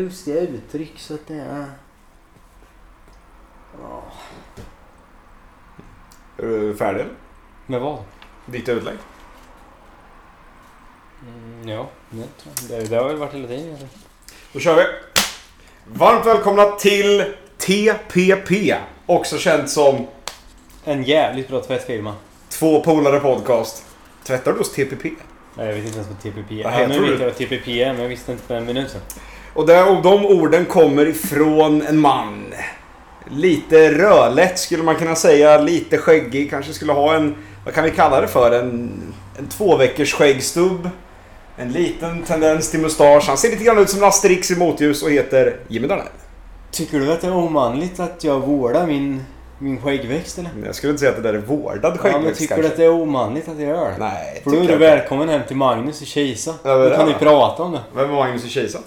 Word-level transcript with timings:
lustiga 0.00 0.40
uttryck 0.40 0.98
så 0.98 1.14
att 1.14 1.26
det 1.26 1.34
är... 1.34 1.66
Ja. 3.82 4.02
Är 6.38 6.42
du 6.42 6.76
färdig? 6.76 7.06
Med 7.66 7.80
vad? 7.80 7.98
Ditt 8.46 8.68
utlägg? 8.68 8.96
Mm, 11.22 11.68
ja, 11.68 11.88
det, 12.10 12.16
tror 12.16 12.54
jag. 12.70 12.80
det, 12.80 12.90
det 12.90 12.96
har 12.96 13.08
väl 13.08 13.16
varit 13.16 13.34
hela 13.34 13.48
tiden. 13.48 13.70
Alltså. 13.70 13.86
Då 14.52 14.60
kör 14.60 14.76
vi! 14.76 14.84
Varmt 15.86 16.26
välkomna 16.26 16.70
till 16.70 17.24
TPP. 17.58 18.74
Också 19.06 19.38
känt 19.38 19.70
som 19.70 20.06
En 20.84 21.02
jävligt 21.02 21.48
bra 21.48 21.60
tvättfirma. 21.60 22.14
Två 22.48 22.80
polare 22.80 23.20
podcast. 23.20 23.84
Tvättar 24.24 24.52
du 24.52 24.58
hos 24.58 24.72
TPP? 24.72 25.04
Nej, 25.54 25.66
jag 25.66 25.74
vet 25.74 25.84
inte 25.84 25.98
ens 25.98 26.08
vad 26.08 26.20
TPP 26.20 26.52
är. 26.52 26.80
Ja, 26.80 26.86
nu 26.86 27.00
vet 27.00 27.20
jag 27.20 27.26
vad 27.26 27.36
TPP 27.36 27.68
är, 27.68 27.92
men 27.92 28.02
jag 28.02 28.08
visste 28.08 28.32
inte 28.32 28.44
för 28.44 28.54
en 28.54 28.66
minut 28.66 28.90
sedan. 28.90 29.00
Och, 29.54 29.66
där, 29.66 29.96
och 29.96 30.02
de 30.02 30.26
orden 30.26 30.64
kommer 30.64 31.06
ifrån 31.06 31.82
en 31.82 31.98
man. 31.98 32.54
Lite 33.30 33.92
rödlätt 33.92 34.58
skulle 34.58 34.82
man 34.82 34.96
kunna 34.96 35.14
säga. 35.14 35.58
Lite 35.58 35.98
skäggig. 35.98 36.50
Kanske 36.50 36.72
skulle 36.72 36.92
ha 36.92 37.14
en, 37.14 37.34
vad 37.64 37.74
kan 37.74 37.84
vi 37.84 37.90
kalla 37.90 38.20
det 38.20 38.28
för? 38.28 38.50
En, 38.52 38.90
en 39.38 39.46
två 39.48 39.76
veckors 39.76 40.14
skäggstubb. 40.14 40.88
En 41.56 41.72
liten 41.72 42.22
tendens 42.22 42.70
till 42.70 42.80
mustasch. 42.80 43.24
Han 43.28 43.36
ser 43.36 43.50
lite 43.50 43.64
grann 43.64 43.78
ut 43.78 43.90
som 43.90 44.02
en 44.02 44.08
Asterix 44.08 44.50
i 44.50 44.56
motljus 44.56 45.02
och 45.02 45.10
heter 45.10 45.56
Jimmy 45.68 45.88
Darnell. 45.88 46.06
Tycker 46.70 47.00
du 47.00 47.12
att 47.12 47.20
det 47.20 47.26
är 47.26 47.34
omanligt 47.36 48.00
att 48.00 48.24
jag 48.24 48.40
vårdar 48.40 48.86
min, 48.86 49.24
min 49.58 49.82
skäggväxt 49.82 50.38
eller? 50.38 50.50
Jag 50.66 50.74
skulle 50.74 50.90
inte 50.90 51.00
säga 51.00 51.10
att 51.10 51.16
det 51.16 51.22
där 51.22 51.34
är 51.34 51.38
vårdad 51.42 51.80
Ja, 51.82 51.88
men 52.02 52.12
skäggväxt 52.12 52.40
tycker 52.40 52.54
kanske. 52.54 52.68
du 52.68 52.72
att 52.72 52.76
det 52.76 52.84
är 52.84 53.02
omanligt 53.02 53.48
att 53.48 53.58
jag 53.60 53.68
gör 53.68 53.90
det? 53.90 53.96
Nej, 53.98 54.40
För 54.44 54.50
då 54.50 54.56
är 54.56 54.68
du 54.68 54.76
välkommen 54.76 55.28
hem 55.28 55.40
till 55.48 55.56
Magnus 55.56 56.02
i 56.02 56.06
Kisa. 56.06 56.54
Ja, 56.62 56.70
är 56.70 56.90
Då 56.90 56.96
kan 56.96 57.08
ni 57.08 57.14
prata 57.14 57.62
om 57.62 57.72
det. 57.72 57.80
Vem 57.94 58.08
var 58.08 58.16
Magnus 58.16 58.44
i 58.44 58.48
Kisa? 58.48 58.78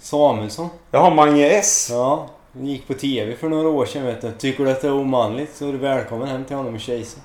Samuelsson. 0.00 0.68
Jaha, 0.90 1.10
Mange 1.10 1.46
S. 1.46 1.88
Ja, 1.92 2.28
vi 2.52 2.68
gick 2.68 2.86
på 2.88 2.94
TV 2.94 3.36
för 3.36 3.48
några 3.48 3.68
år 3.68 3.86
sedan 3.86 4.06
vet 4.06 4.20
du. 4.20 4.32
Tycker 4.32 4.64
du 4.64 4.70
att 4.70 4.80
det 4.82 4.88
är 4.88 4.92
omanligt 4.94 5.56
så 5.56 5.68
är 5.68 5.72
du 5.72 5.78
välkommen 5.78 6.28
hem 6.28 6.44
till 6.44 6.56
honom 6.56 6.76
i 6.76 6.78
Kisa. 6.78 7.20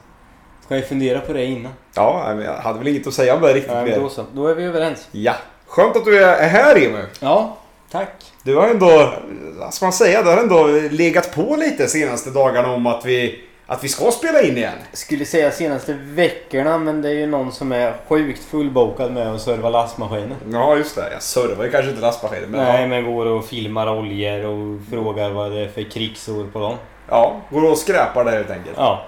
Ska 0.66 0.76
jag 0.76 0.88
fundera 0.88 1.20
på 1.20 1.34
det 1.34 1.46
innan? 1.46 1.72
Ja, 1.96 2.34
nej, 2.36 2.46
jag 2.46 2.54
hade 2.54 2.80
väl 2.80 2.88
inget 2.88 3.08
att 3.08 3.14
säga 3.14 3.36
om 3.36 3.42
det 3.42 3.54
riktigt 3.54 3.72
Ja, 3.72 3.86
men 3.86 4.00
då 4.02 4.10
så. 4.10 4.26
Då 4.34 4.48
är 4.48 4.56
vi 4.56 4.64
överens. 4.64 5.08
Ja. 5.12 5.34
Skönt 5.68 5.96
att 5.96 6.06
du 6.06 6.24
är 6.24 6.48
här 6.50 6.76
Jimmy. 6.76 7.00
Ja, 7.20 7.58
tack. 7.92 8.10
Du 8.44 8.56
har 8.56 8.68
ändå, 8.68 9.14
vad 9.60 9.74
ska 9.74 9.86
man 9.86 9.94
säga, 9.94 10.24
du 10.24 10.30
har 10.30 10.38
ändå 10.38 10.68
legat 10.92 11.36
på 11.36 11.56
lite 11.56 11.88
senaste 11.88 12.30
dagarna 12.30 12.74
om 12.74 12.88
att 12.88 13.06
vi, 13.06 13.44
att 13.74 13.84
vi 13.84 13.90
ska 13.90 14.12
spela 14.12 14.42
in 14.42 14.58
igen. 14.58 14.78
Skulle 14.94 15.26
säga 15.26 15.52
senaste 15.52 15.94
veckorna 15.94 16.78
men 16.78 17.02
det 17.02 17.10
är 17.10 17.14
ju 17.14 17.26
någon 17.26 17.52
som 17.52 17.72
är 17.72 17.94
sjukt 18.08 18.44
fullbokad 18.44 19.14
med 19.14 19.28
att 19.28 19.42
serva 19.42 19.70
lastmaskiner. 19.70 20.36
Ja, 20.52 20.78
just 20.78 20.96
det. 20.96 21.10
Jag 21.14 21.22
servar 21.22 21.66
ju 21.66 21.72
kanske 21.72 21.90
inte 21.90 22.02
lastmaskiner, 22.02 22.48
men 22.48 22.66
Nej 22.66 22.82
ja. 22.82 22.88
men 22.88 23.14
går 23.14 23.26
och 23.26 23.46
filmar 23.46 23.90
oljor 23.90 24.46
och 24.46 24.80
frågar 24.90 25.30
vad 25.30 25.52
det 25.52 25.60
är 25.60 25.70
för 25.70 25.92
krigsår 25.92 26.44
på 26.54 26.60
dem. 26.60 26.76
ja, 27.10 27.42
går 27.50 27.72
och 27.72 27.78
skräpar 27.78 28.26
där 28.26 28.32
helt 28.32 28.52
enkelt. 28.52 28.76
Ja. 28.78 29.06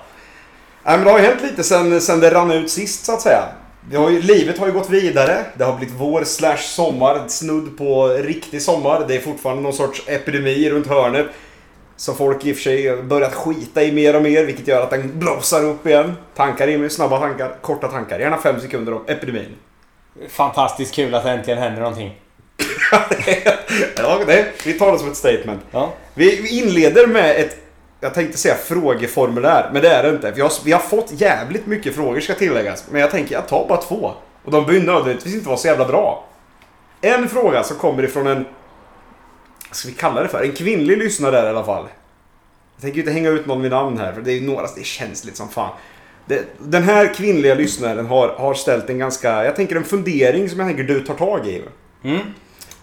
Nej, 0.83 0.97
men 0.97 1.05
det 1.05 1.11
har 1.11 1.19
ju 1.19 1.25
hänt 1.25 1.41
lite 1.41 1.63
sen, 1.63 2.01
sen 2.01 2.19
det 2.19 2.29
rann 2.29 2.51
ut 2.51 2.71
sist 2.71 3.05
så 3.05 3.13
att 3.13 3.21
säga. 3.21 3.43
Det 3.89 3.97
har 3.97 4.09
ju, 4.09 4.21
livet 4.21 4.57
har 4.57 4.67
ju 4.67 4.73
gått 4.73 4.89
vidare. 4.89 5.45
Det 5.57 5.63
har 5.63 5.77
blivit 5.77 5.95
vår 5.97 6.23
slash 6.23 6.57
sommar. 6.57 7.23
Snudd 7.27 7.77
på 7.77 8.07
riktig 8.07 8.61
sommar. 8.61 9.05
Det 9.07 9.15
är 9.15 9.19
fortfarande 9.19 9.63
någon 9.63 9.73
sorts 9.73 10.03
epidemi 10.07 10.69
runt 10.69 10.87
hörnet. 10.87 11.25
Som 11.97 12.15
folk 12.15 12.45
i 12.45 12.51
och 12.51 12.55
för 12.55 12.63
sig 12.63 13.03
börjat 13.03 13.33
skita 13.33 13.83
i 13.83 13.91
mer 13.91 14.15
och 14.15 14.21
mer. 14.21 14.45
Vilket 14.45 14.67
gör 14.67 14.81
att 14.81 14.89
den 14.89 15.19
blossar 15.19 15.63
upp 15.63 15.87
igen. 15.87 16.13
Tankar 16.35 16.67
in 16.67 16.81
med 16.81 16.91
snabba 16.91 17.19
tankar. 17.19 17.55
Korta 17.61 17.87
tankar. 17.87 18.19
Gärna 18.19 18.37
fem 18.37 18.59
sekunder 18.59 18.93
om 18.93 19.01
epidemin. 19.07 19.55
Fantastiskt 20.29 20.95
kul 20.95 21.15
att 21.15 21.23
det 21.23 21.31
äntligen 21.31 21.59
händer 21.59 21.81
någonting. 21.81 22.21
ja, 23.97 24.19
det, 24.25 24.45
vi 24.65 24.73
tar 24.73 24.91
det 24.91 24.99
som 24.99 25.09
ett 25.09 25.17
statement. 25.17 25.61
Ja. 25.71 25.93
Vi, 26.13 26.41
vi 26.41 26.59
inleder 26.59 27.07
med 27.07 27.35
ett, 27.35 27.57
jag 27.99 28.13
tänkte 28.13 28.37
säga 28.37 28.55
frågeformulär, 28.55 29.69
men 29.73 29.81
det 29.81 29.89
är 29.89 30.03
det 30.03 30.09
inte. 30.09 30.31
Vi 30.31 30.41
har, 30.41 30.51
vi 30.65 30.71
har 30.71 30.79
fått 30.79 31.11
jävligt 31.11 31.65
mycket 31.65 31.95
frågor 31.95 32.19
ska 32.19 32.33
tilläggas, 32.33 32.85
men 32.91 33.01
jag 33.01 33.11
tänker 33.11 33.35
jag 33.35 33.47
tar 33.47 33.67
bara 33.67 33.81
två. 33.81 34.11
Och 34.45 34.51
de 34.51 34.65
behöver 34.65 34.85
nödvändigtvis 34.85 35.33
inte 35.33 35.47
vara 35.47 35.57
så 35.57 35.67
jävla 35.67 35.85
bra. 35.85 36.25
En 37.01 37.29
fråga 37.29 37.63
som 37.63 37.77
kommer 37.77 38.03
ifrån 38.03 38.27
en, 38.27 38.45
vad 39.75 39.79
ska 39.79 39.87
vi 39.87 39.95
kalla 39.95 40.23
det 40.23 40.29
för? 40.29 40.43
En 40.43 40.51
kvinnlig 40.51 40.97
lyssnare 40.97 41.31
där 41.31 41.45
i 41.45 41.49
alla 41.49 41.63
fall. 41.63 41.85
Jag 42.75 42.81
tänker 42.81 42.99
inte 42.99 43.11
hänga 43.11 43.29
ut 43.29 43.45
någon 43.45 43.61
vid 43.61 43.71
namn 43.71 43.97
här, 43.97 44.13
för 44.13 44.21
det 44.21 44.31
är 44.31 44.41
några, 44.41 44.67
det 44.75 44.81
är 44.81 44.85
känsligt 44.85 45.37
som 45.37 45.49
fan. 45.49 45.69
Det, 46.25 46.45
den 46.59 46.83
här 46.83 47.13
kvinnliga 47.13 47.55
lyssnaren 47.55 48.05
har, 48.05 48.27
har 48.27 48.53
ställt 48.53 48.89
en 48.89 48.97
ganska, 48.97 49.45
jag 49.45 49.55
tänker 49.55 49.75
en 49.75 49.83
fundering 49.83 50.49
som 50.49 50.59
jag 50.59 50.67
tänker 50.67 50.83
du 50.83 50.99
tar 50.99 51.13
tag 51.13 51.47
i. 51.47 51.63
Mm. 52.03 52.19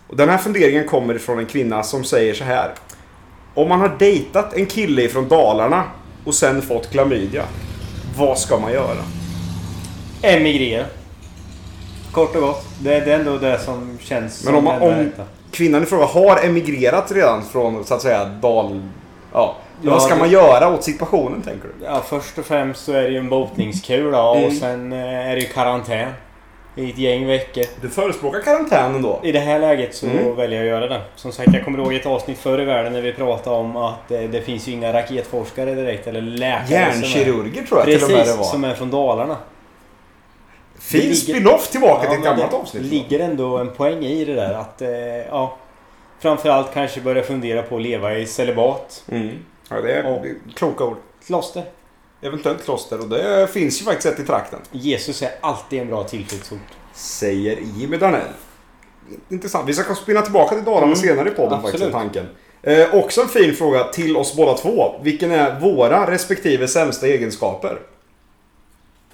Och 0.08 0.16
den 0.16 0.28
här 0.28 0.38
funderingen 0.38 0.88
kommer 0.88 1.14
ifrån 1.14 1.38
en 1.38 1.46
kvinna 1.46 1.82
som 1.82 2.04
säger 2.04 2.34
så 2.34 2.44
här. 2.44 2.74
Om 3.54 3.68
man 3.68 3.80
har 3.80 3.96
dejtat 3.98 4.54
en 4.54 4.66
kille 4.66 5.08
från 5.08 5.28
Dalarna 5.28 5.84
och 6.24 6.34
sen 6.34 6.62
fått 6.62 6.90
klamydia. 6.90 7.44
Vad 8.16 8.38
ska 8.38 8.58
man 8.58 8.72
göra? 8.72 9.04
Emigrera. 10.22 10.84
Kort 12.12 12.36
och 12.36 12.42
gott. 12.42 12.66
Det, 12.80 13.00
det 13.00 13.12
är 13.12 13.18
ändå 13.18 13.38
det 13.38 13.58
som 13.58 13.98
känns 14.00 14.44
Men 14.44 14.54
om, 14.54 14.64
som 14.64 14.64
man, 14.64 14.82
om. 14.82 15.10
Kvinnan 15.52 15.82
i 15.82 15.86
fråga 15.86 16.04
har 16.06 16.44
emigrerat 16.44 17.12
redan 17.12 17.42
från 17.42 17.84
så 17.84 17.94
att 17.94 18.02
säga 18.02 18.24
Dal... 18.24 18.80
Ja. 19.32 19.54
Ja, 19.84 19.90
vad 19.90 20.02
ska 20.02 20.14
det- 20.14 20.20
man 20.20 20.30
göra 20.30 20.68
åt 20.74 20.84
situationen 20.84 21.42
tänker 21.42 21.68
du? 21.78 21.84
Ja, 21.84 22.02
först 22.08 22.38
och 22.38 22.44
främst 22.44 22.84
så 22.84 22.92
är 22.92 23.02
det 23.02 23.08
ju 23.08 23.18
en 23.18 23.28
botningskur 23.28 24.12
då, 24.12 24.34
Mm. 24.34 24.46
och 24.46 24.52
sen 24.52 24.92
eh, 24.92 25.28
är 25.30 25.34
det 25.34 25.40
ju 25.40 25.46
karantän. 25.48 26.10
I 26.76 26.90
ett 26.90 26.98
gäng 26.98 27.26
veckor. 27.26 27.64
Du 27.80 27.88
förespråkar 27.88 28.40
karantänen 28.40 29.02
då? 29.02 29.20
I 29.22 29.32
det 29.32 29.38
här 29.38 29.58
läget 29.58 29.94
så 29.94 30.06
Mm. 30.06 30.36
väljer 30.36 30.64
jag 30.64 30.74
att 30.74 30.80
göra 30.82 30.98
det. 30.98 31.00
Som 31.16 31.32
sagt, 31.32 31.48
jag 31.54 31.64
kommer 31.64 31.78
ihåg 31.78 31.94
ett 31.94 32.06
avsnitt 32.06 32.38
förr 32.38 32.60
i 32.60 32.64
världen 32.64 32.92
när 32.92 33.00
vi 33.00 33.12
pratade 33.12 33.56
om 33.56 33.76
att 33.76 34.10
eh, 34.10 34.20
det 34.20 34.40
finns 34.40 34.68
ju 34.68 34.72
inga 34.72 34.92
raketforskare 34.92 35.74
direkt, 35.74 36.06
eller 36.06 36.20
läkare 36.20 36.64
Hjärnkirurger 36.70 37.62
tror 37.62 37.78
jag 37.80 37.84
till 37.86 38.02
och 38.04 38.10
med 38.10 38.18
det 38.18 38.22
Precis, 38.22 38.36
var. 38.38 38.44
som 38.44 38.64
är 38.64 38.74
från 38.74 38.90
Dalarna. 38.90 39.36
Fin 40.82 41.08
Det 41.10 41.14
spin-off 41.16 41.68
tillbaka 41.70 42.08
till 42.08 42.18
ett 42.18 42.24
gammalt 42.24 42.50
det 42.50 42.56
avsnitt. 42.56 42.82
ligger 42.82 43.20
ändå 43.20 43.58
en 43.58 43.70
poäng 43.70 44.04
i 44.04 44.24
det 44.24 44.34
där 44.34 44.54
att, 44.54 44.82
eh, 44.82 44.90
ja. 45.28 45.56
Framförallt 46.20 46.74
kanske 46.74 47.00
börja 47.00 47.22
fundera 47.22 47.62
på 47.62 47.76
att 47.76 47.82
leva 47.82 48.14
i 48.18 48.26
celibat. 48.26 49.04
Mm. 49.10 49.30
Ja, 49.70 49.80
det 49.80 49.92
är 49.92 50.06
Och- 50.16 50.22
det 50.22 50.34
kloka 50.54 50.84
ord. 50.84 50.96
Kloster. 51.26 51.62
Eventuellt 52.22 52.64
kloster 52.64 53.00
och 53.00 53.08
det 53.08 53.48
finns 53.52 53.80
ju 53.80 53.84
faktiskt 53.84 54.06
ett 54.06 54.20
i 54.20 54.26
trakten. 54.26 54.58
Jesus 54.72 55.22
är 55.22 55.30
alltid 55.40 55.80
en 55.80 55.88
bra 55.88 56.04
tillflyktsort. 56.04 56.58
Säger 56.94 57.58
Jimmy 57.76 57.96
Darnell. 57.96 58.22
Intressant. 59.28 59.68
Vi 59.68 59.74
ska 59.74 59.94
spinna 59.94 60.22
tillbaka 60.22 60.54
till 60.54 60.64
Dalarna 60.64 60.84
Mm, 60.86 60.96
senare 60.96 61.28
i 61.28 61.32
podden 61.32 61.52
absolut. 61.52 61.72
faktiskt, 61.72 61.92
tanken. 61.92 62.28
Eh, 62.62 62.94
också 62.94 63.20
en 63.20 63.28
fin 63.28 63.54
fråga 63.54 63.84
till 63.84 64.16
oss 64.16 64.36
båda 64.36 64.54
två. 64.54 64.94
Vilken 65.02 65.30
är 65.30 65.60
våra 65.60 66.10
respektive 66.10 66.68
sämsta 66.68 67.06
egenskaper? 67.06 67.78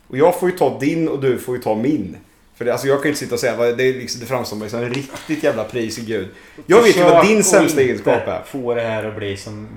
Och 0.08 0.16
jag 0.18 0.40
får 0.40 0.50
ju 0.50 0.56
ta 0.58 0.78
din 0.78 1.08
och 1.08 1.20
du 1.20 1.38
får 1.38 1.56
ju 1.56 1.62
ta 1.62 1.74
min. 1.74 2.16
För 2.54 2.64
det, 2.64 2.72
alltså 2.72 2.86
jag 2.88 2.96
kan 2.98 3.02
ju 3.04 3.08
inte 3.08 3.18
sitta 3.20 3.34
och 3.34 3.40
säga, 3.40 3.56
vad- 3.56 3.76
det, 3.76 3.82
är 3.84 3.92
liksom, 3.94 4.20
det 4.20 4.26
framstår 4.26 4.68
som 4.68 4.78
en 4.82 4.94
riktigt 4.94 5.42
jävla 5.42 5.64
pris 5.64 5.98
i 5.98 6.04
Gud. 6.04 6.28
Jag 6.66 6.82
vet 6.82 6.96
ju 6.96 7.02
vad 7.02 7.26
din 7.26 7.44
sämsta 7.44 7.80
egenskap 7.80 8.28
är. 8.28 8.42
få 8.46 8.74
det 8.74 8.80
här 8.82 9.04
att 9.04 9.16
bli 9.16 9.36
som 9.36 9.68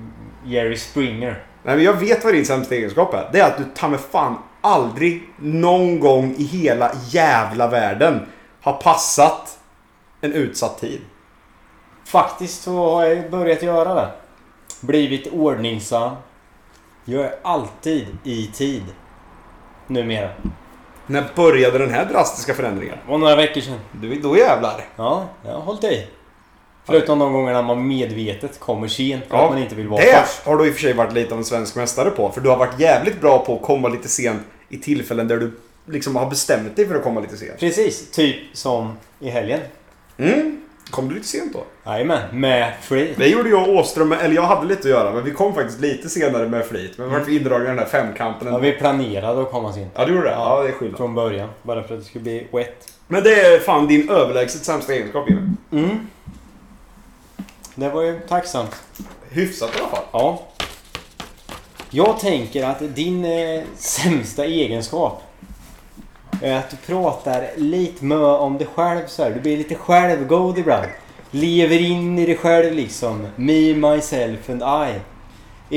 Jerry 0.44 0.76
Springer. 0.76 1.44
Nej 1.62 1.76
men 1.76 1.84
jag 1.84 1.94
vet 1.94 2.24
vad 2.24 2.34
din 2.34 2.44
sämsta 2.46 2.74
egenskap 2.74 3.14
är. 3.14 3.28
Det 3.32 3.40
är 3.40 3.46
att 3.46 3.58
du 3.58 3.64
ta 3.74 3.88
mig 3.88 3.98
fan 4.10 4.36
aldrig 4.60 5.22
någon 5.38 6.00
gång 6.00 6.34
i 6.38 6.44
hela 6.44 6.92
jävla 7.10 7.68
världen 7.68 8.20
har 8.60 8.72
passat 8.72 9.58
en 10.20 10.32
utsatt 10.32 10.80
tid. 10.80 11.00
Faktiskt 12.04 12.62
så 12.62 12.94
har 12.94 13.04
jag 13.06 13.30
börjat 13.30 13.62
göra 13.62 13.94
det. 13.94 14.08
Blivit 14.80 15.26
ordningsam. 15.32 16.16
Jag 17.04 17.24
är 17.24 17.34
alltid 17.42 18.06
i 18.24 18.46
tid. 18.54 18.82
Numera. 19.92 20.28
När 21.06 21.24
började 21.36 21.78
den 21.78 21.90
här 21.90 22.04
drastiska 22.04 22.54
förändringen? 22.54 22.94
Det 23.06 23.10
var 23.10 23.18
några 23.18 23.36
veckor 23.36 23.60
sedan. 23.60 23.78
Du, 23.92 24.20
då 24.20 24.36
jävlar. 24.38 24.84
Ja, 24.96 25.28
jag 25.44 25.52
har 25.52 25.60
hållit 25.60 25.84
i. 25.84 26.06
Förutom 26.84 27.18
de 27.18 27.32
gångerna 27.32 27.62
man 27.62 27.88
medvetet 27.88 28.60
kommer 28.60 28.88
sent 28.88 29.24
för 29.28 29.36
Ja, 29.36 29.44
att 29.44 29.50
man 29.52 29.62
inte 29.62 29.74
vill 29.74 29.88
vara 29.88 30.00
Det 30.00 30.24
först. 30.26 30.46
har 30.46 30.56
du 30.56 30.66
i 30.66 30.70
och 30.70 30.74
för 30.74 30.80
sig 30.82 30.92
varit 30.92 31.12
lite 31.12 31.32
av 31.34 31.38
en 31.38 31.44
svensk 31.44 31.76
mästare 31.76 32.10
på. 32.10 32.30
För 32.30 32.40
du 32.40 32.48
har 32.48 32.56
varit 32.56 32.80
jävligt 32.80 33.20
bra 33.20 33.38
på 33.44 33.54
att 33.56 33.62
komma 33.62 33.88
lite 33.88 34.08
sent 34.08 34.42
i 34.68 34.78
tillfällen 34.78 35.28
där 35.28 35.36
du 35.36 35.52
liksom 35.86 36.16
har 36.16 36.30
bestämt 36.30 36.76
dig 36.76 36.86
för 36.88 36.94
att 36.94 37.02
komma 37.02 37.20
lite 37.20 37.36
sent. 37.36 37.60
Precis, 37.60 38.10
typ 38.10 38.36
som 38.52 38.96
i 39.20 39.30
helgen. 39.30 39.60
Mm. 40.18 40.62
Kom 40.90 41.08
du 41.08 41.14
lite 41.14 41.28
sent 41.28 41.52
då? 41.52 41.64
Jajamän, 41.90 42.22
med 42.32 42.72
flit. 42.80 43.14
Det 43.18 43.28
gjorde 43.28 43.48
jag 43.48 43.68
och 43.68 43.74
Åström, 43.74 44.12
eller 44.12 44.34
jag 44.34 44.42
hade 44.42 44.66
lite 44.66 44.80
att 44.80 44.84
göra, 44.84 45.12
men 45.12 45.24
vi 45.24 45.30
kom 45.30 45.54
faktiskt 45.54 45.80
lite 45.80 46.08
senare 46.08 46.48
med 46.48 46.66
flit. 46.66 46.98
Men 46.98 47.08
vi 47.10 47.18
vart 47.18 47.28
indragna 47.28 47.64
i 47.64 47.68
den 47.68 47.78
här 47.78 47.86
femkampen. 47.86 48.48
Ja, 48.48 48.58
vi 48.58 48.72
planerade 48.72 49.42
att 49.42 49.50
komma 49.50 49.72
sent. 49.72 49.92
Ja, 49.94 50.04
du 50.04 50.14
gjorde 50.14 50.26
det? 50.26 50.32
Ja. 50.32 50.56
Ja, 50.56 50.62
det 50.62 50.68
är 50.68 50.72
skillnad. 50.72 50.96
Från 50.96 51.14
början. 51.14 51.48
Bara 51.62 51.82
för 51.82 51.94
att 51.94 52.00
det 52.00 52.06
skulle 52.06 52.22
bli 52.22 52.46
wet. 52.52 52.92
Men 53.08 53.22
det 53.22 53.34
är 53.34 53.58
fan 53.58 53.86
din 53.86 54.10
överlägset 54.10 54.64
sämsta 54.64 54.92
egenskap 54.92 55.30
Jimmy. 55.30 55.48
Mm. 55.72 56.08
Det 57.74 57.88
var 57.88 58.02
ju 58.02 58.20
tacksamt. 58.28 58.76
Hyfsat 59.30 59.70
i 59.76 59.78
alla 59.78 59.88
fall. 59.88 60.04
Ja. 60.12 60.42
Jag 61.90 62.20
tänker 62.20 62.66
att 62.66 62.94
din 62.94 63.24
eh, 63.24 63.62
sämsta 63.76 64.44
egenskap 64.44 65.22
är 66.42 66.56
att 66.56 66.70
du 66.70 66.76
pratar 66.76 67.50
lite 67.56 68.04
mö 68.04 68.24
om 68.24 68.58
dig 68.58 68.66
själv 68.74 69.06
så 69.06 69.22
här. 69.22 69.30
Du 69.30 69.40
blir 69.40 69.56
lite 69.56 69.74
självgod 69.74 70.58
ibland. 70.58 70.86
Lever 71.30 71.80
in 71.80 72.18
i 72.18 72.26
det 72.26 72.36
själv 72.36 72.72
liksom. 72.74 73.26
Me, 73.36 73.74
myself 73.74 74.50
and 74.50 74.62
I. 74.62 75.00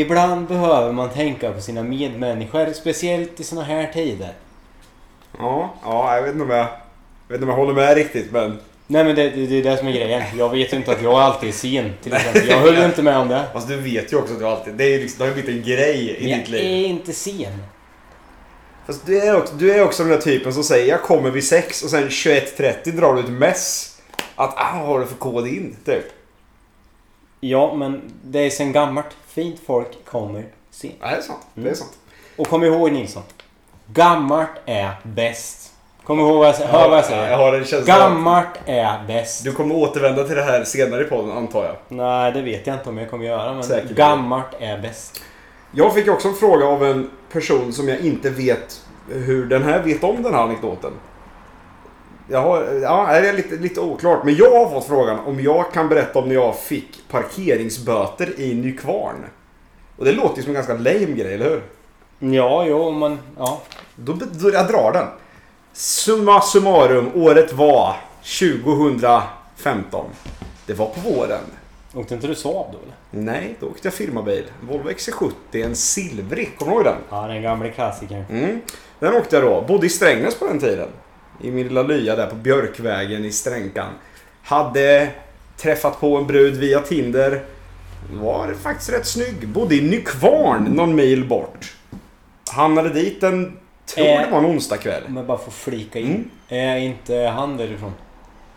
Ibland 0.01 0.47
behöver 0.47 0.91
man 0.91 1.09
tänka 1.09 1.51
på 1.51 1.61
sina 1.61 1.83
medmänniskor, 1.83 2.73
speciellt 2.73 3.39
i 3.39 3.43
såna 3.43 3.63
här 3.63 3.91
tider. 3.93 4.33
Ja, 5.39 5.73
ja 5.83 6.15
jag 6.15 6.21
vet 6.21 6.31
inte 6.31 6.43
om 6.43 6.49
jag, 6.49 6.59
jag, 6.59 6.67
vet 7.27 7.35
inte 7.35 7.43
om 7.43 7.49
jag 7.49 7.57
håller 7.57 7.73
med 7.73 7.95
riktigt 7.95 8.31
men... 8.31 8.59
Nej 8.87 9.03
men 9.03 9.15
det, 9.15 9.29
det, 9.29 9.45
det 9.47 9.59
är 9.59 9.63
det 9.63 9.77
som 9.77 9.87
är 9.87 9.91
grejen. 9.91 10.23
Jag 10.37 10.49
vet 10.49 10.73
ju 10.73 10.77
inte 10.77 10.91
att 10.91 11.01
jag 11.01 11.13
alltid 11.13 11.49
är 11.49 11.53
sen 11.53 11.93
till 12.03 12.13
exempel. 12.13 12.47
Jag 12.47 12.57
höll 12.57 12.77
inte 12.77 13.01
med 13.01 13.17
om 13.17 13.27
det. 13.27 13.43
Fast 13.53 13.67
du 13.67 13.75
vet 13.75 14.13
ju 14.13 14.17
också 14.17 14.33
att 14.33 14.39
du 14.39 14.47
alltid... 14.47 14.73
Det, 14.73 14.83
är 14.95 14.99
liksom, 14.99 15.17
det 15.17 15.23
har 15.23 15.37
ju 15.37 15.43
blivit 15.43 15.67
en 15.67 15.71
grej 15.71 16.17
i 16.19 16.29
Men 16.29 16.39
ditt 16.39 16.49
jag 16.49 16.61
liv. 16.61 16.85
är 16.85 16.89
inte 16.89 17.13
sen. 17.13 17.63
Fast 18.85 19.05
du 19.05 19.19
är, 19.21 19.37
också, 19.37 19.53
du 19.55 19.71
är 19.73 19.83
också 19.83 20.03
den 20.03 20.11
där 20.11 20.21
typen 20.21 20.53
som 20.53 20.63
säger 20.63 20.89
jag 20.89 21.01
kommer 21.01 21.29
vid 21.29 21.43
sex 21.43 21.83
och 21.83 21.89
sen 21.89 22.09
21.30 22.09 22.91
drar 22.91 23.13
du 23.13 23.19
ett 23.19 23.29
mess. 23.29 23.97
Att 24.35 24.53
ah, 24.57 24.71
vad 24.73 24.87
har 24.87 24.99
du 24.99 25.05
för 25.05 25.15
kod 25.15 25.47
in? 25.47 25.77
Typ. 25.85 26.05
Ja, 27.39 27.73
men 27.73 28.01
det 28.23 28.39
är 28.39 28.49
sen 28.49 28.71
gammalt. 28.71 29.05
Fint 29.27 29.59
folk 29.65 30.05
kommer 30.05 30.45
sen. 30.71 30.91
Ja, 31.01 31.07
det 31.07 31.15
är 31.15 31.21
sant. 31.21 31.47
Det 31.53 31.69
är 31.69 31.73
sant. 31.73 31.93
Och 32.37 32.47
kom 32.47 32.63
ihåg 32.63 32.91
Nilsson. 32.91 33.23
Gammalt 33.87 34.49
är 34.65 34.91
bäst. 35.03 35.71
Kom 36.03 36.19
ihåg 36.19 36.37
vad 36.37 36.47
jag 36.47 36.55
säger. 36.55 36.71
Hör 36.71 36.89
vad 36.89 36.91
jag 36.91 36.97
jag 36.97 37.05
säger. 37.05 37.37
har 37.37 37.53
en 37.53 37.65
känsla 37.65 37.95
av 37.95 37.99
Gammalt 37.99 38.47
är 38.65 39.03
bäst. 39.07 39.43
Du 39.43 39.51
kommer 39.51 39.75
återvända 39.75 40.23
till 40.23 40.35
det 40.35 40.43
här 40.43 40.63
senare 40.63 41.01
i 41.01 41.05
podden 41.05 41.31
antar 41.37 41.63
jag. 41.63 41.75
Nej, 41.87 42.31
det 42.31 42.41
vet 42.41 42.67
jag 42.67 42.75
inte 42.75 42.89
om 42.89 42.97
jag 42.97 43.09
kommer 43.09 43.25
göra. 43.25 43.53
Men 43.53 43.63
Säkert. 43.63 43.91
gammalt 43.91 44.47
är 44.59 44.77
bäst. 44.77 45.21
Jag 45.71 45.93
fick 45.93 46.07
också 46.07 46.27
en 46.27 46.35
fråga 46.35 46.65
av 46.65 46.85
en 46.85 47.09
person 47.35 47.73
som 47.73 47.87
jag 47.87 47.99
inte 47.99 48.29
vet 48.29 48.85
hur 49.09 49.45
den 49.45 49.63
här 49.63 49.83
vet 49.83 50.03
om 50.03 50.23
den 50.23 50.33
här 50.33 50.41
anekdoten. 50.41 50.91
Jag 52.29 52.41
har, 52.41 52.63
ja, 52.63 53.07
det 53.21 53.29
är 53.29 53.33
lite, 53.33 53.55
lite 53.55 53.79
oklart. 53.79 54.23
Men 54.23 54.35
jag 54.35 54.65
har 54.65 54.69
fått 54.69 54.87
frågan 54.87 55.19
om 55.19 55.39
jag 55.39 55.73
kan 55.73 55.89
berätta 55.89 56.19
om 56.19 56.27
när 56.27 56.35
jag 56.35 56.59
fick 56.59 57.09
parkeringsböter 57.09 58.39
i 58.39 58.53
Nykvarn. 58.53 59.25
Och 59.97 60.05
det 60.05 60.11
låter 60.11 60.37
ju 60.37 60.43
som 60.43 60.49
en 60.49 60.53
ganska 60.53 60.73
lame 60.73 61.05
grej, 61.15 61.33
eller 61.33 61.49
hur? 61.49 61.61
Ja, 62.33 62.65
jo, 62.65 62.91
men 62.91 63.19
ja. 63.37 63.61
Då, 63.95 64.13
då 64.13 64.49
jag 64.49 64.67
drar 64.67 64.91
den. 64.93 65.07
Summa 65.73 66.41
summarum, 66.41 67.09
året 67.15 67.53
var 67.53 67.95
2015. 68.39 70.05
Det 70.65 70.73
var 70.73 70.85
på 70.85 70.99
våren. 71.09 71.43
Åkte 71.95 72.13
inte 72.13 72.27
du 72.27 72.35
Saab 72.35 72.65
då 72.71 72.77
eller? 72.77 73.23
Nej, 73.31 73.55
då 73.59 73.67
åkte 73.67 73.87
jag 73.87 73.93
firmabil. 73.93 74.43
Volvo 74.61 74.89
XC70, 74.89 75.31
en 75.65 75.75
silvrig. 75.75 76.51
Kommer 76.57 76.71
du 76.71 76.75
ihåg 76.77 76.85
den? 76.85 76.97
Ja, 77.09 77.27
den 77.27 77.41
gamla 77.41 77.69
klassikern. 77.69 78.23
Mm. 78.29 78.61
Den 78.99 79.13
åkte 79.13 79.35
jag 79.35 79.45
då. 79.45 79.61
Bodde 79.67 79.85
i 79.85 79.89
Strängnäs 79.89 80.39
på 80.39 80.47
den 80.47 80.59
tiden. 80.59 80.89
I 81.41 81.51
min 81.51 81.67
lilla 81.67 81.83
lya 81.83 82.15
där 82.15 82.27
på 82.27 82.35
Björkvägen 82.35 83.25
i 83.25 83.31
Stränkan. 83.31 83.89
Hade 84.43 85.09
träffat 85.57 85.99
på 85.99 86.17
en 86.17 86.27
brud 86.27 86.55
via 86.55 86.79
Tinder. 86.79 87.43
Var 88.13 88.53
faktiskt 88.53 88.89
rätt 88.93 89.05
snygg. 89.07 89.47
Bodde 89.47 89.75
i 89.75 89.81
Nykvarn, 89.81 90.63
någon 90.63 90.95
mil 90.95 91.27
bort. 91.27 91.75
Hamnade 92.51 92.89
dit 92.89 93.23
en, 93.23 93.57
tror 93.85 94.05
Eh. 94.07 94.21
det 94.21 94.31
var 94.31 94.39
en 94.39 94.45
onsdagkväll. 94.45 95.03
Om 95.07 95.17
jag 95.17 95.25
bara 95.25 95.37
får 95.37 95.51
flika 95.51 95.99
in. 95.99 96.05
Mm. 96.07 96.29
Är 96.49 96.77
inte 96.77 97.15
han 97.15 97.57
därifrån? 97.57 97.93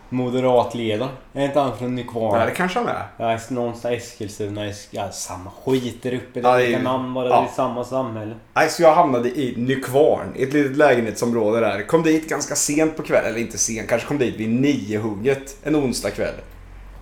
Moderatledaren? 0.09 1.13
Är 1.33 1.45
inte 1.45 1.61
han 1.61 1.79
från 1.79 1.95
Nykvarn? 1.95 2.41
Ja, 2.41 2.47
det 2.47 2.53
kanske 2.53 2.79
han 2.79 2.89
är. 2.89 3.07
Ja, 3.17 3.39
någonstans 3.49 3.95
Eskilstuna, 3.95 4.67
Esk... 4.67 4.89
ja, 4.91 5.11
samma 5.11 5.51
skit 5.65 6.03
där 6.03 6.15
uppe. 6.15 6.41
Det 6.41 6.49
är 6.49 6.83
namn 6.83 7.15
bara, 7.15 7.29
ja. 7.29 7.41
det 7.41 7.47
är 7.47 7.55
samma 7.55 7.85
samhälle. 7.85 8.35
Nej, 8.55 8.69
så 8.69 8.83
jag 8.83 8.95
hamnade 8.95 9.29
i 9.29 9.55
Nykvarn, 9.57 10.33
i 10.37 10.43
ett 10.43 10.53
litet 10.53 10.77
lägenhetsområde 10.77 11.61
där. 11.61 11.83
Kom 11.83 12.03
dit 12.03 12.29
ganska 12.29 12.55
sent 12.55 12.97
på 12.97 13.03
kvällen, 13.03 13.31
eller 13.31 13.41
inte 13.41 13.59
sent, 13.59 13.89
kanske 13.89 14.09
kom 14.09 14.19
dit 14.19 14.37
vid 14.37 14.49
nio-hugget 14.49 15.57
en 15.63 15.77
onsdag 15.77 16.11
kväll. 16.11 16.35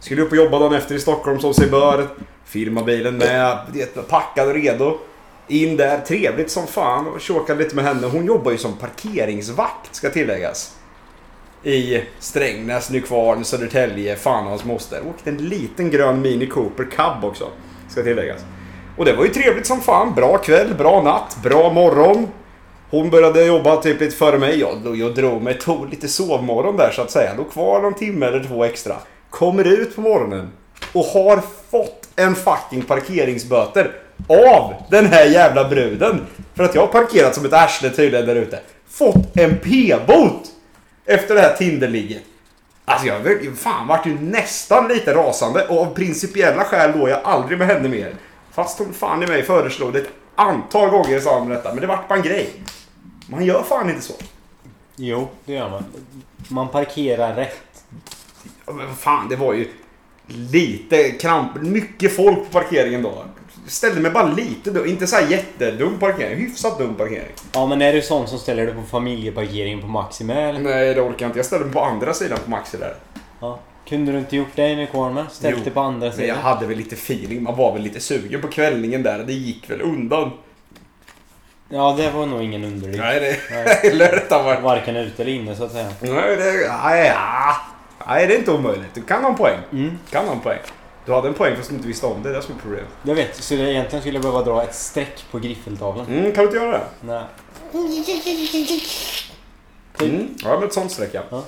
Skulle 0.00 0.22
upp 0.22 0.30
och 0.30 0.36
jobba 0.36 0.58
dagen 0.58 0.74
efter 0.74 0.94
i 0.94 1.00
Stockholm 1.00 1.40
som 1.40 1.54
sig 1.54 1.70
bör. 1.70 2.08
Firmabilen 2.44 3.16
med, 3.16 3.58
packad 4.08 4.48
och 4.48 4.54
redo. 4.54 4.98
In 5.48 5.76
där, 5.76 6.00
trevligt 6.00 6.50
som 6.50 6.66
fan 6.66 7.06
och 7.06 7.20
tjåkade 7.20 7.62
lite 7.62 7.76
med 7.76 7.84
henne. 7.84 8.06
Hon 8.06 8.26
jobbar 8.26 8.52
ju 8.52 8.58
som 8.58 8.72
parkeringsvakt 8.72 9.94
ska 9.94 10.10
tilläggas. 10.10 10.76
I 11.66 12.02
Strängnäs, 12.18 12.90
Nykvarn, 12.90 13.44
Södertälje, 13.44 14.16
fan 14.16 14.44
och 14.44 14.50
hans 14.50 14.64
moster. 14.64 15.00
Åkte 15.08 15.30
en 15.30 15.36
liten 15.36 15.90
grön 15.90 16.20
Mini 16.20 16.46
Cooper 16.46 16.84
Cab 16.96 17.24
också, 17.24 17.48
ska 17.88 18.02
tilläggas. 18.02 18.44
Och 18.96 19.04
det 19.04 19.12
var 19.12 19.24
ju 19.24 19.30
trevligt 19.30 19.66
som 19.66 19.80
fan. 19.80 20.14
Bra 20.14 20.38
kväll, 20.38 20.74
bra 20.74 21.02
natt, 21.02 21.36
bra 21.42 21.72
morgon. 21.72 22.28
Hon 22.90 23.10
började 23.10 23.44
jobba 23.44 23.76
typ 23.76 24.00
lite 24.00 24.16
före 24.16 24.38
mig. 24.38 24.60
Jag, 24.60 24.96
jag 24.96 25.14
drog 25.14 25.42
mig, 25.42 25.58
tog 25.58 25.90
lite 25.90 26.08
sovmorgon 26.08 26.76
där 26.76 26.90
så 26.90 27.02
att 27.02 27.10
säga. 27.10 27.34
Låg 27.36 27.52
kvar 27.52 27.82
någon 27.82 27.94
timme 27.94 28.26
eller 28.26 28.44
två 28.44 28.64
extra. 28.64 28.94
Kommer 29.30 29.64
ut 29.64 29.96
på 29.96 30.00
morgonen 30.00 30.50
och 30.92 31.04
har 31.04 31.42
fått 31.70 32.08
en 32.16 32.34
fucking 32.34 32.82
parkeringsböter 32.82 33.92
av 34.28 34.74
den 34.90 35.06
här 35.06 35.24
jävla 35.26 35.68
bruden. 35.68 36.20
För 36.54 36.64
att 36.64 36.74
jag 36.74 36.82
har 36.82 36.88
parkerat 36.88 37.34
som 37.34 37.44
ett 37.44 37.52
arsle 37.52 37.90
tydligen 37.90 38.26
där 38.26 38.36
ute. 38.36 38.60
Fått 38.88 39.36
en 39.36 39.56
p-bot! 39.58 40.52
Efter 41.06 41.34
det 41.34 41.40
här 41.40 41.56
Tinderligget. 41.56 42.22
Alltså 42.84 43.06
jag 43.06 43.56
fan 43.56 43.86
vart 43.86 44.06
ju 44.06 44.18
nästan 44.20 44.88
lite 44.88 45.14
rasande 45.14 45.66
och 45.66 45.80
av 45.80 45.94
principiella 45.94 46.64
skäl 46.64 46.98
låg 46.98 47.08
jag 47.08 47.20
aldrig 47.24 47.58
med 47.58 47.66
henne 47.66 47.88
mer. 47.88 48.14
Fast 48.52 48.78
hon 48.78 48.92
fan 48.92 49.22
i 49.22 49.26
mig 49.26 49.42
föreslog 49.42 49.92
det 49.92 49.98
ett 49.98 50.10
antal 50.34 50.90
gånger 50.90 51.16
i 51.16 51.20
samband 51.20 51.48
med 51.48 51.58
detta. 51.58 51.72
Men 51.72 51.80
det 51.80 51.86
vart 51.86 52.08
bara 52.08 52.18
en 52.18 52.22
grej. 52.24 52.50
Man 53.26 53.44
gör 53.44 53.62
fan 53.62 53.90
inte 53.90 54.02
så. 54.02 54.14
Jo, 54.96 55.28
det 55.44 55.52
gör 55.52 55.70
man. 55.70 55.84
Man 56.48 56.68
parkerar 56.68 57.34
rätt. 57.34 57.84
Ja, 58.66 58.72
Men 58.72 58.96
fan, 58.96 59.28
det 59.28 59.36
var 59.36 59.52
ju 59.52 59.68
lite 60.26 61.10
kramp. 61.10 61.56
Mycket 61.62 62.16
folk 62.16 62.38
på 62.38 62.60
parkeringen 62.60 63.02
då. 63.02 63.24
Ställde 63.66 64.00
mig 64.00 64.10
bara 64.10 64.26
lite 64.26 64.70
dum. 64.70 64.86
Inte 64.86 65.06
så 65.06 65.16
här 65.16 65.26
jättedum 65.28 65.98
parkering. 65.98 66.36
Hyfsat 66.36 66.78
dum 66.78 66.94
parkering. 66.94 67.32
Ja, 67.52 67.66
men 67.66 67.82
är 67.82 67.92
du 67.92 68.02
sån 68.02 68.28
som 68.28 68.38
ställer 68.38 68.66
dig 68.66 68.74
på 68.74 68.82
familjeparkering 68.82 69.80
på 69.80 69.86
Maxima 69.86 70.34
eller? 70.34 70.60
Nej, 70.60 70.94
det 70.94 71.00
orkar 71.00 71.16
jag 71.18 71.28
inte. 71.28 71.38
Jag 71.38 71.46
ställde 71.46 71.64
mig 71.64 71.74
på 71.74 71.80
andra 71.80 72.14
sidan 72.14 72.38
på 72.44 72.50
Maxi 72.50 72.76
där. 72.76 72.94
Ja. 73.40 73.58
Kunde 73.88 74.12
du 74.12 74.18
inte 74.18 74.36
gjort 74.36 74.48
det 74.54 74.68
i 74.68 74.76
med? 74.76 75.24
Ställt 75.30 75.64
dig 75.64 75.72
på 75.72 75.80
andra 75.80 75.98
Men 75.98 76.06
jag 76.06 76.14
sidan? 76.14 76.38
hade 76.38 76.66
väl 76.66 76.76
lite 76.76 76.94
feeling. 76.94 77.42
Man 77.42 77.56
var 77.56 77.72
väl 77.72 77.82
lite 77.82 78.00
sugen 78.00 78.40
på 78.40 78.48
kvällningen 78.48 79.02
där. 79.02 79.18
Det 79.18 79.32
gick 79.32 79.70
väl 79.70 79.80
undan. 79.80 80.30
Ja, 81.68 81.94
det 81.98 82.10
var 82.10 82.26
nog 82.26 82.42
ingen 82.42 82.64
underlig. 82.64 82.98
Nej, 82.98 83.20
det... 83.20 83.36
Nej. 83.50 83.80
Eller 83.92 84.12
detta 84.12 84.42
var... 84.42 84.60
Varken 84.60 84.96
ute 84.96 85.22
eller 85.22 85.32
inne 85.32 85.56
så 85.56 85.64
att 85.64 85.72
säga. 85.72 85.88
Nej, 86.00 86.36
det... 86.36 86.72
Nej, 86.84 87.06
ja. 87.06 87.56
Nej, 88.06 88.26
det 88.26 88.34
är 88.34 88.38
inte 88.38 88.52
omöjligt. 88.52 88.94
Du 88.94 89.02
kan 89.02 89.22
ha 89.22 89.30
en 89.30 89.36
poäng. 89.36 89.58
Mm. 89.72 89.98
Kan 90.10 90.26
ha 90.26 90.32
en 90.32 90.40
poäng. 90.40 90.58
Du 91.06 91.12
hade 91.12 91.28
en 91.28 91.34
poäng 91.34 91.56
fast 91.56 91.68
du 91.68 91.74
inte 91.74 91.88
visste 91.88 92.06
om 92.06 92.22
det. 92.22 92.28
Det 92.28 92.34
är 92.34 92.40
det 92.40 92.46
som 92.46 92.54
är 92.54 92.58
problemet. 92.58 92.88
Jag 93.02 93.14
vet, 93.14 93.42
så 93.42 93.54
det 93.54 93.72
egentligen 93.72 94.02
skulle 94.02 94.16
jag 94.16 94.22
behöva 94.22 94.42
dra 94.42 94.62
ett 94.62 94.74
streck 94.74 95.24
på 95.30 95.38
griffeltavlan. 95.38 96.06
Mm, 96.06 96.32
kan 96.32 96.44
du 96.44 96.44
inte 96.44 96.56
göra 96.56 96.78
det? 96.78 96.84
Nej. 97.00 97.24
Mm. 100.00 100.34
Ja, 100.42 100.58
med 100.58 100.66
ett 100.66 100.72
sånt 100.72 100.92
streck 100.92 101.10
ja. 101.12 101.22
Ja. 101.30 101.42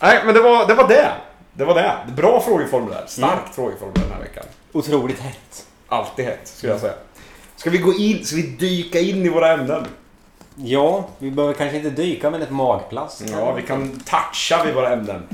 Nej, 0.00 0.22
men 0.24 0.34
det 0.34 0.40
var, 0.40 0.66
det 0.66 0.74
var 0.74 0.88
det. 0.88 1.12
Det 1.52 1.64
var 1.64 1.74
det. 1.74 1.96
Bra 2.16 2.40
frågeformulär. 2.40 3.04
Starkt 3.06 3.54
frågeformulär 3.54 4.02
den 4.02 4.12
här 4.12 4.20
veckan. 4.20 4.44
Otroligt 4.72 5.20
hett. 5.20 5.66
Alltid 5.88 6.24
hett, 6.24 6.40
skulle 6.44 6.72
jag 6.72 6.80
säga. 6.80 6.94
Ska 7.56 7.70
vi 7.70 7.78
gå 7.78 7.94
in, 7.94 8.24
ska 8.24 8.36
vi 8.36 8.42
dyka 8.42 9.00
in 9.00 9.26
i 9.26 9.28
våra 9.28 9.52
ämnen? 9.52 9.86
Ja, 10.54 11.08
vi 11.18 11.30
behöver 11.30 11.54
kanske 11.54 11.76
inte 11.76 11.90
dyka 11.90 12.30
med 12.30 12.42
ett 12.42 12.50
magplast. 12.50 13.22
Ja, 13.30 13.52
vi 13.52 13.62
kan 13.62 14.00
toucha 14.00 14.64
vid 14.64 14.74
våra 14.74 14.92
ämnen. 14.92 15.28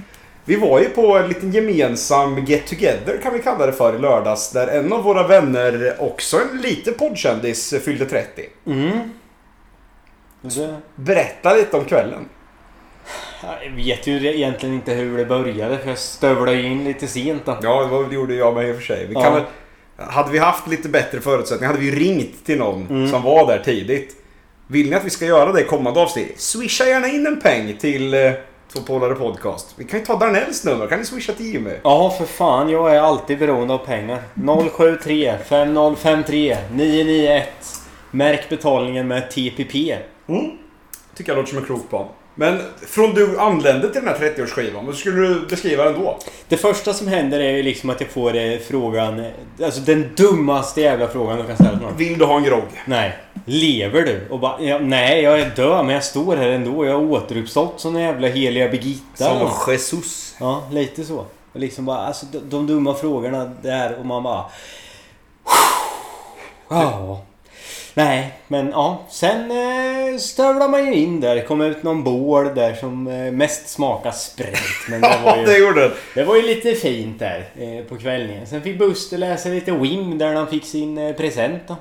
Vi 0.44 0.56
var 0.56 0.80
ju 0.80 0.88
på 0.88 1.16
en 1.16 1.28
liten 1.28 1.52
gemensam 1.52 2.44
get 2.44 2.66
together 2.66 3.20
kan 3.22 3.32
vi 3.32 3.38
kalla 3.38 3.66
det 3.66 3.72
för 3.72 3.94
i 3.96 3.98
lördags. 3.98 4.50
Där 4.50 4.66
en 4.66 4.92
av 4.92 5.02
våra 5.02 5.26
vänner, 5.26 5.96
också 5.98 6.40
en 6.52 6.60
liten 6.60 6.94
poddkändis, 6.94 7.74
fyllde 7.84 8.06
30. 8.06 8.42
Mm. 8.66 8.98
Det, 10.40 10.76
Berätta 10.94 11.54
lite 11.54 11.76
om 11.76 11.84
kvällen. 11.84 12.28
jag 13.64 13.70
vet 13.70 14.06
ju 14.06 14.34
egentligen 14.34 14.74
inte 14.74 14.92
hur 14.92 15.18
det 15.18 15.24
började 15.26 15.78
för 15.78 15.88
jag 15.88 15.98
stövlade 15.98 16.52
ju 16.56 16.66
in 16.66 16.84
lite 16.84 17.06
sent 17.06 17.42
då. 17.46 17.56
Ja, 17.62 18.04
det 18.08 18.14
gjorde 18.14 18.34
jag 18.34 18.54
med 18.54 18.68
i 18.68 18.72
och 18.72 18.76
för 18.76 18.82
sig. 18.82 19.06
Vi 19.06 19.14
Ja. 19.14 19.30
väl, 19.30 19.42
hade 19.96 20.30
vi 20.30 20.38
haft 20.38 20.66
lite 20.66 20.88
bättre 20.88 21.20
förutsättningar 21.20 21.72
hade 21.72 21.84
vi 21.84 21.90
ringt 21.90 22.46
till 22.46 22.58
någon 22.58 22.86
Mm. 22.90 23.08
som 23.10 23.22
var 23.22 23.46
där 23.46 23.62
tidigt. 23.64 24.16
Vill 24.66 24.90
ni 24.90 24.96
att 24.96 25.04
vi 25.04 25.10
ska 25.10 25.24
göra 25.24 25.52
det 25.52 25.60
i 25.60 25.64
kommande 25.64 26.00
avsnitt? 26.00 26.40
Swisha 26.40 26.84
gärna 26.84 27.08
in 27.08 27.26
en 27.26 27.40
peng 27.40 27.76
till 27.80 28.14
eh, 28.14 28.32
Två 28.74 28.80
Polare 28.80 29.14
Podcast. 29.14 29.74
Vi 29.76 29.84
kan 29.84 30.00
ju 30.00 30.06
ta 30.06 30.18
Darnells 30.18 30.64
nummer. 30.64 30.86
Kan 30.86 30.98
ni 30.98 31.04
swisha 31.04 31.32
till 31.32 31.46
Jimmy? 31.46 31.70
Ja, 31.82 32.10
för 32.18 32.24
fan. 32.24 32.70
Jag 32.70 32.96
är 32.96 33.00
alltid 33.00 33.38
beroende 33.38 33.74
av 33.74 33.78
pengar. 33.78 34.22
073 34.70 35.34
5053 35.48 36.56
991. 36.72 37.48
Märk 38.10 38.48
betalningen 38.48 39.08
med 39.08 39.30
TPP. 39.30 39.72
Tycker 41.14 41.32
jag 41.32 41.36
låter 41.36 41.48
som 41.48 41.58
en 41.58 41.64
klok 41.64 41.88
plan. 41.88 42.08
Men 42.34 42.60
från 42.86 43.14
du 43.14 43.38
anlände 43.38 43.92
till 43.92 44.02
den 44.04 44.14
här 44.14 44.18
30-årsskivan, 44.18 44.86
vad 44.86 44.94
skulle 44.94 45.28
du 45.28 45.46
beskriva 45.46 45.84
den 45.84 45.94
då? 45.94 46.18
Det 46.48 46.56
första 46.56 46.92
som 46.92 47.08
händer 47.08 47.40
är 47.40 47.50
ju 47.50 47.62
liksom 47.62 47.90
att 47.90 48.00
jag 48.00 48.10
får 48.10 48.36
eh, 48.36 48.58
frågan... 48.58 49.24
Alltså 49.62 49.80
den 49.80 50.10
dummaste 50.16 50.80
jävla 50.80 51.08
frågan 51.08 51.38
du 51.38 51.44
kan 51.44 51.56
ställa 51.56 51.70
till 51.70 51.80
någon. 51.80 51.96
Vill 51.96 52.18
du 52.18 52.24
ha 52.24 52.36
en 52.36 52.44
grogg? 52.44 52.82
Nej. 52.84 53.18
Lever 53.44 54.02
du? 54.02 54.28
Och 54.30 54.40
bara, 54.40 54.60
ja, 54.60 54.78
nej, 54.78 55.22
jag 55.22 55.40
är 55.40 55.50
död 55.56 55.84
men 55.84 55.94
jag 55.94 56.04
står 56.04 56.36
här 56.36 56.48
ändå. 56.48 56.86
Jag 56.86 56.92
har 56.92 57.02
återuppstått 57.02 57.80
som 57.80 57.94
den 57.94 58.02
jävla 58.02 58.28
heliga 58.28 58.68
Birgitta. 58.68 59.24
Som 59.24 59.72
Jesus. 59.72 60.36
Ja, 60.40 60.62
lite 60.72 61.04
så. 61.04 61.24
Och 61.52 61.60
liksom 61.60 61.84
bara, 61.84 61.98
alltså 61.98 62.26
de, 62.32 62.38
de 62.38 62.66
dumma 62.66 62.94
frågorna 62.94 63.50
där 63.62 63.98
och 63.98 64.06
man 64.06 64.22
bara... 64.22 64.44
Ja. 66.68 67.22
Nej, 67.94 68.38
men 68.48 68.70
ja. 68.70 69.02
Sen 69.10 69.50
eh, 69.50 70.18
stövlar 70.18 70.68
man 70.68 70.86
ju 70.86 70.94
in 70.94 71.20
där. 71.20 71.34
Det 71.34 71.42
kom 71.42 71.60
ut 71.60 71.82
någon 71.82 72.04
bål 72.04 72.54
där 72.54 72.74
som 72.74 73.06
eh, 73.06 73.32
mest 73.32 73.68
smakar 73.68 74.10
sprit. 74.10 74.58
Men 74.88 75.00
det 75.00 75.18
var 75.24 75.36
ju... 75.36 75.44
det 75.44 75.58
gjorde 75.58 75.80
den. 75.80 75.90
Det 76.14 76.24
var 76.24 76.36
ju 76.36 76.42
lite 76.42 76.74
fint 76.74 77.18
där 77.18 77.48
eh, 77.58 77.84
på 77.84 77.96
kvällningen. 77.96 78.46
Sen 78.46 78.62
fick 78.62 78.78
Buster 78.78 79.18
läsa 79.18 79.48
lite 79.48 79.72
Wim 79.72 80.18
där 80.18 80.34
han 80.34 80.46
fick 80.46 80.64
sin 80.64 80.98
eh, 80.98 81.12
present 81.12 81.62
då. 81.68 81.76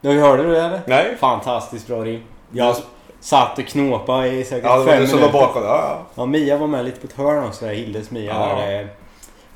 Du 0.00 0.20
hörde 0.20 0.42
du 0.42 0.50
det 0.50 0.62
eller? 0.62 0.80
Nej. 0.86 1.16
Fantastiskt 1.16 1.86
bra 1.86 2.04
rim. 2.04 2.22
Jag 2.52 2.76
satt 3.20 3.58
och 3.58 3.66
knåpade 3.66 4.28
i 4.28 4.44
säkert 4.44 4.64
Ja, 4.64 4.78
det 4.78 4.84
fem 4.84 5.02
minuter. 5.02 5.32
bakom. 5.32 5.62
Ja, 5.62 5.68
ja. 5.68 6.06
Ja, 6.14 6.26
Mia 6.26 6.56
var 6.56 6.66
med 6.66 6.84
lite 6.84 7.00
på 7.00 7.06
ett 7.06 7.12
hörn 7.12 7.44
också 7.44 7.64
där. 7.66 7.72
Hildes 7.74 8.10
Mia 8.10 8.34
Ja. 8.34 8.54
där. 8.56 8.80
eh. 8.80 8.86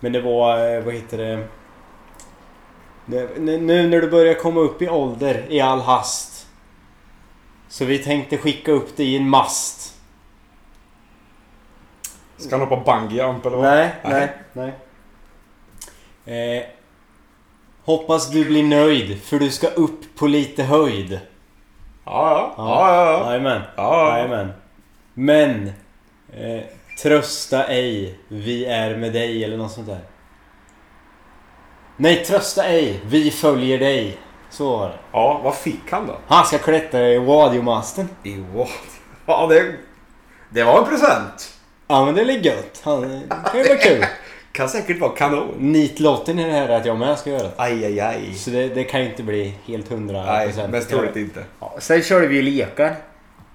Men 0.00 0.12
det 0.12 0.20
var, 0.20 0.74
eh, 0.76 0.80
vad 0.82 0.94
heter 0.94 1.18
det? 1.18 1.48
Nu 3.06 3.58
nu 3.58 3.88
när 3.88 4.00
du 4.00 4.10
börjar 4.10 4.34
komma 4.34 4.60
upp 4.60 4.82
i 4.82 4.88
ålder 4.88 5.46
i 5.48 5.60
all 5.60 5.80
hast. 5.80 6.46
Så 7.68 7.84
vi 7.84 7.98
tänkte 7.98 8.36
skicka 8.38 8.72
upp 8.72 8.96
dig 8.96 9.12
i 9.12 9.16
en 9.16 9.28
mast. 9.28 9.94
Ska 12.36 12.56
han 12.58 12.68
hoppa 12.68 12.98
bungyjump 13.00 13.46
eller 13.46 13.56
vad? 13.56 13.66
Nej, 13.66 13.90
nej, 14.04 14.32
nej. 14.52 14.72
Eh, 16.58 16.64
hoppas 17.84 18.30
du 18.30 18.44
blir 18.44 18.62
nöjd 18.62 19.22
för 19.22 19.38
du 19.38 19.50
ska 19.50 19.66
upp 19.66 20.16
på 20.16 20.26
lite 20.26 20.62
höjd. 20.62 21.20
Ja, 22.04 22.10
ja. 22.14 22.54
Ja, 22.56 22.94
ja, 22.94 23.12
ja. 23.12 23.26
Jajamän. 23.26 23.62
Ja, 23.76 24.08
ja. 24.08 24.18
Jajamän. 24.18 24.52
Men 25.14 25.66
eh, 26.32 26.62
trösta 27.02 27.66
ej, 27.66 28.18
vi 28.28 28.64
är 28.64 28.96
med 28.96 29.12
dig 29.12 29.44
eller 29.44 29.56
något 29.56 29.72
sånt 29.72 29.86
där. 29.86 30.00
Nej, 31.96 32.24
trösta 32.24 32.64
ej, 32.64 33.00
vi 33.06 33.30
följer 33.30 33.78
dig. 33.78 34.18
Så 34.50 34.76
var 34.76 34.88
det. 34.88 34.98
Ja, 35.12 35.40
vad 35.44 35.54
fick 35.54 35.90
han 35.90 36.06
då? 36.06 36.18
Han 36.26 36.44
ska 36.44 36.58
klättra 36.58 37.00
i 37.08 37.18
radiomasten. 37.18 38.08
I 38.22 38.36
what? 38.54 38.68
Ja, 39.26 39.46
det... 39.46 39.74
Det 40.50 40.64
var 40.64 40.78
en 40.78 40.84
present. 40.84 41.58
Ja 41.88 42.04
men 42.04 42.14
det 42.14 42.22
är 42.22 42.26
gött. 42.26 42.80
Han, 42.84 43.00
det 43.00 43.28
kan 43.50 43.60
ju 43.60 43.68
vara 43.68 43.78
kul. 43.78 44.04
Kan 44.52 44.68
säkert 44.68 45.00
vara 45.00 45.10
kanon. 45.10 45.48
Nitlotten 45.58 46.38
i 46.38 46.44
det 46.44 46.52
här 46.52 46.68
är 46.68 46.76
att 46.76 46.86
jag 46.86 46.98
med 46.98 47.18
ska 47.18 47.30
göra 47.30 47.42
det. 47.42 47.50
Aj, 47.56 47.84
aj, 47.84 48.00
aj. 48.00 48.34
Så 48.34 48.50
det, 48.50 48.68
det 48.68 48.84
kan 48.84 49.00
ju 49.00 49.08
inte 49.10 49.22
bli 49.22 49.54
helt 49.66 49.88
hundra 49.88 50.24
Nej, 50.26 50.46
procent. 50.46 50.70
mest 50.72 50.90
troligt 50.90 51.16
inte. 51.16 51.44
Ja, 51.60 51.74
sen 51.78 52.02
körde 52.02 52.26
vi 52.26 52.36
ju 52.36 52.42
lekar. 52.42 52.94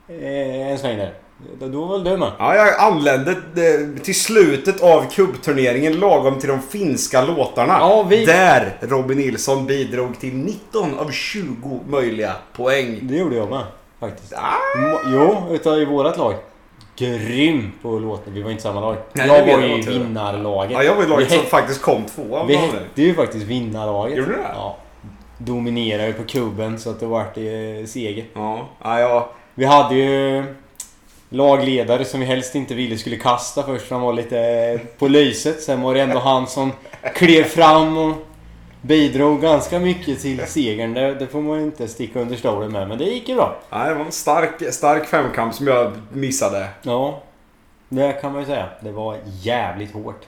Eh, 0.10 0.72
en 0.72 0.78
sväng 0.78 0.98
där. 0.98 1.14
Då, 1.60 1.68
då 1.68 1.86
var 1.86 1.98
väl 1.98 2.04
du 2.04 2.18
med? 2.18 2.32
Ja, 2.40 2.56
jag 2.56 2.80
anlände 2.80 3.32
eh, 3.32 4.02
till 4.04 4.16
slutet 4.20 4.82
av 4.84 5.06
kubbturneringen 5.12 6.00
lagom 6.00 6.40
till 6.40 6.50
de 6.50 6.62
finska 6.62 7.22
låtarna. 7.26 7.74
Ja, 7.80 8.04
vi- 8.10 8.26
Där 8.26 8.78
Robin 8.82 9.18
Nilsson 9.18 9.66
bidrog 9.66 10.20
till 10.20 10.34
19 10.36 11.00
av 11.00 11.12
20 11.12 11.80
möjliga 11.88 12.34
poäng. 12.56 13.00
Det 13.02 13.16
gjorde 13.16 13.36
jag 13.36 13.50
med. 13.50 13.64
Faktiskt. 14.00 14.34
Ah, 14.34 14.78
Mo- 14.80 15.00
Jo, 15.14 15.56
utav 15.56 15.78
i 15.82 15.86
vårat 15.86 16.18
lag. 16.18 16.34
Grym 16.98 17.72
på 17.82 18.00
låten. 18.00 18.34
Vi 18.34 18.42
var 18.42 18.52
inte 18.52 18.64
samma 18.64 18.82
lag. 18.82 18.96
Nej, 19.14 19.28
jag 19.28 19.46
var 19.58 19.64
ju 19.64 19.82
vinnarlaget. 19.82 20.72
ja, 20.72 20.84
jag 20.84 20.96
var 20.96 21.04
i 21.04 21.08
laget 21.08 21.26
vi 21.26 21.30
som 21.30 21.38
hette- 21.38 21.50
faktiskt 21.50 21.82
kom 21.82 22.04
tvåa. 22.06 22.44
Vi 22.46 22.56
hette 22.56 23.02
ju 23.02 23.14
faktiskt 23.16 23.46
vinnarlaget. 23.46 24.18
Gjorde 24.18 24.30
du 24.32 24.36
det? 24.38 24.48
Ja. 24.54 24.78
Dominerade 25.38 26.14
på 26.14 26.24
kubben 26.24 26.80
så 26.80 26.90
att 26.90 27.00
det 27.00 27.06
vart 27.06 27.38
eh, 27.38 27.44
seger. 27.86 28.26
Ja, 28.34 28.68
ja, 28.84 29.00
ja. 29.00 29.30
Vi 29.56 29.66
hade 29.66 29.96
ju 29.96 30.44
lagledare 31.30 32.06
som 32.06 32.20
vi 32.20 32.26
helst 32.26 32.56
inte 32.56 32.74
ville 32.76 32.98
skulle 32.98 33.16
kasta 33.16 33.64
först 33.64 33.86
för 33.86 33.96
han 33.96 34.04
var 34.04 34.14
lite 34.14 34.80
på 34.98 35.08
lyset. 35.08 35.62
Sen 35.62 35.82
var 35.82 35.94
det 35.94 36.02
ändå 36.02 36.20
han 36.20 36.48
som 36.48 36.72
klev 37.16 37.44
fram 37.44 37.98
och 37.98 38.14
bidrog 38.82 39.42
ganska 39.42 39.80
mycket 39.80 40.22
till 40.22 40.46
segern. 40.48 40.94
Det, 40.94 41.16
det 41.16 41.28
får 41.28 41.42
man 41.42 41.60
inte 41.60 41.88
sticka 41.88 42.20
under 42.20 42.36
stolen 42.36 42.72
med. 42.72 42.88
Men 42.88 42.98
det 42.98 43.04
gick 43.04 43.30
ju 43.30 43.36
bra. 43.36 43.60
ja 43.70 43.84
det 43.84 43.94
var 43.94 44.06
en 44.06 44.12
stark, 44.12 44.74
stark 44.74 45.06
femkamp 45.06 45.54
som 45.54 45.68
jag 45.68 45.92
missade. 46.14 46.68
Ja, 46.82 47.24
det 47.90 48.22
kan 48.22 48.32
man 48.32 48.42
ju 48.42 48.48
säga. 48.48 48.70
Det 48.82 48.92
var 48.92 49.18
jävligt 49.42 49.94
hårt. 49.94 50.26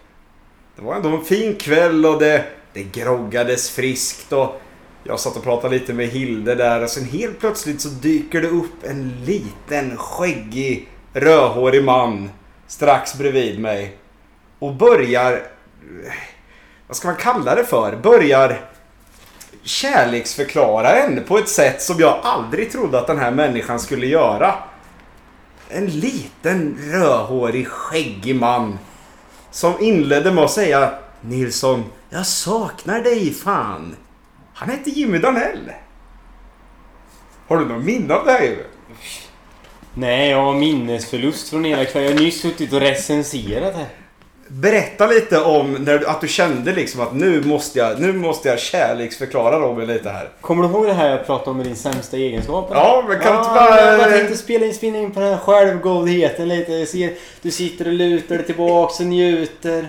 Det 0.76 0.82
var 0.82 0.96
ändå 0.96 1.10
en 1.10 1.22
fin 1.22 1.56
kväll 1.56 2.06
och 2.06 2.20
det, 2.20 2.46
det 2.74 2.84
groggades 2.84 3.70
friskt 3.70 4.34
och 4.34 4.62
jag 5.04 5.20
satt 5.20 5.38
och 5.38 5.44
pratade 5.44 5.76
lite 5.76 5.94
med 5.94 6.08
Hilde 6.08 6.56
där 6.56 6.84
och 6.84 6.90
sen 6.90 7.06
helt 7.06 7.40
plötsligt 7.40 7.82
så 7.82 7.90
dyker 7.90 8.42
det 8.42 8.48
upp 8.48 8.84
en 8.84 9.26
liten 9.26 9.98
skäggig 9.98 10.90
rödhårig 11.14 11.84
man 11.84 12.30
strax 12.68 13.18
bredvid 13.18 13.60
mig 13.60 13.98
och 14.60 14.76
börjar... 14.76 15.42
Vad 16.90 16.98
ska 16.98 17.08
man 17.08 17.18
kalla 17.18 17.56
det 17.56 17.66
för? 17.66 17.96
Börjar 17.96 18.62
kärleksförklara 19.64 20.92
en 20.92 21.24
på 21.24 21.38
ett 21.38 21.50
sätt 21.50 21.82
som 21.82 22.00
jag 22.00 22.20
aldrig 22.24 22.72
trodde 22.72 23.00
att 23.00 23.08
den 23.08 23.20
här 23.20 23.32
människan 23.32 23.80
skulle 23.80 24.08
göra. 24.08 24.56
En 25.70 25.86
liten 25.86 26.78
rödhårig 26.92 27.68
skäggig 27.68 28.36
man 28.36 28.80
som 29.52 29.74
inledde 29.80 30.32
med 30.32 30.44
att 30.44 30.52
säga 30.52 30.94
Nilsson, 31.22 31.84
jag 32.10 32.26
saknar 32.26 33.02
dig 33.02 33.34
fan. 33.34 33.96
Han 34.54 34.70
hette 34.70 34.90
Jimmy 34.90 35.18
Danell. 35.18 35.72
Har 37.48 37.58
du 37.58 37.66
någon 37.66 37.86
minne 37.86 38.14
av 38.14 38.26
det 38.26 38.32
här 38.32 38.44
Jimmy? 38.44 38.64
Nej, 39.94 40.30
jag 40.30 40.46
har 40.46 40.54
minnesförlust 40.54 41.50
från 41.50 41.64
hela 41.64 41.86
kvällen. 41.86 42.10
Jag 42.10 42.18
har 42.18 42.24
nyss 42.24 42.42
suttit 42.42 42.74
och 42.74 42.80
recenserat 42.80 43.76
här. 43.76 43.99
Berätta 44.52 45.08
lite 45.08 45.42
om 45.42 45.74
när, 45.74 46.10
att 46.10 46.22
du 46.22 46.28
kände 46.28 46.74
liksom 46.74 47.02
att 47.02 47.14
nu 47.14 47.42
måste 47.46 47.80
jag, 47.80 48.00
nu 48.02 48.14
måste 48.14 48.50
jag 48.50 48.60
kärleksförklara 48.60 49.60
Robin 49.60 49.88
lite 49.88 50.10
här. 50.10 50.30
Kommer 50.42 50.64
du 50.64 50.70
ihåg 50.70 50.86
det 50.86 50.94
här 50.94 51.10
jag 51.10 51.26
pratade 51.26 51.52
om 51.52 51.58
med 51.58 51.66
din 51.66 51.76
sämsta 51.76 52.18
egenskap? 52.18 52.70
Ja, 52.74 53.04
men 53.08 53.20
kan 53.20 53.32
du 53.34 53.38
inte 53.40 53.50
Ja, 53.56 53.98
bara- 53.98 54.02
Jag 54.02 54.10
tänkte 54.10 54.38
spela 54.38 54.66
in, 54.66 54.74
spinna 54.74 54.98
in 54.98 55.12
på 55.12 55.20
den 55.20 55.30
här 55.30 55.38
självgodheten 55.38 56.48
lite. 56.48 56.86
Ser, 56.86 57.14
du 57.42 57.52
sitter 57.52 57.88
och 57.88 57.94
lutar 57.94 58.36
dig 58.36 58.46
tillbaks 58.46 59.00
och 59.00 59.06
njuter. 59.06 59.88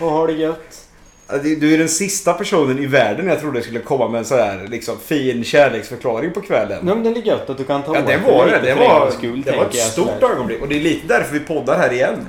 Och 0.00 0.10
har 0.10 0.26
det 0.26 0.32
gött. 0.32 0.82
Ja, 1.28 1.36
Du 1.38 1.74
är 1.74 1.78
den 1.78 1.88
sista 1.88 2.32
personen 2.32 2.78
i 2.78 2.86
världen 2.86 3.26
jag 3.28 3.40
trodde 3.40 3.62
skulle 3.62 3.80
komma 3.80 4.08
med 4.08 4.18
en 4.18 4.24
sån 4.24 4.38
här 4.38 4.66
liksom, 4.70 4.98
fin 5.04 5.44
kärleksförklaring 5.44 6.32
på 6.32 6.40
kvällen. 6.40 6.78
Nej 6.82 6.94
men 6.94 7.14
det 7.14 7.20
är 7.20 7.22
gött 7.22 7.50
att 7.50 7.58
du 7.58 7.64
kan 7.64 7.82
ta 7.82 7.94
Ja, 7.94 8.00
det 8.06 8.16
var 8.32 8.46
det. 8.46 8.58
Det 8.62 8.74
var, 8.74 9.10
skull, 9.10 9.42
det 9.42 9.56
var 9.56 9.64
ett 9.64 9.74
stort 9.74 10.22
ögonblick. 10.22 10.62
Och 10.62 10.68
det 10.68 10.76
är 10.76 10.80
lite 10.80 11.06
därför 11.06 11.32
vi 11.32 11.40
poddar 11.40 11.78
här 11.78 11.92
igen. 11.92 12.28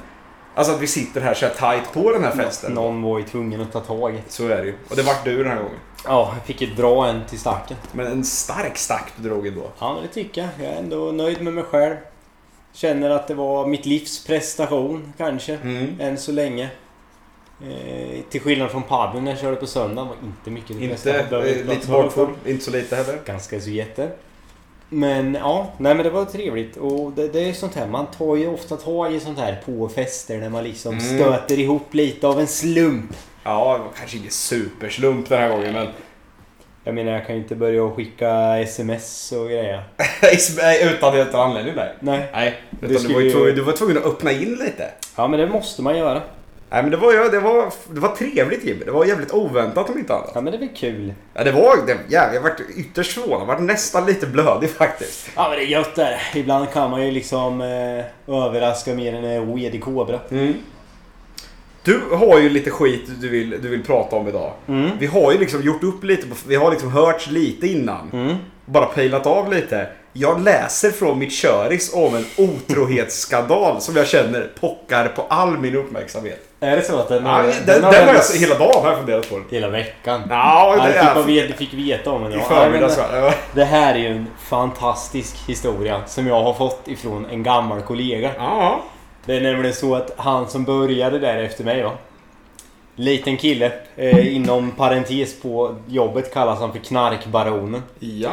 Alltså 0.57 0.73
att 0.73 0.81
vi 0.81 0.87
sitter 0.87 1.21
här 1.21 1.33
så 1.33 1.45
här 1.45 1.53
tight 1.53 1.93
på 1.93 2.11
den 2.11 2.23
här 2.23 2.31
festen. 2.31 2.73
Någon 2.73 3.01
var 3.01 3.19
ju 3.19 3.25
tvungen 3.25 3.61
att 3.61 3.71
ta 3.71 3.79
tag. 3.79 4.23
Så 4.27 4.47
är 4.47 4.57
det 4.57 4.65
ju. 4.65 4.75
Och 4.89 4.95
det 4.95 5.01
vart 5.01 5.25
du 5.25 5.43
den 5.43 5.51
här 5.51 5.57
gången. 5.57 5.79
Ja, 6.05 6.33
jag 6.33 6.45
fick 6.45 6.61
ju 6.61 6.67
dra 6.67 7.07
en 7.07 7.25
till 7.25 7.39
stacken. 7.39 7.77
Men 7.91 8.07
en 8.07 8.23
stark 8.23 8.77
stack 8.77 9.13
du 9.15 9.29
drog 9.29 9.47
ändå. 9.47 9.71
Ja, 9.79 9.93
men 9.93 10.03
det 10.03 10.07
tycker 10.07 10.41
jag. 10.41 10.49
Jag 10.67 10.73
är 10.73 10.77
ändå 10.77 11.11
nöjd 11.11 11.41
med 11.41 11.53
mig 11.53 11.63
själv. 11.63 11.95
Känner 12.73 13.09
att 13.09 13.27
det 13.27 13.33
var 13.33 13.67
mitt 13.67 13.85
livs 13.85 14.25
prestation, 14.25 15.13
kanske. 15.17 15.55
Mm. 15.55 16.01
Än 16.01 16.17
så 16.17 16.31
länge. 16.31 16.69
Eh, 17.61 18.21
till 18.29 18.41
skillnad 18.41 18.71
från 18.71 18.83
paddeln 18.83 19.23
när 19.23 19.31
jag 19.31 19.39
körde 19.39 19.55
på 19.55 19.67
söndagen 19.67 20.07
var 20.07 20.15
inte 20.23 20.51
mycket 20.51 20.67
till 20.67 20.91
Inte. 20.91 21.25
Behöver 21.29 21.59
eh, 21.59 21.65
lite 21.65 21.91
bakfull, 21.91 22.29
inte 22.45 22.63
så 22.63 22.71
lite 22.71 22.95
heller. 22.95 23.19
Ganska 23.25 23.61
så 23.61 23.69
jätte. 23.69 24.11
Men 24.89 25.33
ja, 25.35 25.71
nej 25.77 25.95
men 25.95 26.03
det 26.03 26.09
var 26.09 26.25
trevligt. 26.25 26.77
Och 26.77 27.11
det, 27.11 27.27
det 27.27 27.49
är 27.49 27.53
sånt 27.53 27.75
här, 27.75 27.87
man 27.87 28.05
tar 28.05 28.35
ju 28.35 28.47
ofta 28.47 28.75
tag 28.77 29.13
i 29.13 29.19
sånt 29.19 29.39
här 29.39 29.61
på 29.65 29.89
fester 29.89 30.37
när 30.37 30.49
man 30.49 30.63
liksom 30.63 30.93
Mm. 30.97 31.05
stöter 31.19 31.59
ihop 31.59 31.93
lite 31.93 32.27
av 32.27 32.39
en 32.39 32.47
slump. 32.47 33.11
Ja, 33.43 33.73
det 33.77 33.83
var 33.83 33.91
kanske 33.97 34.17
ingen 34.17 34.31
superslump 34.31 35.29
den 35.29 35.39
här 35.39 35.49
gången 35.49 35.73
men... 35.73 35.87
Jag 36.83 36.95
menar 36.95 37.11
jag 37.11 37.25
kan 37.27 37.35
ju 37.35 37.41
inte 37.41 37.55
börja 37.55 37.89
skicka 37.91 38.57
sms 38.59 39.31
och 39.31 39.45
grejer. 39.47 39.83
Utan 40.95 41.13
helt 41.13 41.33
anledning 41.33 41.73
nej. 41.75 41.93
Nej. 41.99 42.29
Nej, 42.33 42.53
utan 42.81 42.89
du, 42.89 42.99
skulle 42.99 43.13
var 43.13 43.21
ju- 43.21 43.31
tvungen, 43.31 43.55
du 43.55 43.61
var 43.61 43.73
tvungen 43.73 43.97
att 43.97 44.05
öppna 44.05 44.31
in 44.31 44.51
lite. 44.65 44.91
Ja 45.15 45.27
men 45.27 45.39
det 45.39 45.47
måste 45.47 45.81
man 45.81 45.97
göra. 45.97 46.21
Nej 46.69 46.81
men 46.81 46.91
det 46.91 46.97
var, 46.97 47.31
det 47.31 47.39
var, 47.39 47.73
det 47.93 47.99
var 47.99 48.15
trevligt 48.15 48.63
Jimmy. 48.63 48.85
Det 48.85 48.91
var 48.91 49.05
jävligt 49.05 49.33
oväntat 49.33 49.89
om 49.89 49.97
inte 49.97 50.13
annat. 50.13 50.31
Ja 50.33 50.41
men 50.41 50.51
det 50.51 50.59
väl 50.59 50.69
kul. 50.75 51.13
Ja, 51.33 51.43
det 51.43 51.51
var... 51.51 51.77
Det, 51.87 51.97
ja, 52.09 52.33
jag 52.33 52.41
varit 52.41 52.61
ytterst 52.75 53.11
förvånad. 53.11 53.41
Jag 53.41 53.45
varit 53.45 53.61
nästan 53.61 54.05
lite 54.05 54.27
blödig 54.27 54.69
faktiskt. 54.69 55.29
Ja 55.35 55.49
men 55.49 55.57
det 55.57 55.65
är 55.65 55.67
gött 55.67 55.95
där. 55.95 56.21
Ibland 56.35 56.71
kan 56.71 56.91
man 56.91 57.05
ju 57.05 57.11
liksom 57.11 57.61
eh, 57.61 58.35
överraska 58.35 58.93
mer 58.93 59.13
än 59.13 59.23
en 59.23 59.49
oedig 59.49 59.83
kobra. 59.83 60.19
Mm. 60.29 60.53
Du 61.83 62.01
har 62.11 62.39
ju 62.39 62.49
lite 62.49 62.71
skit 62.71 63.09
du 63.21 63.29
vill, 63.29 63.49
du 63.61 63.69
vill 63.69 63.83
prata 63.83 64.15
om 64.15 64.27
idag. 64.27 64.53
Mm. 64.67 64.89
Vi 64.99 65.05
har 65.05 65.31
ju 65.31 65.37
liksom 65.37 65.61
gjort 65.61 65.83
upp 65.83 66.03
lite, 66.03 66.27
vi 66.47 66.55
har 66.55 66.71
liksom 66.71 66.91
hört 66.91 67.31
lite 67.31 67.67
innan. 67.67 68.09
Mm. 68.13 68.35
Bara 68.65 68.85
pejlat 68.85 69.25
av 69.25 69.53
lite. 69.53 69.87
Jag 70.13 70.41
läser 70.41 70.91
från 70.91 71.19
mitt 71.19 71.33
köris 71.33 71.93
om 71.93 72.15
en 72.15 72.25
otrohetsskandal 72.37 73.81
som 73.81 73.95
jag 73.95 74.07
känner 74.07 74.51
pockar 74.59 75.07
på 75.07 75.21
all 75.21 75.57
min 75.57 75.75
uppmärksamhet. 75.75 76.46
Är 76.59 76.75
det 76.75 76.81
så 76.81 76.99
att 76.99 77.07
den, 77.09 77.25
Ja, 77.25 77.41
den, 77.41 77.65
den, 77.65 77.83
har 77.83 77.93
har 77.93 78.13
jag 78.13 78.39
hela 78.39 78.55
dagen 78.57 78.81
har 78.83 78.89
jag 78.89 78.97
funderat 78.97 79.29
på. 79.29 79.35
den. 79.35 79.45
Hela 79.49 79.69
veckan. 79.69 80.21
Ja, 80.29 80.75
Ja, 80.77 80.83
det 80.87 81.03
man 81.03 81.17
är 81.17 81.23
veta, 81.27 81.53
fick 81.53 81.73
veta 81.73 82.11
om 82.11 82.23
den. 82.23 82.31
i 82.33 82.35
ja. 82.35 82.41
förmiddags. 82.43 82.97
Ja? 83.13 83.33
Det 83.53 83.63
här 83.63 83.93
är 83.95 83.99
ju 83.99 84.07
en 84.07 84.27
fantastisk 84.39 85.35
historia 85.47 86.01
som 86.05 86.27
jag 86.27 86.43
har 86.43 86.53
fått 86.53 86.87
ifrån 86.87 87.25
en 87.31 87.43
gammal 87.43 87.81
kollega. 87.81 88.31
Ja, 88.37 88.79
Det 89.25 89.35
är 89.37 89.41
nämligen 89.41 89.75
så 89.75 89.95
att 89.95 90.11
han 90.17 90.47
som 90.49 90.63
började 90.63 91.19
där 91.19 91.37
efter 91.37 91.63
mig 91.63 91.83
va. 91.83 91.91
Liten 92.95 93.37
kille. 93.37 93.71
Eh, 93.95 94.35
inom 94.35 94.71
parentes 94.71 95.41
på 95.41 95.75
jobbet 95.87 96.33
kallas 96.33 96.59
han 96.59 96.71
för 96.71 96.79
knarkbaronen. 96.79 97.83
Ja. 97.99 98.29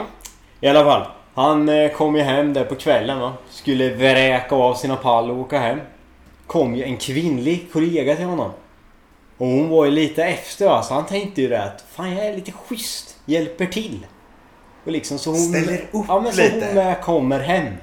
I 0.61 0.69
alla 0.69 0.85
fall. 0.85 1.03
Han 1.35 1.69
eh, 1.69 1.91
kom 1.91 2.17
ju 2.17 2.23
hem 2.23 2.53
där 2.53 2.65
på 2.65 2.75
kvällen 2.75 3.21
va. 3.21 3.33
Skulle 3.51 3.91
vräka 3.95 4.55
av 4.55 4.75
sina 4.75 4.97
pall 4.97 5.31
och 5.31 5.39
åka 5.39 5.59
hem. 5.59 5.81
Kom 6.47 6.75
ju 6.75 6.85
en 6.85 6.97
kvinnlig 6.97 7.73
kollega 7.73 8.17
till 8.17 8.25
honom. 8.25 8.51
Och 9.39 9.47
hon 9.47 9.69
var 9.69 9.85
ju 9.85 9.91
lite 9.91 10.25
efter 10.25 10.67
va. 10.67 10.83
Så 10.83 10.95
han 10.95 11.07
tänkte 11.07 11.43
ju 11.43 11.49
det 11.49 11.63
att 11.63 11.85
fan 11.93 12.17
jag 12.17 12.27
är 12.27 12.35
lite 12.35 12.53
schysst. 12.53 13.17
Hjälper 13.25 13.67
till. 13.67 14.07
Och 14.85 14.93
liksom 14.93 15.19
så 15.19 15.31
hon... 15.31 15.39
Ställer 15.39 15.79
upp 15.93 16.05
ja, 16.09 16.21
men 16.21 16.33
så 16.33 16.43
lite. 16.43 16.67
hon 16.67 16.75
med 16.75 17.03
kommer 17.03 17.41
hem. 17.41 17.75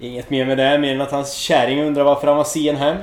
Inget 0.00 0.30
mer 0.30 0.46
med 0.46 0.58
det 0.58 0.78
mer 0.78 0.94
än 0.94 1.00
att 1.00 1.10
hans 1.10 1.32
kärring 1.32 1.82
undrar 1.82 2.04
varför 2.04 2.26
han 2.26 2.36
var 2.36 2.44
sen 2.44 2.76
hem. 2.76 2.96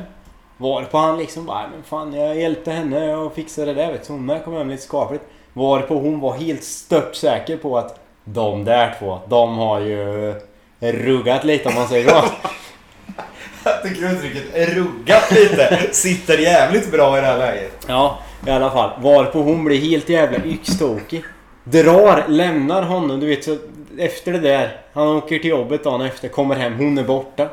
Varpå 0.57 0.97
han 0.97 1.17
liksom 1.17 1.45
bara, 1.45 1.67
men 1.67 1.83
fan 1.83 2.13
jag 2.13 2.39
hjälpte 2.39 2.71
henne 2.71 3.15
och 3.15 3.33
fixade 3.33 3.73
det 3.73 3.81
där 3.81 3.91
vet 3.91 4.07
du. 4.07 4.13
Hon 4.13 4.25
med 4.25 4.43
kom 4.43 4.53
hem 4.53 4.69
lite 4.69 4.83
skapligt. 4.83 5.23
Varpå 5.53 5.95
hon 5.95 6.19
var 6.19 6.33
helt 6.33 6.63
stört 6.63 7.15
säker 7.15 7.57
på 7.57 7.77
att 7.77 7.99
de 8.25 8.63
där 8.63 8.95
två, 8.99 9.19
de 9.29 9.57
har 9.57 9.79
ju 9.79 10.33
ruggat 10.79 11.43
lite 11.43 11.69
om 11.69 11.75
man 11.75 11.87
säger 11.87 12.09
så. 12.09 12.21
Jag 13.63 13.83
tycker 13.83 14.11
uttrycket 14.13 14.75
ruggat 14.75 15.31
lite 15.31 15.79
sitter 15.91 16.37
jävligt 16.37 16.91
bra 16.91 17.17
i 17.17 17.21
det 17.21 17.27
här 17.27 17.37
läget. 17.37 17.85
Ja, 17.87 18.19
i 18.47 18.49
alla 18.49 18.71
fall. 18.71 19.01
Varpå 19.01 19.39
hon 19.41 19.63
blir 19.65 19.81
helt 19.81 20.09
jävla 20.09 20.37
yxtokig. 20.45 21.23
Drar, 21.63 22.25
lämnar 22.27 22.81
honom, 22.83 23.19
du 23.19 23.27
vet 23.27 23.43
så 23.43 23.57
efter 23.99 24.31
det 24.31 24.39
där. 24.39 24.77
Han 24.93 25.07
åker 25.07 25.39
till 25.39 25.49
jobbet 25.49 25.83
dagen 25.83 26.01
efter, 26.01 26.27
kommer 26.27 26.55
hem, 26.55 26.77
hon 26.77 26.97
är 26.97 27.03
borta. 27.03 27.47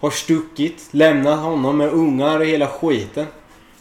Har 0.00 0.10
stuckit, 0.10 0.88
lämnat 0.90 1.38
honom 1.38 1.78
med 1.78 1.88
ungar 1.88 2.38
och 2.38 2.46
hela 2.46 2.66
skiten. 2.66 3.26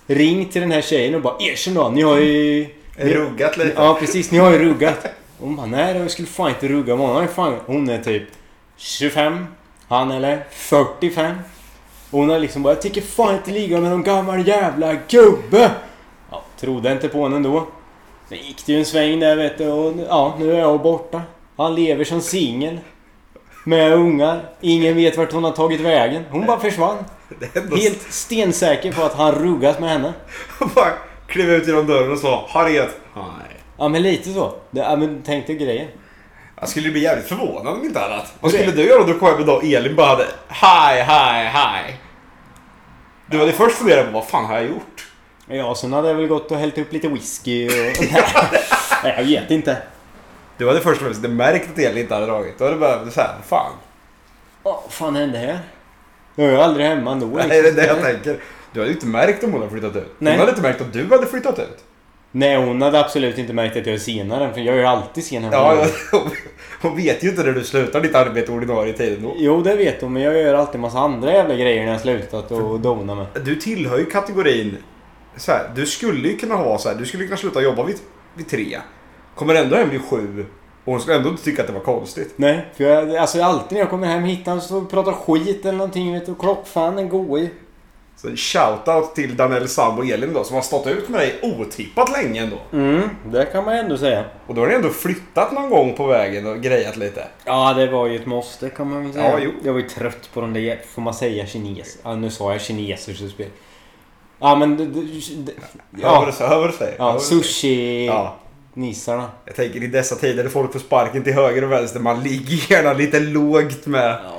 Ring 0.08 0.46
till 0.46 0.62
den 0.62 0.72
här 0.72 0.82
tjejen 0.82 1.16
och 1.16 1.22
bara 1.22 1.36
erkänn 1.40 1.74
då, 1.74 1.90
ni 1.90 2.02
har 2.02 2.18
ju... 2.18 2.68
ni- 2.98 3.14
Ruggat 3.14 3.58
lite. 3.58 3.74
Ja 3.76 3.98
precis, 4.00 4.32
ni 4.32 4.38
har 4.38 4.52
ju 4.52 4.60
ruggat. 4.60 5.06
Hon 5.40 5.56
bara 5.56 5.66
nej 5.66 5.98
jag 5.98 6.12
skulle 6.12 6.28
fan 6.28 6.50
inte 6.50 6.68
rugga 6.68 6.96
med 6.96 7.08
honom. 7.08 7.56
Hon 7.66 7.90
är 7.90 8.04
typ 8.04 8.24
25. 8.78 9.46
Han 9.92 10.12
eller 10.12 10.44
45. 10.52 11.36
Och 12.12 12.20
hon 12.20 12.30
har 12.30 12.40
liksom 12.40 12.64
bara 12.64 12.74
jag 12.74 12.82
tycker 12.82 13.02
fan 13.02 13.36
inte 13.36 13.52
ligga 13.52 13.82
med 13.82 13.92
någon 13.92 14.04
gammal 14.04 14.48
jävla 14.48 14.94
gubbe. 14.94 15.72
Ja, 16.32 16.44
trodde 16.60 16.92
inte 16.92 17.08
på 17.08 17.24
henne 17.24 17.36
ändå. 17.36 17.68
Sen 18.30 18.38
gick 18.38 18.66
det 18.66 18.72
ju 18.74 18.80
en 18.80 18.86
sväng 18.86 19.20
där 19.20 19.36
vet 19.36 19.58
du 19.58 19.68
och 19.68 19.94
ja, 20.08 20.36
nu 20.40 20.54
är 20.54 20.60
jag 20.60 20.82
borta. 20.82 21.22
Han 21.58 21.76
lever 21.76 22.04
som 22.04 22.22
singel. 22.22 22.80
Med 23.64 23.94
ungar. 23.94 24.50
Ingen 24.62 24.96
vet 24.96 25.18
vart 25.18 25.32
hon 25.32 25.44
har 25.44 25.52
tagit 25.52 25.82
vägen. 25.82 26.24
Hon 26.30 26.46
bara 26.46 26.60
försvann. 26.60 26.98
Helt 27.78 28.14
stensäker 28.14 28.92
på 28.92 29.04
att 29.04 29.14
han 29.14 29.32
ruggat 29.32 29.80
med 29.80 29.90
henne. 29.90 30.14
bara 30.76 30.94
klev 31.28 31.50
ut 31.50 31.68
genom 31.68 31.88
dörren 31.88 32.12
och 32.12 32.20
sa 32.20 32.46
Harriet. 32.50 33.00
Nej. 33.16 33.58
Ja 33.78 33.88
men 33.88 34.02
lite 34.02 34.34
så. 34.34 34.54
Det, 34.72 34.80
ja, 34.80 34.96
men 34.96 35.22
tänk 35.26 35.48
dig 35.48 35.56
grejen. 35.56 35.88
Jag 36.62 36.70
skulle 36.70 36.92
bli 36.92 37.04
jävligt 37.04 37.28
förvånad 37.28 37.74
om 37.74 37.86
inte 37.86 38.06
annat. 38.06 38.34
Vad 38.40 38.52
skulle 38.52 38.72
du 38.72 38.84
göra 38.84 39.02
om 39.02 39.08
du 39.08 39.20
kom 39.20 39.28
hem 39.28 39.38
en 39.40 39.46
dag 39.46 39.58
och 39.58 39.64
Elin 39.64 39.96
bara 39.96 40.08
hade 40.08 40.24
Hi, 40.50 41.02
hi, 41.02 41.48
hi. 41.48 41.96
Du 43.26 43.40
hade 43.40 43.52
först 43.52 43.78
funderat 43.78 44.06
på 44.06 44.12
vad 44.12 44.28
fan 44.28 44.46
har 44.46 44.56
jag 44.56 44.66
gjort? 44.66 45.08
Ja, 45.48 45.76
sen 45.76 45.94
hade 45.94 46.08
jag 46.08 46.16
väl 46.16 46.28
gått 46.28 46.52
och 46.52 46.58
hällt 46.58 46.78
upp 46.78 46.94
lite 46.94 47.08
whisky 47.08 47.68
och... 47.68 47.74
Nej, 49.04 49.16
jag 49.18 49.24
vet 49.24 49.52
inte. 49.52 49.78
Du 50.58 50.68
hade 50.68 50.80
först 50.80 51.02
och 51.02 51.08
främst 51.08 51.22
märkt 51.22 51.70
att 51.72 51.80
Elin 51.80 51.98
inte 51.98 52.14
hade 52.14 52.26
dragit. 52.26 52.58
Då 52.58 52.64
hade 52.64 52.76
du 52.76 52.80
bara 52.80 53.12
såhär, 53.12 53.36
vad 53.36 53.46
fan. 53.46 53.72
Vad 54.64 54.80
fan 54.90 55.16
hände 55.16 55.38
här? 55.38 55.60
Jag 56.36 56.48
är 56.48 56.52
ju 56.52 56.58
aldrig 56.58 56.86
hemma 56.86 57.12
ändå. 57.12 57.28
liksom. 57.28 57.48
Nej, 57.50 57.62
det 57.62 57.70
är 57.70 57.74
det 57.74 57.86
jag 57.86 58.02
tänker. 58.02 58.40
Du 58.74 58.80
hade 58.80 58.90
ju 58.90 58.96
inte 58.96 59.08
märkt 59.08 59.44
om 59.44 59.52
hon 59.52 59.62
hade 59.62 59.72
flyttat 59.72 59.96
ut. 59.96 60.16
Nej. 60.18 60.34
Hon 60.34 60.40
hade 60.40 60.52
inte 60.52 60.62
märkt 60.62 60.82
att 60.82 60.94
du 60.94 61.08
hade 61.10 61.28
flyttat 61.28 61.60
ut. 61.60 61.84
Nej, 62.32 62.56
hon 62.66 62.82
hade 62.82 63.00
absolut 63.00 63.38
inte 63.38 63.54
märkt 63.54 63.78
att 63.78 63.86
jag 63.86 63.96
är 63.96 64.00
senare. 64.00 64.54
För 64.54 64.62
jag 64.62 64.76
är 64.76 64.80
ju 64.80 64.86
alltid 64.86 65.24
sen 65.26 65.44
hemma. 65.44 65.56
Ja, 65.56 65.86
hon- 66.12 66.22
hon 66.82 66.96
vet 66.96 67.24
ju 67.24 67.30
inte 67.30 67.44
när 67.44 67.52
du 67.52 67.64
slutar 67.64 68.02
ditt 68.02 68.16
arbete 68.16 68.52
ordinarie 68.52 69.18
då. 69.22 69.34
Jo, 69.38 69.62
det 69.62 69.76
vet 69.76 70.02
hon. 70.02 70.14
Men 70.14 70.22
jag 70.22 70.38
gör 70.38 70.54
alltid 70.54 70.82
massa 70.82 71.00
andra 71.00 71.34
jävla 71.34 71.56
grejer 71.56 71.86
när 71.86 71.92
jag 71.92 72.02
slutat 72.02 72.52
och 72.52 72.80
dona 72.80 73.16
med. 73.16 73.26
Du 73.46 73.56
tillhör 73.56 73.98
ju 73.98 74.06
kategorin... 74.06 74.78
Så 75.38 75.52
här, 75.52 75.72
du 75.76 75.86
skulle 75.86 76.30
ju 76.30 76.38
kunna 76.38 76.56
ha 76.56 76.78
så 76.78 76.90
här, 76.90 76.96
du 76.96 77.06
skulle 77.06 77.24
kunna 77.26 77.38
sluta 77.38 77.62
jobba 77.62 77.84
vid, 77.84 77.96
vid 78.36 78.50
tre. 78.50 78.78
Kommer 79.36 79.56
ändå 79.56 79.76
hem 79.76 79.90
vid 79.90 80.02
sju. 80.02 80.46
Och 80.86 80.92
hon 80.92 81.02
skulle 81.02 81.18
ändå 81.18 81.30
inte 81.30 81.44
tycka 81.44 81.62
att 81.62 81.68
det 81.68 81.74
var 81.74 81.80
konstigt. 81.82 82.34
Nej, 82.36 82.66
för 82.78 82.84
jag, 82.84 83.16
alltså 83.16 83.42
alltid 83.44 83.72
när 83.72 83.80
jag 83.80 83.90
kommer 83.90 84.08
hem 84.08 84.24
hittar 84.24 84.60
så 84.60 84.78
och 84.78 84.92
pratar 84.92 85.12
skit 85.12 85.66
eller 85.66 85.78
någonting. 85.78 86.14
Vet 86.14 86.26
du, 86.26 86.36
klockfan 86.36 87.10
god 87.10 87.40
i. 87.40 87.50
Så 88.22 88.28
en 88.28 88.38
shoutout 88.38 89.16
till 89.16 89.36
Danell 89.38 89.68
Sambo 89.68 90.02
och 90.02 90.08
Elin 90.08 90.34
då 90.34 90.44
som 90.44 90.56
har 90.56 90.62
stått 90.64 90.88
ut 90.88 91.10
med 91.10 91.20
dig 91.22 91.40
otippat 91.42 92.12
länge 92.12 92.42
ändå. 92.44 92.58
Mm, 92.74 93.10
det 93.32 93.46
kan 93.46 93.66
man 93.66 93.78
ändå 93.78 93.98
säga. 93.98 94.26
Och 94.48 94.56
då 94.56 94.62
har 94.62 94.68
ni 94.68 94.74
ändå 94.74 94.90
flyttat 94.90 95.52
någon 95.52 95.70
gång 95.70 95.94
på 95.94 96.08
vägen 96.08 96.48
och 96.48 96.62
grejat 96.62 96.98
lite. 96.98 97.28
Ja, 97.46 97.74
det 97.74 97.88
var 97.92 98.08
ju 98.08 98.16
ett 98.16 98.26
måste 98.26 98.70
kan 98.70 98.90
man 98.90 99.04
väl 99.04 99.14
säga. 99.14 99.32
Ja, 99.32 99.40
jo. 99.42 99.52
Jag 99.64 99.74
var 99.74 99.80
ju 99.80 99.90
trött 99.90 100.30
på 100.34 100.42
de 100.42 100.54
där, 100.54 100.80
får 100.96 101.02
man 101.02 101.14
säga 101.14 101.46
kines? 101.46 101.98
Ja, 102.04 102.16
nu 102.16 102.30
sa 102.30 102.52
jag 102.52 102.62
kineser 102.62 103.14
så 103.14 103.28
spel. 103.28 103.48
Ja, 104.40 104.56
men... 104.56 104.78
det- 104.78 104.86
det- 104.86 105.52
Ja, 106.02 106.24
du 106.26 106.32
säger, 106.32 106.50
hör 106.50 106.60
vad 106.60 106.70
du 106.70 106.74
säger. 106.78 106.96
Ja 107.00 107.20
sushi-nissarna. 107.20 109.22
Ja. 109.24 109.30
Jag 109.46 109.56
tänker 109.56 109.84
i 109.84 109.88
dessa 109.88 110.16
tider 110.16 110.44
där 110.44 110.50
folk 110.50 110.72
får 110.74 110.80
sparken 110.80 111.24
till 111.24 111.34
höger 111.34 111.64
och 111.64 111.72
vänster, 111.72 112.00
man 112.00 112.24
ligger 112.24 112.72
gärna 112.72 112.94
lite 112.94 113.20
lågt 113.20 113.86
med... 113.86 114.10
Ja. 114.24 114.38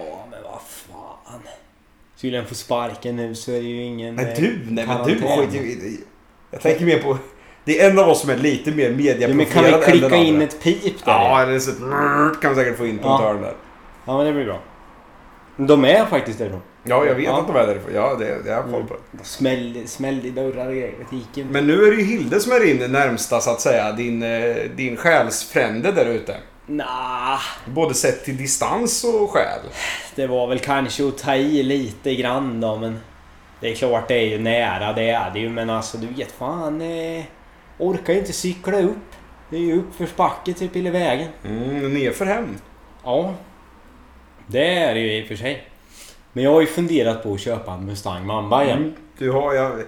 Den 2.31 2.47
få 2.47 2.55
sparken 2.55 3.17
nu 3.17 3.35
så 3.35 3.51
är 3.53 3.55
det 3.63 3.69
ju 3.69 3.83
ingen... 3.83 4.15
Men 4.15 4.27
eh, 4.29 4.35
du, 4.37 4.59
nej 4.69 4.87
men 4.87 5.07
du 5.07 5.15
skiter. 5.15 5.97
Jag 6.51 6.61
tänker 6.61 6.85
mer 6.85 6.99
på... 6.99 7.19
Det 7.65 7.81
är 7.81 7.91
en 7.91 7.99
av 7.99 8.09
oss 8.09 8.21
som 8.21 8.31
är 8.31 8.37
lite 8.37 8.71
mer 8.71 8.91
Ja, 9.21 9.29
men 9.29 9.47
kan 9.47 9.65
vi 9.65 9.73
klicka 9.73 10.17
in 10.17 10.35
andra. 10.35 10.45
ett 10.47 10.63
pip 10.63 10.83
där? 11.05 11.13
Ja, 11.13 11.43
eller 11.43 11.59
så 11.59 11.71
kan 12.43 12.51
vi 12.51 12.57
säkert 12.57 12.79
få 12.79 12.87
in 12.87 12.99
på 12.99 13.05
Ja. 13.09 13.31
en 13.31 13.43
där. 13.43 13.55
ja, 14.07 14.17
men 14.17 14.27
det 14.27 14.33
blir 14.33 14.45
bra. 14.45 14.61
De 15.57 15.85
är 15.85 16.05
faktiskt 16.07 16.39
därifrån. 16.39 16.61
Ja, 16.85 17.07
jag 17.07 17.15
vet 17.15 17.25
Ja. 17.25 17.41
att 17.41 17.47
de 17.47 17.57
är 17.57 17.67
därifrån. 17.67 17.91
Ja, 17.95 18.15
det, 18.19 18.25
det 18.45 18.51
har 18.51 18.57
jag 18.63 18.71
koll 18.71 18.85
på. 18.85 18.97
Smäll, 19.23 19.83
smäll 19.87 20.27
i 20.27 20.31
dörrar 20.31 20.67
och 20.67 20.73
grejer. 20.73 20.95
Det 21.11 21.17
gick 21.17 21.39
inte. 21.39 21.53
Men 21.53 21.67
nu 21.67 21.85
är 21.87 21.91
det 21.91 21.97
ju 21.97 22.05
Hilde 22.05 22.41
som 22.41 22.53
är 22.53 22.61
din 22.61 22.93
närmsta, 22.93 23.41
så 23.41 23.51
att 23.51 23.61
säga. 23.61 23.93
Din, 23.93 24.23
eh, 24.23 24.57
din 24.77 24.97
själsfrände 24.97 25.93
där 25.93 26.07
ute. 26.07 26.37
Nah, 26.67 27.41
Både 27.67 27.95
sett 27.95 28.25
till 28.25 28.37
distans 28.37 29.05
och 29.05 29.31
själ. 29.31 29.61
det 30.15 30.27
var 30.27 30.47
väl 30.47 30.59
kanske 30.59 31.09
att 31.09 31.19
ta 31.19 31.35
i 31.35 31.63
lite 31.63 32.15
grann 32.15 32.61
då, 32.61 32.77
men... 32.77 32.99
Det 33.61 33.71
är 33.71 33.75
klart 33.75 34.09
det 34.09 34.15
är 34.15 34.27
ju 34.27 34.39
nära, 34.39 34.93
det 34.93 35.11
är 35.11 35.31
det 35.31 35.39
ju, 35.41 35.49
men 35.49 35.71
alltså 35.71 35.99
du 35.99 36.07
vet 36.07 36.33
fan... 36.33 36.81
Eh, 36.81 37.25
orkar 37.79 38.13
ju 38.13 38.19
inte 38.19 38.33
cykla 38.33 38.81
upp. 38.81 38.97
Det 39.51 39.57
är 39.57 39.61
ju 39.61 39.79
uppförsbacke 39.79 40.53
typ 40.53 40.77
hela 40.77 40.91
vägen. 40.91 41.29
Mm, 41.45 41.95
nerför 41.95 42.27
hem. 42.27 42.57
Ja. 43.05 43.35
Det 44.47 44.75
är 44.79 44.95
det 44.95 45.01
ju 45.01 45.19
i 45.19 45.25
och 45.25 45.29
för 45.29 45.37
sig. 45.37 45.69
Men 46.33 46.45
jag 46.45 46.53
har 46.53 46.61
ju 46.61 46.67
funderat 46.67 47.23
på 47.23 47.35
att 47.35 47.41
köpa 47.41 47.73
en 47.73 47.85
Mustang 47.87 48.27
Mamba 48.27 48.65
igen. 48.65 48.79
Mm. 48.79 48.95
Du 49.19 49.31
har, 49.31 49.55
jag... 49.55 49.83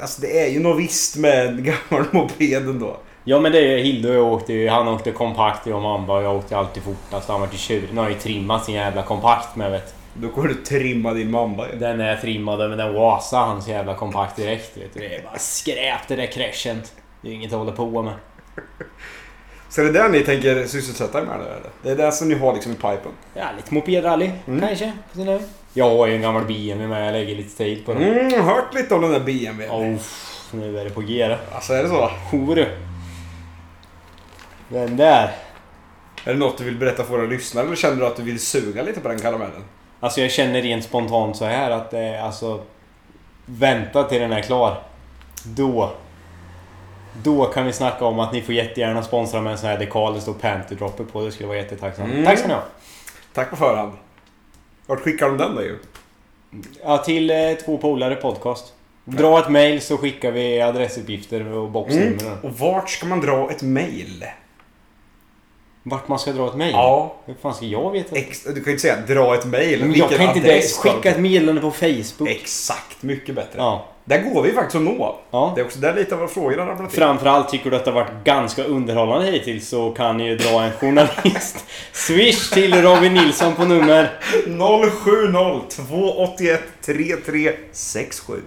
Alltså 0.00 0.20
det 0.20 0.40
är 0.40 0.48
ju 0.50 0.60
något 0.60 0.78
visst 0.80 1.16
med 1.16 1.46
en 1.46 1.64
gammal 1.90 2.06
moped 2.12 2.68
ändå. 2.68 2.96
Ja 3.24 3.40
men 3.40 3.52
det 3.52 3.58
är 3.74 3.78
Hilde 3.78 4.08
och 4.08 4.14
jag 4.14 4.32
åkte 4.32 4.52
ju, 4.52 4.68
han 4.68 4.88
åkte 4.88 5.10
kompakt 5.12 5.66
jag 5.66 5.76
och 5.76 5.82
Mamba 5.82 6.14
och 6.16 6.22
jag 6.22 6.36
åkte 6.36 6.56
alltid 6.56 6.82
fortast. 6.82 7.28
Han 7.28 7.40
var 7.40 7.46
till 7.48 7.58
tjurig. 7.58 7.88
Nu 7.92 7.96
har 7.96 8.04
jag 8.04 8.12
ju 8.12 8.18
trimmat 8.18 8.64
sin 8.64 8.74
jävla 8.74 9.02
kompakt 9.02 9.56
med 9.56 9.70
vet 9.70 9.94
Då 10.14 10.28
kommer 10.28 10.48
du 10.48 10.54
trimma 10.54 11.12
din 11.12 11.30
mamba 11.30 11.68
ju. 11.72 11.78
Den 11.78 12.00
är 12.00 12.16
trimmad 12.16 12.58
men 12.58 12.78
den 12.78 12.94
wasar 12.94 13.38
hans 13.46 13.68
jävla 13.68 13.94
kompakt 13.94 14.36
direkt 14.36 14.76
vet 14.76 14.94
du. 14.94 15.00
Det 15.00 15.14
är 15.16 15.22
bara 15.22 15.38
skräp 15.38 16.08
det 16.08 16.16
där 16.16 16.26
crescent. 16.26 16.92
Det 17.20 17.28
är 17.28 17.30
ju 17.30 17.36
inget 17.36 17.52
att 17.52 17.58
hålla 17.58 17.72
på 17.72 18.02
med. 18.02 18.14
Så 19.68 19.80
det 19.80 19.88
är 19.88 19.92
det 19.92 20.08
ni 20.08 20.20
tänker 20.20 20.66
sysselsätta 20.66 21.18
er 21.18 21.22
med 21.24 21.38
nu 21.38 21.44
eller? 21.44 21.70
Det 21.82 21.90
är 22.02 22.06
det 22.06 22.12
som 22.12 22.28
ni 22.28 22.34
har 22.34 22.52
liksom 22.54 22.72
i 22.72 22.74
pipen? 22.74 23.12
Ja, 23.34 23.44
lite 23.56 23.74
mopedrally 23.74 24.30
Mm. 24.46 24.60
kanske. 24.60 24.92
på 25.12 25.18
sin 25.18 25.28
höjd. 25.28 25.42
Jag 25.74 25.90
har 25.96 26.06
ju 26.06 26.14
en 26.14 26.22
gammal 26.22 26.44
BMW 26.44 26.86
med, 26.88 27.06
jag 27.06 27.12
lägger 27.12 27.36
lite 27.36 27.56
tid 27.56 27.86
på 27.86 27.94
den. 27.94 28.02
Mm, 28.02 28.44
hört 28.44 28.74
lite 28.74 28.94
om 28.94 29.02
den 29.02 29.12
där 29.12 29.20
BMW. 29.20 29.68
Oh, 29.68 29.98
nu 30.52 30.78
är 30.78 30.84
det 30.84 30.90
på 30.90 31.00
G 31.00 31.28
det. 31.28 31.38
Alltså 31.54 31.72
är 31.72 31.82
det 31.82 31.88
så? 31.88 32.10
Hore. 32.30 32.68
Den 34.72 34.96
där. 34.96 35.32
Är 36.24 36.32
det 36.32 36.38
något 36.38 36.58
du 36.58 36.64
vill 36.64 36.78
berätta 36.78 37.04
för 37.04 37.10
våra 37.10 37.26
lyssnare 37.26 37.66
eller 37.66 37.76
känner 37.76 37.96
du 37.96 38.06
att 38.06 38.16
du 38.16 38.22
vill 38.22 38.40
suga 38.40 38.82
lite 38.82 39.00
på 39.00 39.08
den 39.08 39.18
karamellen? 39.18 39.64
Alltså 40.00 40.20
jag 40.20 40.30
känner 40.30 40.62
rent 40.62 40.84
spontant 40.84 41.36
så 41.36 41.44
här 41.44 41.70
att 41.70 41.94
eh, 41.94 42.24
alltså... 42.24 42.62
Vänta 43.46 44.04
till 44.04 44.20
den 44.20 44.32
är 44.32 44.42
klar. 44.42 44.82
Då. 45.44 45.92
Då 47.22 47.44
kan 47.44 47.66
vi 47.66 47.72
snacka 47.72 48.04
om 48.04 48.18
att 48.18 48.32
ni 48.32 48.42
får 48.42 48.54
jättegärna 48.54 49.02
sponsra 49.02 49.40
med 49.40 49.52
en 49.52 49.58
sån 49.58 49.68
här 49.68 49.78
dekal 49.78 50.14
det 50.14 50.20
står 50.20 50.34
Panther 50.34 50.76
Dropper 50.76 51.04
på. 51.04 51.24
Det 51.24 51.32
skulle 51.32 51.48
vara 51.48 51.58
jättetacksamt. 51.58 52.12
Mm. 52.12 52.24
Tack 52.24 52.38
ska 52.38 52.48
ni 52.48 52.54
ha. 52.54 52.62
Tack 53.32 53.50
på 53.50 53.56
förhand. 53.56 53.92
Vart 54.86 55.00
skickar 55.00 55.26
de 55.26 55.38
den 55.38 55.54
då 55.54 55.62
ju? 55.62 55.78
Ja, 56.84 56.98
till 56.98 57.30
eh, 57.30 57.36
två 57.64 57.78
polare 57.78 58.14
podcast. 58.14 58.72
Dra 59.04 59.38
ett 59.38 59.48
mail 59.48 59.80
så 59.80 59.96
skickar 59.96 60.32
vi 60.32 60.60
adressuppgifter 60.60 61.46
och 61.46 61.70
boxnummer. 61.70 62.36
Och 62.42 62.58
vart 62.58 62.90
ska 62.90 63.06
man 63.06 63.20
dra 63.20 63.50
ett 63.50 63.62
mail? 63.62 64.24
Vart 65.82 66.08
man 66.08 66.18
ska 66.18 66.32
dra 66.32 66.48
ett 66.48 66.54
mejl? 66.54 66.72
Ja. 66.72 67.16
Hur 67.26 67.34
fan 67.34 67.54
ska 67.54 67.66
jag 67.66 67.90
veta? 67.90 68.16
Ex, 68.16 68.44
du 68.44 68.54
kan 68.54 68.64
ju 68.64 68.70
inte 68.70 68.82
säga 68.82 68.96
dra 69.08 69.34
ett 69.34 69.46
mejl. 69.46 69.96
Jag 69.96 70.10
kan 70.10 70.36
inte 70.36 70.62
ska 70.62 70.90
Skicka 70.90 71.10
ett 71.10 71.20
meddelande 71.20 71.60
på 71.60 71.70
Facebook. 71.70 72.28
Exakt, 72.28 73.02
mycket 73.02 73.34
bättre. 73.34 73.58
Ja. 73.58 73.86
Där 74.04 74.18
går 74.22 74.42
vi 74.42 74.52
faktiskt 74.52 74.76
att 74.76 74.82
nå. 74.82 75.18
ja. 75.30 75.52
Det 75.54 75.60
är 75.60 75.64
också 75.64 75.78
där 75.78 75.94
lite 75.94 76.14
av 76.14 76.20
våra 76.20 76.28
frågor 76.28 76.58
har 76.58 76.66
ramlat 76.66 76.80
in. 76.80 77.00
Framförallt 77.00 77.48
tycker 77.48 77.70
du 77.70 77.76
att 77.76 77.84
det 77.84 77.90
har 77.90 78.00
varit 78.00 78.24
ganska 78.24 78.64
underhållande 78.64 79.30
hittills 79.30 79.68
så 79.68 79.90
kan 79.90 80.16
ni 80.16 80.26
ju 80.28 80.36
dra 80.36 80.62
en 80.62 80.72
journalist. 80.72 81.64
Swish 81.92 82.50
till 82.50 82.82
Robin 82.82 83.14
Nilsson 83.14 83.54
på 83.54 83.64
nummer 83.64 84.10
070 84.90 85.76
281 85.86 86.62
3367. 86.80 88.42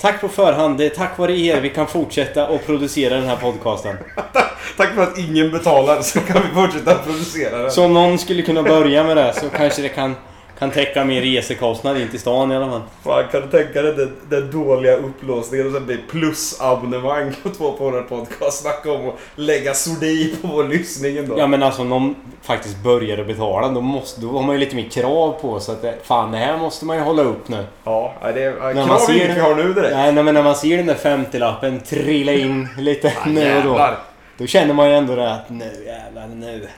Tack 0.00 0.20
på 0.20 0.28
förhand. 0.28 0.78
Det 0.78 0.86
är 0.86 0.90
tack 0.90 1.18
vare 1.18 1.38
er 1.38 1.60
vi 1.60 1.68
kan 1.68 1.86
fortsätta 1.86 2.48
och 2.48 2.66
producera 2.66 3.14
den 3.14 3.28
här 3.28 3.36
podcasten. 3.36 3.96
Tack 4.76 4.94
för 4.94 5.02
att 5.02 5.18
ingen 5.18 5.50
betalar 5.50 6.02
så 6.02 6.20
kan 6.20 6.42
vi 6.42 6.48
fortsätta 6.54 6.94
producera 6.94 7.58
den. 7.58 7.70
Så 7.70 7.84
om 7.84 7.94
någon 7.94 8.18
skulle 8.18 8.42
kunna 8.42 8.62
börja 8.62 9.04
med 9.04 9.16
det 9.16 9.32
så 9.32 9.48
kanske 9.48 9.82
det 9.82 9.88
kan, 9.88 10.16
kan 10.60 10.70
täcka 10.70 11.04
min 11.04 11.22
resekostnad 11.22 11.96
in 12.00 12.08
till 12.08 12.20
stan 12.20 12.52
i 12.52 12.56
alla 12.56 12.70
fall. 12.70 12.80
Fan, 13.04 13.24
kan 13.32 13.40
du 13.40 13.48
tänka 13.64 13.82
dig 13.82 13.94
den, 13.94 14.16
den 14.28 14.50
dåliga 14.50 14.96
upplåsningen 14.96 15.66
och 15.66 15.72
sen 15.72 15.86
blir 15.86 15.98
plusabonnemang 16.10 17.32
på 17.42 17.48
två 17.48 17.72
på 17.72 17.84
vår 17.90 18.02
podcast. 18.02 18.62
Snacka 18.62 18.92
om 18.92 19.08
att 19.08 19.14
lägga 19.34 19.74
sordi 19.74 20.36
på 20.42 20.48
vår 20.48 20.64
lyssning 20.64 21.16
ändå. 21.16 21.38
Ja 21.38 21.46
men 21.46 21.62
alltså 21.62 21.82
om 21.82 21.88
någon 21.88 22.14
faktiskt 22.42 22.76
börjar 22.82 23.24
betala 23.24 23.68
då, 23.68 23.80
måste, 23.80 24.20
då 24.20 24.28
har 24.28 24.42
man 24.42 24.54
ju 24.54 24.58
lite 24.60 24.76
mer 24.76 24.88
krav 24.88 25.32
på 25.40 25.60
sig 25.60 25.72
att 25.74 25.82
det, 25.82 25.94
fan 26.02 26.32
det 26.32 26.38
här 26.38 26.58
måste 26.58 26.84
man 26.84 26.96
ju 26.96 27.02
hålla 27.02 27.22
upp 27.22 27.48
nu. 27.48 27.64
Ja, 27.84 28.14
det 28.34 28.42
är 28.44 28.74
man 28.74 28.86
krav 28.86 28.98
ser 28.98 29.12
inget 29.14 29.28
det- 29.28 29.34
vi 29.34 29.40
har 29.40 29.54
nu 29.54 29.72
direkt. 29.74 29.94
Nej 29.94 30.12
nej, 30.12 30.24
men 30.24 30.34
när 30.34 30.42
man 30.42 30.54
ser 30.56 30.76
den 30.76 30.86
där 30.86 30.94
50-lappen 30.94 31.80
trilla 31.80 32.32
in 32.32 32.68
lite 32.78 33.12
nu 33.26 33.56
och 33.56 33.64
då. 33.64 33.90
Då 34.38 34.46
känner 34.46 34.74
man 34.74 34.88
ju 34.90 34.94
ändå 34.96 35.16
det 35.16 35.32
att 35.34 35.50
nu 35.50 35.84
jävlar 35.86 36.26
nu. 36.26 36.68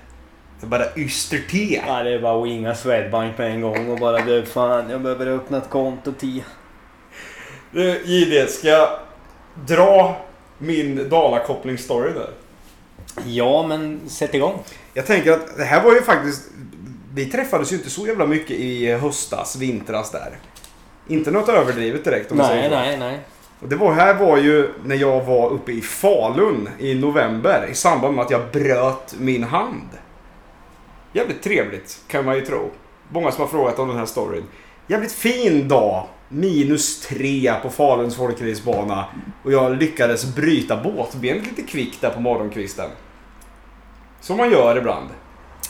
Det 0.62 0.66
är 0.66 0.68
bara 0.68 0.96
yster-te. 0.96 1.82
Ja, 1.86 2.02
det 2.02 2.10
är 2.10 2.18
bara 2.18 2.40
att 2.42 2.46
winga 2.46 2.74
Swedbank 2.74 3.36
på 3.36 3.42
en 3.42 3.60
gång 3.60 3.88
och 3.90 3.98
bara 3.98 4.20
du 4.20 4.44
fan 4.44 4.90
jag 4.90 5.00
behöver 5.00 5.26
öppna 5.26 5.58
ett 5.58 5.70
konto 5.70 6.12
till. 6.12 6.42
Du, 7.70 8.02
JD, 8.04 8.50
ska 8.50 8.68
jag 8.68 8.88
dra 9.66 10.16
min 10.58 11.08
Dalakoppling-story 11.10 12.14
nu? 12.14 12.26
Ja 13.24 13.66
men 13.66 14.00
sätt 14.08 14.34
igång. 14.34 14.58
Jag 14.94 15.06
tänker 15.06 15.32
att 15.32 15.56
det 15.56 15.64
här 15.64 15.82
var 15.84 15.92
ju 15.92 16.02
faktiskt... 16.02 16.42
Vi 17.14 17.26
träffades 17.26 17.72
ju 17.72 17.76
inte 17.76 17.90
så 17.90 18.06
jävla 18.06 18.26
mycket 18.26 18.56
i 18.56 18.92
höstas, 18.92 19.56
vintras 19.56 20.10
där. 20.10 20.38
Inte 21.08 21.30
något 21.30 21.48
överdrivet 21.48 22.04
direkt 22.04 22.32
om 22.32 22.38
man 22.38 22.46
Nej 22.46 22.56
säger 22.56 22.70
så. 22.70 22.76
nej 22.76 22.96
nej. 22.98 23.20
Och 23.60 23.68
det 23.68 23.76
var, 23.76 23.92
här 23.92 24.14
var 24.14 24.36
ju 24.36 24.68
när 24.84 24.96
jag 24.96 25.24
var 25.24 25.50
uppe 25.50 25.72
i 25.72 25.80
Falun 25.80 26.68
i 26.78 26.94
november 26.94 27.68
i 27.70 27.74
samband 27.74 28.14
med 28.14 28.24
att 28.24 28.30
jag 28.30 28.42
bröt 28.52 29.14
min 29.18 29.44
hand. 29.44 29.88
Jävligt 31.12 31.42
trevligt 31.42 31.98
kan 32.08 32.24
man 32.24 32.34
ju 32.34 32.40
tro. 32.40 32.70
Många 33.08 33.32
som 33.32 33.40
har 33.40 33.48
frågat 33.48 33.78
om 33.78 33.88
den 33.88 33.96
här 33.98 34.06
storyn. 34.06 34.44
Jävligt 34.86 35.12
fin 35.12 35.68
dag. 35.68 36.06
Minus 36.28 37.00
tre 37.00 37.52
på 37.62 37.70
Faluns 37.70 38.16
folkracerbana. 38.16 39.04
Och 39.44 39.52
jag 39.52 39.76
lyckades 39.76 40.34
bryta 40.34 40.76
båtbenet 40.76 41.46
lite 41.46 41.62
kvickt 41.62 42.00
där 42.00 42.10
på 42.10 42.20
morgonkvisten. 42.20 42.90
Som 44.20 44.36
man 44.36 44.50
gör 44.50 44.76
ibland. 44.76 45.08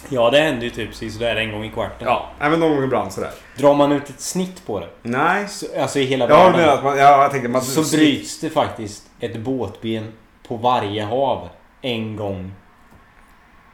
Ja 0.09 0.31
det 0.31 0.41
händer 0.41 0.63
ju 0.65 0.71
typ 0.71 0.95
sådär 1.13 1.37
en 1.37 1.53
gång 1.53 1.65
i 1.65 1.71
kvarten. 1.71 2.09
Ja, 2.09 2.31
även 2.41 2.61
någon 2.61 2.75
gång 2.75 2.85
ibland 2.85 3.13
sådär. 3.13 3.31
Drar 3.59 3.75
man 3.75 3.93
ut 3.93 4.09
ett 4.09 4.21
snitt 4.21 4.67
på 4.67 4.81
det, 4.81 4.89
Nej. 5.03 5.49
så, 5.49 5.67
alltså 5.81 5.99
i 5.99 6.05
hela 6.05 6.27
världen. 6.27 6.61
menat 6.61 6.79
att 6.79 6.85
man... 6.85 6.99
Ja, 6.99 7.23
jag 7.23 7.31
tänkte 7.31 7.49
man... 7.49 7.63
Så 7.63 7.97
bryts 7.97 8.41
det 8.41 8.51
faktiskt 8.51 9.11
ett 9.21 9.37
båtben 9.37 10.13
på 10.49 10.57
varje 10.57 11.05
hav 11.05 11.49
en 11.83 12.17
gång 12.17 12.53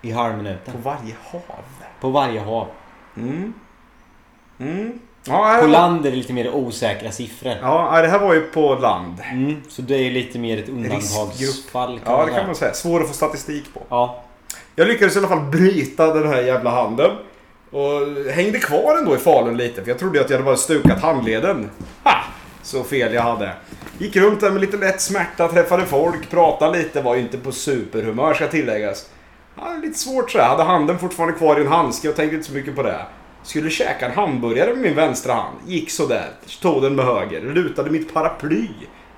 i 0.02 0.12
halvminuten. 0.12 0.74
På 0.74 0.78
varje 0.78 1.14
hav. 1.24 1.42
På 2.00 2.10
varje 2.10 2.40
hav. 2.40 2.66
Mm. 3.16 3.54
Mm. 4.58 4.98
Ja, 5.24 5.58
På 5.60 5.66
land 5.66 6.06
är 6.06 6.10
det 6.10 6.16
lite 6.16 6.32
mer 6.32 6.54
osäkra 6.54 7.10
siffror. 7.10 7.54
Ja, 7.62 8.02
det 8.02 8.08
här 8.08 8.18
var 8.18 8.34
ju 8.34 8.40
på 8.40 8.74
land. 8.74 9.22
Mm, 9.32 9.62
så 9.68 9.82
det 9.82 9.94
är 9.94 10.10
lite 10.10 10.38
mer 10.38 10.58
ett 10.58 10.68
undantagsfall 10.68 12.00
Ja, 12.04 12.26
det 12.26 12.32
kan 12.32 12.46
man 12.46 12.54
säga. 12.54 12.74
Svår 12.74 13.00
att 13.00 13.08
få 13.08 13.14
statistik 13.14 13.74
på. 13.74 13.80
Ja. 13.88 14.24
Jag 14.74 14.88
lyckades 14.88 15.16
i 15.16 15.18
alla 15.18 15.28
fall 15.28 15.40
bryta 15.40 16.14
den 16.14 16.28
här 16.28 16.42
jävla 16.42 16.70
handen. 16.70 17.10
Och 17.70 18.32
hängde 18.32 18.58
kvar 18.58 18.98
ändå 18.98 19.14
i 19.14 19.18
Falun 19.18 19.56
lite, 19.56 19.82
för 19.82 19.88
jag 19.88 19.98
trodde 19.98 20.20
att 20.20 20.30
jag 20.30 20.36
hade 20.36 20.44
bara 20.44 20.56
stukat 20.56 21.02
handleden. 21.02 21.70
Ha! 22.04 22.12
Så 22.62 22.84
fel 22.84 23.14
jag 23.14 23.22
hade. 23.22 23.52
Gick 23.98 24.16
runt 24.16 24.40
där 24.40 24.50
med 24.50 24.60
lite 24.60 24.76
lätt 24.76 25.00
smärta, 25.00 25.48
träffade 25.48 25.86
folk, 25.86 26.30
pratade 26.30 26.78
lite, 26.78 27.02
var 27.02 27.14
ju 27.14 27.20
inte 27.20 27.38
på 27.38 27.52
superhumör 27.52 28.34
ska 28.34 28.46
tilläggas. 28.46 29.06
Ja, 29.60 29.76
lite 29.82 29.98
svårt 29.98 30.30
sådär. 30.30 30.44
Hade 30.44 30.62
handen 30.62 30.98
fortfarande 30.98 31.38
kvar 31.38 31.58
i 31.58 31.60
en 31.60 31.66
handske 31.66 32.08
och 32.08 32.16
tänkte 32.16 32.36
inte 32.36 32.48
så 32.48 32.54
mycket 32.54 32.76
på 32.76 32.82
det. 32.82 33.06
Skulle 33.42 33.70
käka 33.70 34.06
en 34.06 34.12
hamburgare 34.12 34.70
med 34.70 34.82
min 34.82 34.94
vänstra 34.94 35.32
hand. 35.32 35.56
Gick 35.66 35.90
sådär. 35.90 36.30
Tog 36.62 36.82
den 36.82 36.94
med 36.94 37.04
höger. 37.04 37.40
Lutade 37.40 37.90
mitt 37.90 38.14
paraply 38.14 38.68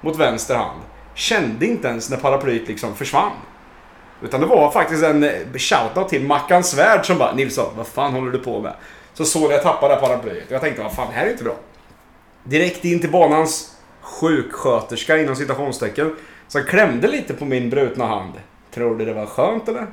mot 0.01 0.17
vänster 0.17 0.55
hand. 0.55 0.81
Kände 1.15 1.67
inte 1.67 1.89
ens 1.89 2.11
när 2.11 2.17
paraplyet 2.17 2.69
liksom 2.69 2.95
försvann. 2.95 3.33
Utan 4.23 4.41
det 4.41 4.47
var 4.47 4.71
faktiskt 4.71 5.03
en 5.03 5.25
eh, 5.25 5.31
shoutout 5.57 6.09
till 6.09 6.27
Mackan 6.27 6.65
Svärd 6.65 7.07
som 7.07 7.19
bara 7.19 7.35
Nilsson, 7.35 7.73
vad 7.77 7.87
fan 7.87 8.13
håller 8.13 8.33
du 8.33 8.39
på 8.39 8.61
med? 8.61 8.75
Så 9.15 9.25
såg 9.25 9.43
jag 9.43 9.53
jag 9.53 9.63
tappade 9.63 9.95
det 9.95 10.01
här 10.01 10.07
paraplyet 10.07 10.47
och 10.47 10.53
jag 10.53 10.61
tänkte, 10.61 10.83
vad 10.83 10.93
fan, 10.93 11.07
det 11.11 11.15
här 11.15 11.27
är 11.27 11.31
inte 11.31 11.45
bra. 11.45 11.57
Direkt 12.45 12.85
in 12.85 13.01
till 13.01 13.11
banans 13.11 13.77
sjuksköterska 14.01 15.19
inom 15.19 15.37
citationstecken. 15.37 16.17
Som 16.49 16.65
klämde 16.65 17.09
lite 17.09 17.35
på 17.35 17.45
min 17.45 17.71
brutna 17.71 18.07
hand. 18.07 18.33
Tror 18.75 18.99
du 18.99 19.05
det 19.05 19.13
var 19.13 19.27
skönt 19.27 19.69
eller? 19.69 19.87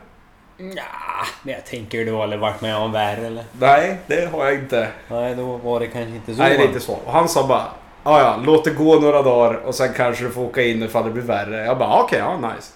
Ja, 0.58 1.26
men 1.44 1.54
jag 1.54 1.66
tänker 1.66 2.06
du 2.06 2.12
har 2.12 2.24
aldrig 2.24 2.42
varit 2.42 2.62
med 2.62 2.78
om 2.78 2.92
värre 2.92 3.28
eller? 3.28 3.44
Nej, 3.60 3.98
det 4.08 4.32
har 4.32 4.46
jag 4.46 4.54
inte. 4.54 4.88
Nej, 5.08 5.36
då 5.36 5.58
var 5.58 5.80
det 5.80 5.88
kanske 5.88 6.16
inte 6.16 6.36
så. 6.36 6.42
Nej, 6.42 6.58
det 6.58 6.64
är 6.64 6.68
inte 6.68 6.80
så. 6.80 6.94
Och 6.94 7.12
han 7.12 7.30
sa 7.30 7.48
bara, 7.48 7.66
ja 8.04 8.20
ja, 8.20 8.40
låt 8.46 8.64
det 8.64 8.72
gå 8.72 9.00
några 9.00 9.22
dagar 9.22 9.54
och 9.54 9.76
sen 9.76 9.94
kanske 9.94 10.24
du 10.24 10.32
får 10.32 10.42
åka 10.42 10.62
in 10.62 10.84
ifall 10.84 11.06
det 11.06 11.12
blir 11.12 11.24
värre. 11.24 11.66
Jag 11.66 11.78
bara, 11.78 12.02
okej, 12.04 12.20
ja 12.20 12.38
nice. 12.38 12.74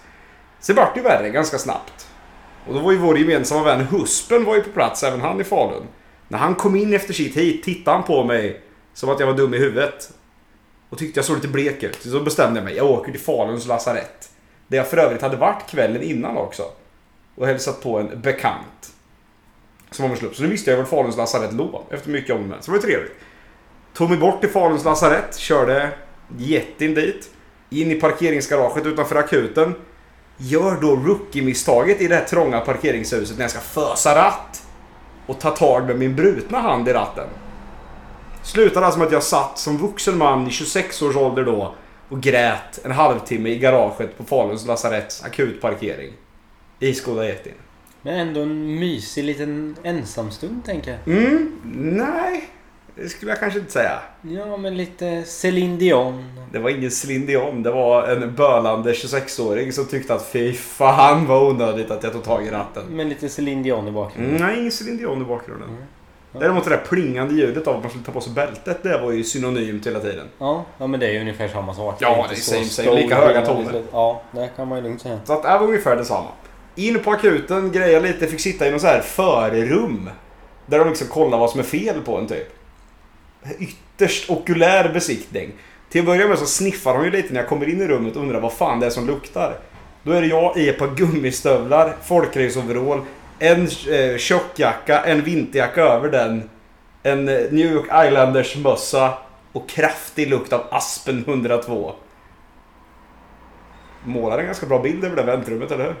Så 0.60 0.74
vart 0.74 0.94
det 0.94 1.00
ju 1.00 1.04
värre 1.04 1.30
ganska 1.30 1.58
snabbt. 1.58 2.08
Och 2.66 2.74
då 2.74 2.80
var 2.80 2.92
ju 2.92 2.98
vår 2.98 3.18
gemensamma 3.18 3.62
vän 3.62 3.86
Huspen 3.90 4.44
var 4.44 4.54
ju 4.54 4.60
på 4.60 4.70
plats, 4.70 5.02
även 5.02 5.20
han 5.20 5.40
i 5.40 5.44
Falun. 5.44 5.86
När 6.28 6.38
han 6.38 6.54
kom 6.54 6.76
in 6.76 6.94
efter 6.94 7.14
sitt 7.14 7.36
hit 7.36 7.64
tittade 7.64 7.96
han 7.96 8.06
på 8.06 8.24
mig 8.24 8.60
som 8.94 9.08
att 9.10 9.20
jag 9.20 9.26
var 9.26 9.34
dum 9.34 9.54
i 9.54 9.58
huvudet. 9.58 10.10
Och 10.90 10.98
tyckte 10.98 11.18
jag 11.18 11.24
såg 11.24 11.36
lite 11.36 11.48
blek 11.48 11.82
ut. 11.82 12.02
Så 12.02 12.08
då 12.08 12.20
bestämde 12.20 12.60
jag 12.60 12.64
mig, 12.64 12.76
jag 12.76 12.90
åker 12.90 13.12
till 13.12 13.20
Faluns 13.20 13.66
lasarett. 13.66 14.30
Där 14.68 14.76
jag 14.76 14.86
för 14.86 14.96
övrigt 14.96 15.22
hade 15.22 15.36
varit 15.36 15.66
kvällen 15.70 16.02
innan 16.02 16.36
också. 16.36 16.62
Och 17.34 17.46
hälsat 17.46 17.82
på 17.82 17.98
en 17.98 18.20
bekant. 18.20 18.92
Som 19.90 20.02
var 20.02 20.08
med. 20.08 20.34
Så 20.34 20.42
nu 20.42 20.48
visste 20.48 20.70
jag 20.70 20.78
var 20.78 20.84
Faluns 20.84 21.16
lasarett 21.16 21.52
låg. 21.52 21.82
Efter 21.90 22.10
mycket 22.10 22.34
om. 22.34 22.54
Så 22.60 22.70
det 22.70 22.78
var 22.78 22.84
ju 22.84 22.92
trevligt. 22.92 23.16
Tog 23.94 24.10
mig 24.10 24.18
bort 24.18 24.40
till 24.40 24.50
Faluns 24.50 24.84
lasarett. 24.84 25.36
Körde 25.36 25.90
jättin 26.38 26.94
dit. 26.94 27.30
In 27.70 27.90
i 27.90 27.94
parkeringsgaraget 27.94 28.86
utanför 28.86 29.16
akuten. 29.16 29.74
Gör 30.36 30.80
då 30.80 30.96
rookie-misstaget 30.96 32.00
i 32.00 32.08
det 32.08 32.14
här 32.14 32.24
trånga 32.24 32.60
parkeringshuset 32.60 33.36
när 33.36 33.44
jag 33.44 33.50
ska 33.50 33.60
fösa 33.60 34.16
ratt. 34.16 34.62
Och 35.26 35.40
ta 35.40 35.50
tag 35.50 35.86
med 35.86 35.98
min 35.98 36.16
brutna 36.16 36.60
hand 36.60 36.88
i 36.88 36.92
ratten. 36.92 37.26
Slutade 38.42 38.86
alltså 38.86 38.98
med 38.98 39.06
att 39.06 39.12
jag 39.12 39.22
satt 39.22 39.58
som 39.58 39.78
vuxen 39.78 40.18
man 40.18 40.46
i 40.46 40.50
26 40.50 41.02
års 41.02 41.16
ålder 41.16 41.44
då 41.44 41.74
och 42.08 42.20
grät 42.20 42.84
en 42.84 42.92
halvtimme 42.92 43.48
i 43.48 43.58
garaget 43.58 44.18
på 44.18 44.24
Faluns 44.24 44.66
lasaretts 44.66 45.24
akutparkering. 45.24 46.12
I 46.82 46.94
Skoda 46.94 47.28
Yetin. 47.28 47.52
Men 48.02 48.14
ändå 48.14 48.40
en 48.40 48.80
mysig 48.80 49.24
liten 49.24 49.76
ensamstund 49.82 50.64
tänker 50.64 50.90
jag. 50.90 51.16
Mm, 51.16 51.60
nej. 51.74 52.48
Det 52.94 53.08
skulle 53.08 53.30
jag 53.30 53.40
kanske 53.40 53.58
inte 53.58 53.72
säga. 53.72 53.98
Ja, 54.22 54.56
men 54.56 54.76
lite 54.76 55.22
Céline 55.24 55.78
Dion. 55.78 56.24
Det 56.52 56.58
var 56.58 56.70
ingen 56.70 56.90
Céline 56.90 57.26
Dion. 57.26 57.62
Det 57.62 57.70
var 57.70 58.08
en 58.08 58.34
bölande 58.34 58.92
26-åring 58.92 59.72
som 59.72 59.86
tyckte 59.86 60.14
att 60.14 60.26
fy 60.26 60.52
fan 60.52 61.26
vad 61.26 61.42
onödigt 61.42 61.90
att 61.90 62.02
jag 62.02 62.12
tog 62.12 62.24
tag 62.24 62.46
i 62.46 62.50
ratten. 62.50 62.84
Med 62.86 63.06
lite 63.06 63.28
Céline 63.28 63.62
Dion 63.62 63.88
i 63.88 63.90
bakgrunden. 63.90 64.36
Mm, 64.36 64.48
nej, 64.48 64.58
ingen 64.58 64.72
Céline 64.72 64.96
Dion 64.96 65.22
i 65.22 65.24
bakgrunden. 65.24 65.68
Mm. 65.68 65.82
Ja. 66.32 66.40
Däremot 66.40 66.64
det 66.64 66.70
där 66.70 66.82
plingande 66.88 67.34
ljudet 67.34 67.66
av 67.66 67.76
att 67.76 67.82
man 67.82 67.90
skulle 67.90 68.04
ta 68.04 68.12
på 68.12 68.20
sig 68.20 68.32
bältet, 68.32 68.82
det 68.82 68.98
var 68.98 69.12
ju 69.12 69.24
synonymt 69.24 69.86
hela 69.86 70.00
tiden. 70.00 70.26
Ja, 70.38 70.64
ja, 70.78 70.86
men 70.86 71.00
det 71.00 71.06
är 71.06 71.12
ju 71.12 71.20
ungefär 71.20 71.48
samma 71.48 71.74
sak. 71.74 71.96
Ja, 71.98 72.26
det 72.28 72.34
är 72.34 72.36
så 72.36 72.50
same, 72.50 72.64
same. 72.64 72.88
stor 72.88 72.96
Lika 72.96 73.14
höga 73.16 73.46
toner. 73.46 73.82
Ja, 73.92 74.22
det 74.32 74.50
kan 74.56 74.68
man 74.68 74.78
ju 74.78 74.84
lugnt 74.84 75.02
säga. 75.02 75.18
Så 75.24 75.32
att 75.32 75.42
det 75.42 75.48
var 75.48 75.66
ungefär 75.66 75.96
detsamma. 75.96 76.28
In 76.74 77.00
på 77.00 77.10
akuten, 77.10 77.72
greja 77.72 78.00
lite, 78.00 78.26
fick 78.26 78.40
sitta 78.40 78.68
i 78.68 78.70
något 78.70 78.80
så 78.80 78.86
här 78.86 79.00
förrum. 79.00 80.10
Där 80.66 80.78
de 80.78 80.88
liksom 80.88 81.08
kollar 81.08 81.38
vad 81.38 81.50
som 81.50 81.60
är 81.60 81.64
fel 81.64 82.00
på 82.00 82.16
en 82.16 82.26
typ. 82.26 82.48
Ytterst 83.58 84.30
okulär 84.30 84.92
besiktning. 84.92 85.52
Till 85.90 86.00
att 86.00 86.06
börja 86.06 86.28
med 86.28 86.38
så 86.38 86.46
sniffar 86.46 86.94
de 86.94 87.04
ju 87.04 87.10
lite 87.10 87.32
när 87.32 87.40
jag 87.40 87.48
kommer 87.48 87.68
in 87.68 87.80
i 87.80 87.86
rummet 87.86 88.16
och 88.16 88.22
undrar 88.22 88.40
vad 88.40 88.52
fan 88.52 88.80
det 88.80 88.86
är 88.86 88.90
som 88.90 89.06
luktar. 89.06 89.58
Då 90.02 90.12
är 90.12 90.20
det 90.20 90.26
jag 90.26 90.56
i 90.56 90.68
ett 90.68 90.78
par 90.78 90.94
gummistövlar, 90.94 91.96
folkraceoverall, 92.04 93.00
en 93.38 93.68
eh, 93.90 94.16
tjockjacka, 94.18 95.00
en 95.04 95.22
vinterjacka 95.22 95.82
över 95.82 96.08
den, 96.08 96.50
en 97.02 97.28
eh, 97.28 97.40
New 97.50 97.72
York 97.72 98.06
Islanders 98.06 98.56
mössa 98.56 99.14
och 99.52 99.68
kraftig 99.68 100.30
lukt 100.30 100.52
av 100.52 100.60
Aspen 100.70 101.24
102. 101.26 101.94
Målar 104.04 104.38
en 104.38 104.46
ganska 104.46 104.66
bra 104.66 104.78
bild 104.78 105.04
över 105.04 105.16
det 105.16 105.22
väntrummet, 105.22 105.70
eller 105.70 105.84
hur? 105.84 105.94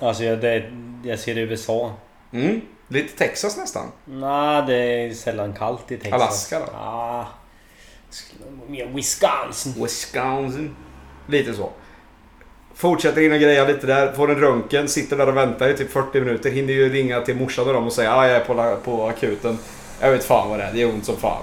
Alltså, 0.00 0.24
jag, 0.24 0.40
det, 0.40 0.72
jag 1.04 1.18
ser 1.18 1.38
USA. 1.38 1.92
Mm. 2.32 2.60
Lite 2.88 3.18
Texas 3.18 3.56
nästan. 3.56 3.86
Nej, 4.04 4.62
det 4.66 4.74
är 4.74 5.14
sällan 5.14 5.52
kallt 5.52 5.92
i 5.92 5.96
Texas. 5.96 6.22
Alaska 6.22 6.60
då? 6.60 6.66
Vara 6.72 7.26
Mer 8.66 8.86
Wisconsin. 8.86 9.82
Wisconsin. 9.82 10.76
Lite 11.26 11.54
så. 11.54 11.70
Fortsätter 12.74 13.20
in 13.20 13.32
och 13.32 13.38
greja 13.38 13.64
lite 13.64 13.86
där. 13.86 14.12
Får 14.12 14.30
en 14.30 14.40
röntgen. 14.40 14.88
Sitter 14.88 15.16
där 15.16 15.28
och 15.28 15.36
väntar 15.36 15.68
i 15.68 15.76
typ 15.76 15.90
40 15.90 16.20
minuter. 16.20 16.50
Hinner 16.50 16.72
ju 16.72 16.88
ringa 16.88 17.20
till 17.20 17.36
morsan 17.36 17.66
och 17.66 17.72
dem 17.72 17.86
och 17.86 17.92
säga 17.92 18.12
att 18.12 18.28
jag 18.28 18.36
är 18.36 18.44
på, 18.44 18.76
på 18.84 19.06
akuten. 19.06 19.58
Jag 20.00 20.10
vet 20.10 20.24
fan 20.24 20.50
vad 20.50 20.58
det 20.58 20.64
är. 20.64 20.72
Det 20.72 20.82
är 20.82 20.88
ont 20.88 21.04
som 21.04 21.16
fan. 21.16 21.42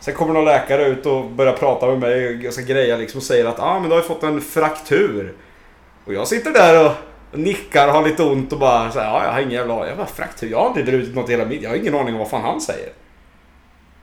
Sen 0.00 0.14
kommer 0.14 0.34
någon 0.34 0.44
läkare 0.44 0.86
ut 0.86 1.06
och 1.06 1.30
börjar 1.30 1.52
prata 1.52 1.86
med 1.86 1.98
mig 1.98 2.48
och 2.48 2.54
ska 2.54 2.62
greja 2.62 2.96
liksom 2.96 3.18
och 3.18 3.24
säger 3.24 3.44
att 3.44 3.60
ah, 3.60 3.78
men 3.78 3.82
du 3.82 3.96
har 3.96 4.02
ju 4.02 4.08
fått 4.08 4.22
en 4.22 4.40
fraktur. 4.40 5.34
Och 6.04 6.14
jag 6.14 6.28
sitter 6.28 6.50
där 6.50 6.86
och 6.86 6.92
nickar 7.36 7.88
har 7.88 8.02
lite 8.04 8.22
ont 8.22 8.52
och 8.52 8.58
bara 8.58 8.90
så 8.90 8.98
här, 9.00 9.06
ja 9.06 9.24
jag 9.24 9.32
har 9.32 9.40
ingen 9.40 9.52
jävla 9.52 9.74
aning. 9.74 9.88
Jag 9.88 9.96
bara 9.96 10.06
fraktur? 10.06 10.50
Jag 10.50 10.58
har 10.58 10.66
aldrig 10.66 10.86
brutit 10.86 11.14
något 11.14 11.30
hela 11.30 11.44
mitt. 11.44 11.62
Jag 11.62 11.70
har 11.70 11.76
ingen 11.76 11.94
aning 11.94 12.14
om 12.14 12.18
vad 12.18 12.30
fan 12.30 12.42
han 12.42 12.60
säger. 12.60 12.88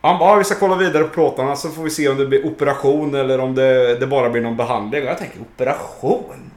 Han 0.02 0.20
bara, 0.20 0.30
"Ja, 0.30 0.36
vi 0.36 0.44
ska 0.44 0.56
kolla 0.56 0.76
vidare 0.76 1.04
på 1.04 1.10
plåtarna 1.10 1.56
så 1.56 1.70
får 1.70 1.84
vi 1.84 1.90
se 1.90 2.10
om 2.10 2.18
det 2.18 2.26
blir 2.26 2.46
operation 2.46 3.16
eller 3.16 3.40
om 3.40 3.56
det, 3.56 4.00
det 4.00 4.08
bara 4.08 4.30
blir 4.30 4.42
någon 4.42 4.58
behandling. 4.58 5.04
Och 5.04 5.10
jag 5.10 5.18
tänker, 5.18 5.40
operation? 5.42 6.52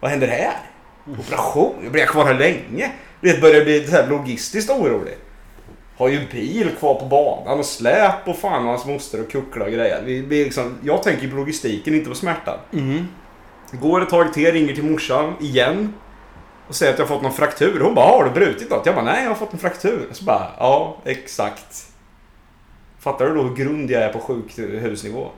Vad 0.00 0.10
händer 0.10 0.26
här? 0.28 0.56
Operation? 1.18 1.74
Jag 1.82 1.92
blir 1.92 2.06
kvar 2.06 2.24
här 2.24 2.34
länge? 2.34 2.90
Det 3.20 3.40
börjar 3.40 3.64
bli 3.64 3.86
så 3.86 3.96
här 3.96 4.06
logistiskt 4.06 4.70
orolig. 4.70 5.14
Har 5.96 6.08
ju 6.08 6.16
en 6.16 6.26
bil 6.32 6.70
kvar 6.78 6.94
på 6.94 7.04
banan 7.06 7.58
och 7.58 7.64
släp 7.64 8.28
och 8.28 8.36
fan 8.36 8.62
och 8.62 8.68
hans 8.68 8.86
moster 8.86 9.20
och 9.20 9.30
kuckla 9.30 9.64
och 9.64 9.70
grejer. 9.70 10.02
Vi, 10.04 10.20
vi 10.20 10.44
liksom, 10.44 10.78
jag 10.82 11.02
tänker 11.02 11.28
på 11.28 11.36
logistiken, 11.36 11.94
inte 11.94 12.08
på 12.08 12.16
smärtan. 12.16 12.58
Mm. 12.72 13.08
Går 13.72 14.02
ett 14.02 14.08
tag 14.08 14.32
till, 14.32 14.52
ringer 14.52 14.74
till 14.74 14.90
morsan 14.90 15.34
igen. 15.40 15.94
Och 16.68 16.74
säger 16.74 16.92
att 16.92 16.98
jag 16.98 17.06
har 17.06 17.14
fått 17.14 17.22
någon 17.22 17.32
fraktur. 17.32 17.80
Hon 17.80 17.94
bara, 17.94 18.06
har 18.06 18.24
du 18.24 18.30
brutit 18.30 18.70
något? 18.70 18.86
Jag 18.86 18.94
bara, 18.94 19.04
nej 19.04 19.22
jag 19.22 19.30
har 19.30 19.36
fått 19.36 19.52
en 19.52 19.58
fraktur. 19.58 20.08
Så 20.12 20.24
bara, 20.24 20.50
ja 20.58 20.96
exakt. 21.04 21.86
Fattar 23.00 23.26
du 23.26 23.34
då 23.34 23.42
hur 23.42 23.54
grund 23.54 23.90
jag 23.90 24.02
är 24.02 24.12
på 24.12 24.18
sjukhusnivå? 24.18 25.28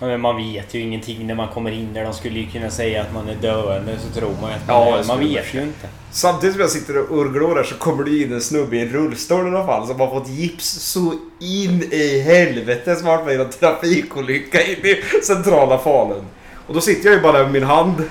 Ja, 0.00 0.06
men 0.06 0.20
man 0.20 0.36
vet 0.36 0.74
ju 0.74 0.80
ingenting 0.80 1.26
när 1.26 1.34
man 1.34 1.48
kommer 1.48 1.70
in 1.70 1.92
där. 1.92 2.04
De 2.04 2.14
skulle 2.14 2.38
ju 2.40 2.46
kunna 2.46 2.70
säga 2.70 3.02
att 3.02 3.14
man 3.14 3.28
är 3.28 3.34
döende 3.34 3.98
så 3.98 4.20
tror 4.20 4.30
man 4.40 4.50
ju 4.50 4.56
att 4.56 4.66
man 4.66 4.76
Ja, 4.76 4.98
är 4.98 5.04
Man 5.04 5.18
vet 5.18 5.54
ju 5.54 5.62
inte. 5.62 5.88
Samtidigt 6.10 6.54
som 6.54 6.60
jag 6.60 6.70
sitter 6.70 6.98
och 6.98 7.18
urglor 7.18 7.54
där 7.54 7.62
så 7.62 7.74
kommer 7.74 8.04
det 8.04 8.18
in 8.18 8.32
en 8.32 8.40
snubbe 8.40 8.76
i 8.76 8.80
en 8.80 8.88
rullstol 8.88 9.46
i 9.46 9.50
alla 9.50 9.66
fall 9.66 9.86
som 9.86 10.00
har 10.00 10.10
fått 10.10 10.28
gips 10.28 10.64
så 10.64 11.14
in 11.40 11.82
i 11.90 12.20
helvete 12.20 12.96
som 12.96 13.06
har 13.06 13.16
varit 13.16 13.26
med 13.26 13.34
i 13.34 13.40
en 13.40 13.50
trafikolycka 13.50 14.62
i 14.62 15.02
centrala 15.22 15.78
Falun. 15.78 16.24
Och 16.66 16.74
då 16.74 16.80
sitter 16.80 17.06
jag 17.06 17.16
ju 17.16 17.22
bara 17.22 17.32
där 17.32 17.42
med 17.42 17.52
min 17.52 17.62
hand 17.62 18.02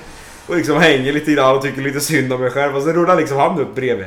och 0.46 0.56
liksom 0.56 0.76
hänger 0.76 1.12
lite 1.12 1.32
grann 1.32 1.56
och 1.56 1.62
tycker 1.62 1.82
lite 1.82 2.00
synd 2.00 2.32
om 2.32 2.40
mig 2.40 2.50
själv 2.50 2.76
och 2.76 2.82
så 2.82 2.92
rullar 2.92 3.16
liksom 3.16 3.36
han 3.36 3.60
upp 3.60 3.74
bredvid. 3.74 4.06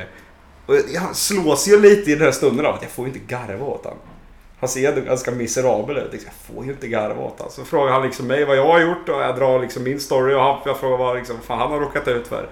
Och 0.66 0.74
jag 0.94 1.16
slås 1.16 1.68
ju 1.68 1.80
lite 1.80 2.10
i 2.10 2.14
den 2.14 2.24
här 2.24 2.32
stunden 2.32 2.66
av 2.66 2.74
att 2.74 2.82
jag 2.82 2.90
får 2.90 3.06
ju 3.06 3.12
inte 3.12 3.34
garva 3.34 3.66
åt 3.66 3.84
han. 3.84 3.94
Han 4.60 4.68
ser 4.68 4.88
ändå 4.88 5.00
ganska 5.00 5.30
miserabel 5.30 5.96
ut. 5.96 6.12
Liksom, 6.12 6.30
jag 6.36 6.56
får 6.56 6.64
ju 6.64 6.72
inte 6.72 6.88
garva 6.88 7.22
åt 7.22 7.36
han. 7.40 7.50
Så 7.50 7.64
frågar 7.64 7.92
han 7.92 8.02
liksom 8.02 8.26
mig 8.26 8.44
vad 8.44 8.56
jag 8.56 8.66
har 8.66 8.80
gjort 8.80 9.08
och 9.08 9.22
jag 9.22 9.36
drar 9.36 9.60
liksom 9.60 9.82
min 9.82 10.00
story 10.00 10.34
och 10.34 10.40
han, 10.40 10.60
jag 10.64 10.80
frågar 10.80 10.96
vad 10.96 11.16
liksom, 11.16 11.36
fan 11.46 11.58
han 11.58 11.70
har 11.70 11.80
råkat 11.80 12.08
ut 12.08 12.26
för. 12.26 12.48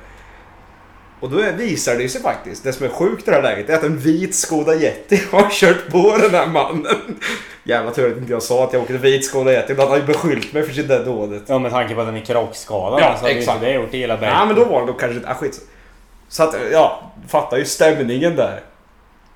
Och 1.20 1.30
då 1.30 1.36
visar 1.56 1.96
det 1.96 2.08
sig 2.08 2.22
faktiskt, 2.22 2.64
det 2.64 2.72
som 2.72 2.86
är 2.86 2.90
sjukt 2.90 3.28
i 3.28 3.30
det 3.30 3.36
här 3.36 3.42
läget, 3.42 3.70
är 3.70 3.74
att 3.74 3.82
en 3.82 3.98
vit 3.98 4.34
Skoda 4.34 4.74
Yeti 4.74 5.22
har 5.30 5.50
kört 5.50 5.90
på 5.90 6.16
den 6.16 6.30
här 6.30 6.46
mannen. 6.46 7.18
Jävla 7.68 7.90
tur 7.90 8.12
att 8.12 8.18
inte 8.18 8.32
jag 8.32 8.42
sa 8.42 8.64
att 8.64 8.72
jag 8.72 8.82
åkte 8.82 8.92
vit 8.92 9.24
Skoda 9.24 9.52
Yeti, 9.52 9.74
då 9.74 9.80
hade 9.82 9.90
han 9.92 10.00
ju 10.00 10.06
beskyllt 10.06 10.52
mig 10.52 10.62
för 10.62 10.74
sitt 10.74 10.88
där 10.88 11.04
dådet. 11.04 11.42
Ja 11.46 11.58
med 11.58 11.70
tanke 11.70 11.94
på 11.94 12.00
att 12.00 12.06
den 12.06 12.16
är 12.16 12.20
krockskadad. 12.20 13.00
Ja, 13.00 13.14
så 13.16 13.20
hade 13.20 13.32
ju 13.32 13.38
exakt. 13.38 13.60
det 13.60 13.72
gjort 13.72 13.94
i 13.94 13.98
hela 13.98 14.16
berget. 14.16 14.36
Ja 14.38 14.44
men 14.46 14.56
då 14.56 14.64
var 14.64 14.80
det 14.80 14.86
då 14.86 14.92
kanske 14.92 15.16
inte, 15.16 15.30
ah, 15.30 15.34
skit. 15.34 15.60
Så 16.28 16.42
att, 16.42 16.54
ja, 16.72 17.02
fattar 17.28 17.56
ju 17.56 17.64
stämningen 17.64 18.36
där. 18.36 18.60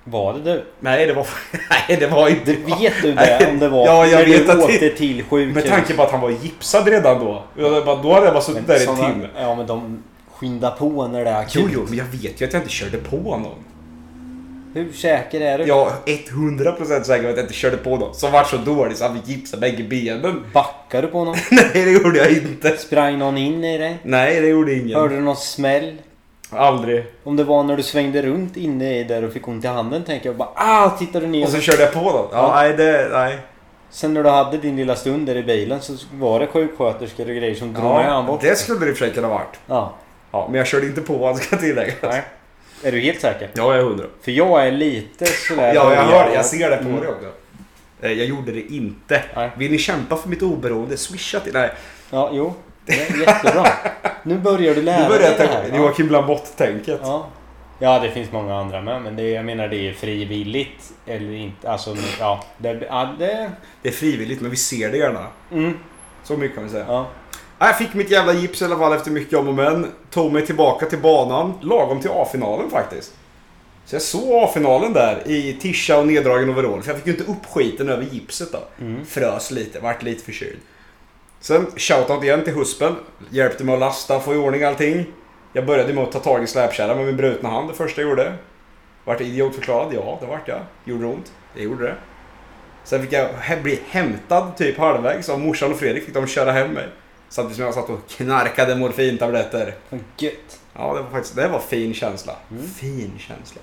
Var 0.04 0.32
det 0.34 0.40
du? 0.52 0.64
Nej 0.80 1.06
det 1.06 1.12
var, 1.12 1.26
nej 1.88 1.96
det 2.00 2.06
var 2.06 2.28
inte... 2.28 2.52
Det 2.52 2.74
vet 2.80 3.02
du 3.02 3.12
det 3.12 3.48
om 3.50 3.58
det 3.58 3.68
var 3.68 3.86
Ja, 3.86 4.06
jag 4.06 4.24
vet 4.24 4.48
att 4.48 4.58
åkte 4.58 4.78
det- 4.78 4.90
till 4.96 5.24
sjukhus. 5.24 5.54
Med 5.54 5.68
tanke 5.68 5.94
på 5.94 6.02
att 6.02 6.10
han 6.10 6.20
var 6.20 6.30
gipsad 6.30 6.88
redan 6.88 7.24
då. 7.24 7.42
Jag 7.56 7.84
Då 7.84 8.12
hade 8.12 8.26
jag 8.26 8.34
bara 8.34 8.42
suttit 8.42 8.66
där 8.66 8.80
i 8.80 8.86
en 8.86 8.96
timme. 8.96 9.28
Ja 9.36 9.54
men 9.54 9.66
de 9.66 10.02
skyndar 10.34 10.70
på 10.70 11.08
när 11.08 11.24
det 11.24 11.30
är 11.30 11.40
akut. 11.40 11.54
Jo, 11.54 11.68
jo, 11.72 11.86
men 11.88 11.98
jag 11.98 12.04
vet 12.04 12.40
ju 12.40 12.46
att 12.46 12.52
jag 12.52 12.62
inte 12.62 12.72
körde 12.72 12.98
på 12.98 13.16
någon. 13.16 13.64
Hur 14.74 14.92
säker 14.92 15.40
är 15.40 15.58
du? 15.58 15.64
Är 15.64 15.66
100% 15.66 17.02
säker 17.02 17.22
på 17.22 17.28
att 17.30 17.36
jag 17.36 17.44
inte 17.44 17.54
körde 17.54 17.76
på 17.76 17.96
någon. 17.96 18.14
Som 18.14 18.32
var 18.32 18.44
så 18.44 18.56
dålig 18.56 18.96
så 18.96 19.04
han 19.04 19.14
fick 19.16 19.28
gipsa 19.28 19.56
bägge 19.56 19.82
benen. 19.82 20.44
Backade 20.52 21.06
du 21.06 21.12
på 21.12 21.24
någon? 21.24 21.36
Nej, 21.50 21.70
det 21.84 21.90
gjorde 21.90 22.18
jag 22.18 22.30
inte. 22.32 22.76
Sprang 22.76 23.18
någon 23.18 23.36
in 23.38 23.64
i 23.64 23.78
dig? 23.78 23.98
Nej, 24.02 24.40
det 24.40 24.48
gjorde 24.48 24.74
ingen. 24.74 25.00
Hörde 25.00 25.14
du 25.14 25.20
någon 25.20 25.36
smäll? 25.36 25.96
Aldrig. 26.50 27.04
Om 27.24 27.36
det 27.36 27.44
var 27.44 27.62
när 27.64 27.76
du 27.76 27.82
svängde 27.82 28.22
runt 28.22 28.56
inne 28.56 28.98
i 28.98 29.04
där 29.04 29.24
och 29.24 29.32
fick 29.32 29.48
ont 29.48 29.64
i 29.64 29.68
handen 29.68 30.04
tänker 30.04 30.28
jag 30.28 30.36
bara 30.36 30.48
ah, 30.54 30.90
tittade 30.98 31.26
du 31.26 31.30
ner 31.32 31.44
Och 31.44 31.50
så 31.50 31.60
körde 31.60 31.82
jag 31.82 31.92
på 31.92 32.00
någon. 32.00 32.14
Ja, 32.14 32.28
Ja. 32.32 32.52
nej, 32.54 32.72
det... 32.76 33.08
Nej. 33.12 33.38
Sen 33.90 34.14
när 34.14 34.22
du 34.22 34.28
hade 34.30 34.56
din 34.58 34.76
lilla 34.76 34.96
stund 34.96 35.26
där 35.26 35.36
i 35.36 35.42
bilen 35.42 35.80
så 35.80 35.92
var 36.14 36.40
det 36.40 36.46
sjuksköterskor 36.46 37.22
och 37.28 37.36
grejer 37.36 37.54
som 37.54 37.72
drog 37.72 37.84
med 37.84 38.04
han 38.04 38.24
Ja, 38.24 38.32
bort. 38.32 38.40
det 38.40 38.58
skulle 38.58 38.78
det 38.80 38.88
i 38.88 38.92
och 38.92 38.96
för 38.96 39.04
sig 39.04 39.14
kunna 39.14 39.28
varit. 39.28 39.60
Ja. 39.66 39.92
Ja, 40.32 40.46
men 40.50 40.58
jag 40.58 40.66
körde 40.66 40.86
inte 40.86 41.00
på 41.00 41.12
vad 41.16 41.36
ska 41.36 41.56
tilläggas. 41.56 41.94
Nej. 42.02 42.22
Är 42.82 42.92
du 42.92 43.00
helt 43.00 43.20
säker? 43.20 43.48
Ja, 43.54 43.62
jag 43.62 43.76
är 43.76 43.82
hundra. 43.82 44.06
För 44.22 44.32
jag 44.32 44.66
är 44.66 44.72
lite 44.72 45.26
sådär... 45.26 45.74
Ja, 45.74 45.94
jag 45.94 46.02
hör 46.02 46.28
det. 46.28 46.34
Jag 46.34 46.46
ser 46.46 46.70
det 46.70 46.76
på 46.76 46.82
Mm. 46.88 47.00
dig 47.00 47.08
också. 47.08 47.26
Eh, 48.00 48.12
Jag 48.12 48.26
gjorde 48.26 48.52
det 48.52 48.60
inte. 48.74 49.22
Nej. 49.36 49.50
Vill 49.56 49.70
ni 49.72 49.78
kämpa 49.78 50.16
för 50.16 50.28
mitt 50.28 50.42
oberoende? 50.42 50.96
Swisha 50.96 51.40
till... 51.40 51.52
Nej, 51.52 51.70
Ja, 52.10 52.30
jo. 52.32 52.54
Det 52.86 52.92
är 52.92 53.20
jättebra. 53.20 53.66
Nu 54.22 54.38
börjar 54.38 54.74
du 54.74 54.82
lära 54.82 55.02
nu 55.02 55.08
börjar 55.08 55.20
dig 55.20 55.30
jag 55.30 55.38
det 55.38 55.46
tänka... 55.46 55.54
här. 55.54 55.68
Ja. 55.72 55.76
Joakim 55.76 56.08
Lamotte-tänket. 56.10 57.00
Ja. 57.02 57.26
ja, 57.78 57.98
det 57.98 58.10
finns 58.10 58.32
många 58.32 58.54
andra 58.56 58.80
med. 58.80 59.02
Men 59.02 59.16
det, 59.16 59.28
jag 59.30 59.44
menar 59.44 59.68
det 59.68 59.88
är 59.88 59.92
frivilligt. 59.92 60.92
Eller 61.06 61.32
inte. 61.32 61.70
Alltså, 61.70 61.96
ja. 62.20 62.44
Det, 62.58 62.82
ja, 62.88 63.14
det, 63.18 63.50
Det 63.82 63.88
är 63.88 63.92
frivilligt, 63.92 64.40
men 64.40 64.50
vi 64.50 64.56
ser 64.56 64.90
det 64.90 64.96
gärna. 64.98 65.26
mm, 65.52 65.78
Så 66.24 66.36
mycket 66.36 66.54
kan 66.54 66.64
vi 66.64 66.70
säga. 66.70 66.84
ja. 66.88 67.06
Jag 67.66 67.78
fick 67.78 67.94
mitt 67.94 68.10
jävla 68.10 68.32
gips 68.32 68.62
i 68.62 68.64
alla 68.64 68.78
fall 68.78 68.92
efter 68.92 69.10
mycket 69.10 69.38
om 69.38 69.48
och 69.48 69.54
men. 69.54 69.86
Tog 70.10 70.32
mig 70.32 70.46
tillbaka 70.46 70.86
till 70.86 70.98
banan. 70.98 71.52
Lagom 71.62 72.00
till 72.00 72.10
A-finalen 72.10 72.70
faktiskt. 72.70 73.14
Så 73.84 73.94
jag 73.94 74.02
såg 74.02 74.44
A-finalen 74.44 74.92
där 74.92 75.22
i 75.26 75.58
tisha 75.60 75.98
och 75.98 76.06
neddragen 76.06 76.50
overall. 76.50 76.82
För 76.82 76.90
jag 76.90 76.96
fick 76.96 77.06
ju 77.06 77.12
inte 77.12 77.32
upp 77.32 77.46
skiten 77.46 77.88
över 77.88 78.04
gipset 78.04 78.52
då. 78.52 78.58
Mm. 78.80 79.06
Frös 79.06 79.50
lite, 79.50 79.80
vart 79.80 80.02
lite 80.02 80.24
förkyld. 80.24 80.58
Sen 81.40 81.66
shoutout 81.76 82.24
igen 82.24 82.44
till 82.44 82.54
Huspen. 82.54 82.96
Hjälpte 83.30 83.64
mig 83.64 83.74
att 83.74 83.80
lasta, 83.80 84.20
få 84.20 84.34
i 84.34 84.36
ordning 84.36 84.64
allting. 84.64 85.06
Jag 85.52 85.66
började 85.66 85.92
med 85.92 86.04
att 86.04 86.12
ta 86.12 86.18
tag 86.18 86.42
i 86.42 86.46
släpkärran 86.46 86.96
med 86.96 87.06
min 87.06 87.16
brutna 87.16 87.48
hand 87.48 87.68
det 87.68 87.74
första 87.74 88.00
jag 88.00 88.10
gjorde. 88.10 88.32
Vart 89.04 89.20
jag 89.20 89.28
idiotförklarad? 89.28 89.94
Ja, 89.94 90.18
det 90.20 90.26
vart 90.26 90.48
jag. 90.48 90.60
Gjorde 90.84 91.04
det 91.04 91.12
ont? 91.12 91.32
Det 91.54 91.62
gjorde 91.62 91.84
det. 91.84 91.94
Sen 92.84 93.02
fick 93.02 93.12
jag 93.12 93.28
bli 93.62 93.80
hämtad 93.90 94.56
typ 94.56 94.78
halvvägs 94.78 95.28
av 95.28 95.40
morsan 95.40 95.72
och 95.72 95.78
Fredrik. 95.78 96.04
Fick 96.04 96.14
de 96.14 96.26
köra 96.26 96.52
hem 96.52 96.70
mig. 96.70 96.88
Samtidigt 97.32 97.56
som 97.56 97.64
jag 97.64 97.74
satt 97.74 97.90
och 97.90 98.08
knarkade 98.08 98.76
morfintabletter. 98.76 99.74
Gött. 100.18 100.60
Ja, 100.74 100.94
det 100.94 101.02
var 101.02 101.10
faktiskt 101.10 101.36
det 101.36 101.48
var 101.48 101.58
fin 101.58 101.94
känsla. 101.94 102.32
Mm. 102.50 102.68
Fin 102.68 103.12
känsla. 103.18 103.60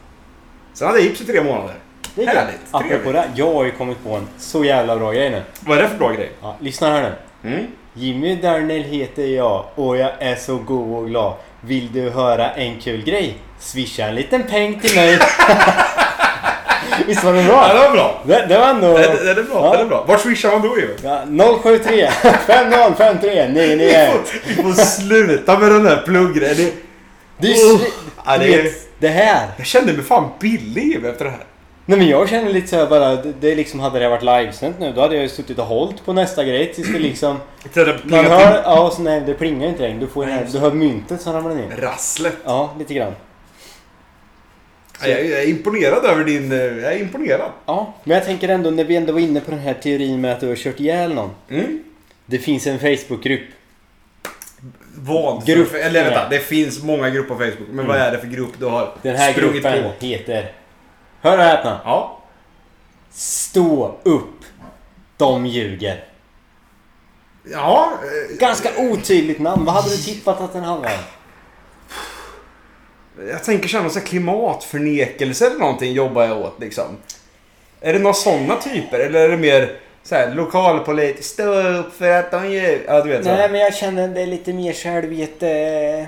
Sen 0.73 0.87
hade 0.87 0.99
jag 0.99 1.07
gips 1.07 1.21
i 1.21 1.25
tre 1.25 1.43
månader. 1.43 1.75
Det 2.15 2.23
är 2.23 2.27
Härligt. 2.27 2.59
Apropå 2.71 3.11
det. 3.11 3.31
Jag 3.35 3.53
har 3.53 3.65
ju 3.65 3.71
kommit 3.71 4.03
på 4.03 4.15
en 4.15 4.27
så 4.37 4.65
jävla 4.65 4.97
bra 4.97 5.11
grej 5.11 5.29
nu. 5.29 5.41
Vad 5.59 5.77
är 5.77 5.81
det 5.81 5.89
för 5.89 5.97
bra 5.97 6.11
grej? 6.11 6.31
Ja, 6.41 6.55
lyssna 6.59 6.89
här 6.89 7.15
nu. 7.41 7.49
Mm. 7.49 7.67
Jimmy 7.93 8.35
Darnell 8.35 8.83
heter 8.83 9.25
jag 9.25 9.65
och 9.75 9.97
jag 9.97 10.11
är 10.19 10.35
så 10.35 10.57
god 10.57 10.97
och 10.97 11.07
glad. 11.07 11.33
Vill 11.61 11.91
du 11.91 12.09
höra 12.09 12.51
en 12.51 12.79
kul 12.79 13.03
grej? 13.03 13.37
Swisha 13.59 14.07
en 14.07 14.15
liten 14.15 14.43
peng 14.43 14.79
till 14.79 14.95
mig. 14.95 15.19
Visst 17.09 17.23
var 17.23 17.33
Ja, 17.33 17.43
bra? 17.47 17.67
det 17.73 17.79
var 17.79 17.91
bra. 17.91 18.21
Det, 18.23 18.45
det 18.49 18.57
var 18.59 18.67
ändå... 18.69 18.87
Det, 18.97 19.03
det, 19.03 19.33
det 19.33 19.41
är 19.41 19.43
bra. 19.43 19.65
Ja. 19.65 19.77
Det 19.77 19.83
är 19.83 19.85
bra. 19.85 20.05
Vart 20.07 20.21
swishar 20.21 20.51
man 20.51 20.61
då 20.61 20.77
ju? 20.79 20.95
Ja, 21.03 21.21
073 21.63 22.09
5053 22.47 23.29
Vi 23.47 23.53
991. 23.53 24.11
får, 24.11 24.39
vi 24.47 24.55
får 24.63 24.73
sluta 24.83 25.59
med 25.59 25.71
den 25.71 25.87
här 25.87 26.01
pluggrejen. 26.05 26.55
Det- 26.57 26.73
Det 27.37 27.47
är. 27.47 27.75
Oh, 27.75 27.81
ja, 28.25 28.37
det 28.37 28.47
vet, 28.47 28.73
det 28.99 29.07
här. 29.07 29.47
Jag 29.57 29.65
kände 29.65 29.93
mig 29.93 30.03
fan 30.03 30.29
billig 30.39 31.05
efter 31.05 31.25
det 31.25 31.31
här. 31.31 31.43
Nej 31.85 31.97
men 31.97 32.07
jag 32.07 32.29
känner 32.29 32.49
lite 32.53 32.67
såhär 32.67 32.87
bara, 32.87 33.15
det, 33.15 33.55
liksom 33.55 33.79
hade 33.79 33.99
det 33.99 34.09
varit 34.09 34.23
livesänt 34.23 34.79
nu 34.79 34.91
då 34.95 35.01
hade 35.01 35.15
jag 35.15 35.23
ju 35.23 35.29
suttit 35.29 35.59
och 35.59 35.65
hållit 35.65 36.05
på 36.05 36.13
nästa 36.13 36.43
grej 36.43 36.73
tills 36.73 36.87
det 36.93 36.99
liksom... 36.99 37.37
Där 37.73 37.99
Man 38.03 38.25
hör, 38.25 38.61
ja 38.65 38.91
så 38.95 39.01
nej 39.01 39.21
det 39.25 39.33
plingar 39.33 39.67
inte 39.67 39.81
längre. 39.81 39.99
Du 39.99 40.07
får 40.07 40.25
Nej, 40.25 40.35
den 40.35 40.43
här, 40.45 40.53
du 40.53 40.59
hör 40.59 40.71
myntet 40.71 41.21
som 41.21 41.33
ramlar 41.33 41.55
ner. 41.55 41.77
Rasslet. 41.81 42.33
Ja, 42.45 42.69
lite 42.79 42.93
grann. 42.93 43.13
Ja, 45.01 45.07
Jag, 45.07 45.25
jag 45.25 45.39
är 45.43 45.47
imponerad 45.47 46.05
över 46.05 46.23
din... 46.23 46.51
eh, 46.51 46.57
Jag 46.57 46.93
är 46.93 46.97
imponerad. 46.99 47.51
Ja, 47.65 47.93
men 48.03 48.15
jag 48.17 48.25
tänker 48.25 48.49
ändå 48.49 48.69
när 48.71 48.83
vi 48.83 48.95
ändå 48.95 49.13
var 49.13 49.19
inne 49.19 49.39
på 49.39 49.51
den 49.51 49.59
här 49.59 49.73
teorin 49.73 50.21
med 50.21 50.33
att 50.33 50.39
du 50.39 50.47
har 50.47 50.55
kört 50.55 50.79
ihjäl 50.79 51.13
någon. 51.13 51.29
Mm. 51.49 51.83
Det 52.25 52.37
finns 52.39 52.67
en 52.67 52.79
Facebookgrupp. 52.79 53.41
Vad? 54.95 55.45
Grupp. 55.45 55.73
Eller 55.73 56.03
vänta, 56.03 56.29
det 56.29 56.39
finns 56.39 56.83
många 56.83 57.09
grupper 57.09 57.35
på 57.35 57.39
Facebook. 57.39 57.67
Men 57.71 57.87
vad 57.87 57.97
är 57.97 58.11
det 58.11 58.17
för 58.19 58.27
grupp 58.27 58.51
du 58.59 58.65
har 58.65 58.93
Den 59.01 59.15
här 59.15 59.31
sprungit 59.31 59.53
gruppen 59.63 59.83
på? 59.99 60.05
heter... 60.05 60.51
Hör 61.21 61.37
och 61.37 61.43
häpna! 61.43 61.79
Ja. 61.85 62.21
Stå 63.11 63.95
upp! 64.03 64.39
De 65.17 65.45
ljuger. 65.45 66.03
Ja. 67.51 67.93
eh, 68.03 68.37
Ganska 68.37 68.69
otydligt 68.77 69.39
namn. 69.39 69.65
Vad 69.65 69.75
hade 69.75 69.89
du 69.89 69.97
tippat 69.97 70.41
att 70.41 70.53
den 70.53 70.65
om? 70.65 70.85
Jag 73.27 73.43
tänker 73.43 73.67
såhär 73.67 73.89
så 73.89 73.99
här 73.99 74.05
klimatförnekelse 74.05 75.47
eller 75.47 75.59
någonting 75.59 75.93
jobbar 75.93 76.23
jag 76.23 76.41
åt 76.41 76.59
liksom. 76.59 76.97
Är 77.81 77.93
det 77.93 77.99
några 77.99 78.13
sådana 78.13 78.55
typer 78.55 78.99
eller 78.99 79.19
är 79.19 79.29
det 79.29 79.37
mer 79.37 79.71
så 80.03 80.15
här 80.15 80.35
lokalpolitiskt 80.35 81.33
stå 81.33 81.53
upp 81.53 81.95
för 81.97 82.11
att 82.11 82.31
de 82.31 82.51
gör... 82.51 82.79
Ja 82.87 83.03
du 83.03 83.09
vet 83.09 83.23
så. 83.23 83.31
Nej 83.31 83.49
men 83.51 83.61
jag 83.61 83.75
känner 83.75 84.07
det 84.07 84.21
är 84.21 84.27
lite 84.27 84.53
mer 84.53 84.73
självvete... 84.73 86.07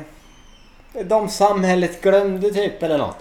de 1.03 1.29
samhället 1.29 2.01
glömde 2.01 2.49
typ 2.49 2.83
eller 2.83 2.97
något. 2.97 3.17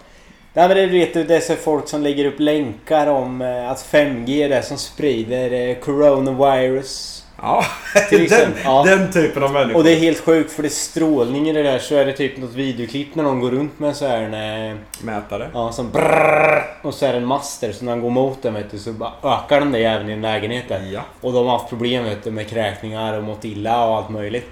Nej 0.52 0.68
men 0.68 0.76
det 0.76 0.86
vet 0.86 1.14
du, 1.14 1.24
det 1.24 1.36
är 1.36 1.40
så 1.40 1.56
folk 1.56 1.88
som 1.88 2.02
lägger 2.02 2.24
upp 2.24 2.40
länkar 2.40 3.06
om 3.06 3.42
eh, 3.42 3.70
att 3.70 3.78
5G 3.78 4.44
är 4.44 4.48
det 4.48 4.62
som 4.62 4.78
sprider 4.78 5.52
eh, 5.52 5.76
coronavirus. 5.76 7.19
Ja, 7.42 7.64
Till 8.08 8.28
den, 8.30 8.52
ja. 8.64 8.84
den 8.86 9.12
typen 9.12 9.42
av 9.42 9.52
människor. 9.52 9.76
Och 9.76 9.84
det 9.84 9.92
är 9.92 9.98
helt 9.98 10.20
sjukt 10.20 10.52
för 10.52 10.62
det 10.62 10.68
är 10.68 10.70
strålning 10.70 11.48
i 11.48 11.52
det 11.52 11.62
där 11.62 11.78
så 11.78 11.94
är 11.94 12.06
det 12.06 12.12
typ 12.12 12.36
något 12.36 12.54
videoklipp 12.54 13.14
när 13.14 13.22
någon 13.22 13.40
går 13.40 13.50
runt 13.50 13.78
med 13.78 13.96
så 13.96 14.06
här 14.06 14.22
en, 14.22 14.70
eh, 14.70 14.76
Mätare. 15.02 15.50
Ja, 15.54 15.72
som 15.72 15.90
brrrr, 15.90 16.64
Och 16.82 16.94
så 16.94 17.06
är 17.06 17.12
det 17.12 17.18
en 17.18 17.26
master 17.26 17.72
så 17.72 17.84
när 17.84 17.92
han 17.92 18.00
går 18.00 18.10
mot 18.10 18.42
den 18.42 18.54
vet 18.54 18.70
du, 18.70 18.78
så 18.78 18.90
ökar 19.24 19.60
den 19.60 19.72
det 19.72 19.78
även 19.78 20.10
i 20.10 20.12
en 20.12 20.22
lägenhet 20.22 20.64
där. 20.68 20.82
Ja. 20.92 21.00
Och 21.20 21.32
de 21.32 21.46
har 21.46 21.58
haft 21.58 21.68
problem 21.68 22.04
vet 22.04 22.24
du, 22.24 22.30
med 22.30 22.48
kräkningar 22.48 23.18
och 23.18 23.24
mått 23.24 23.44
illa 23.44 23.86
och 23.86 23.96
allt 23.96 24.10
möjligt. 24.10 24.46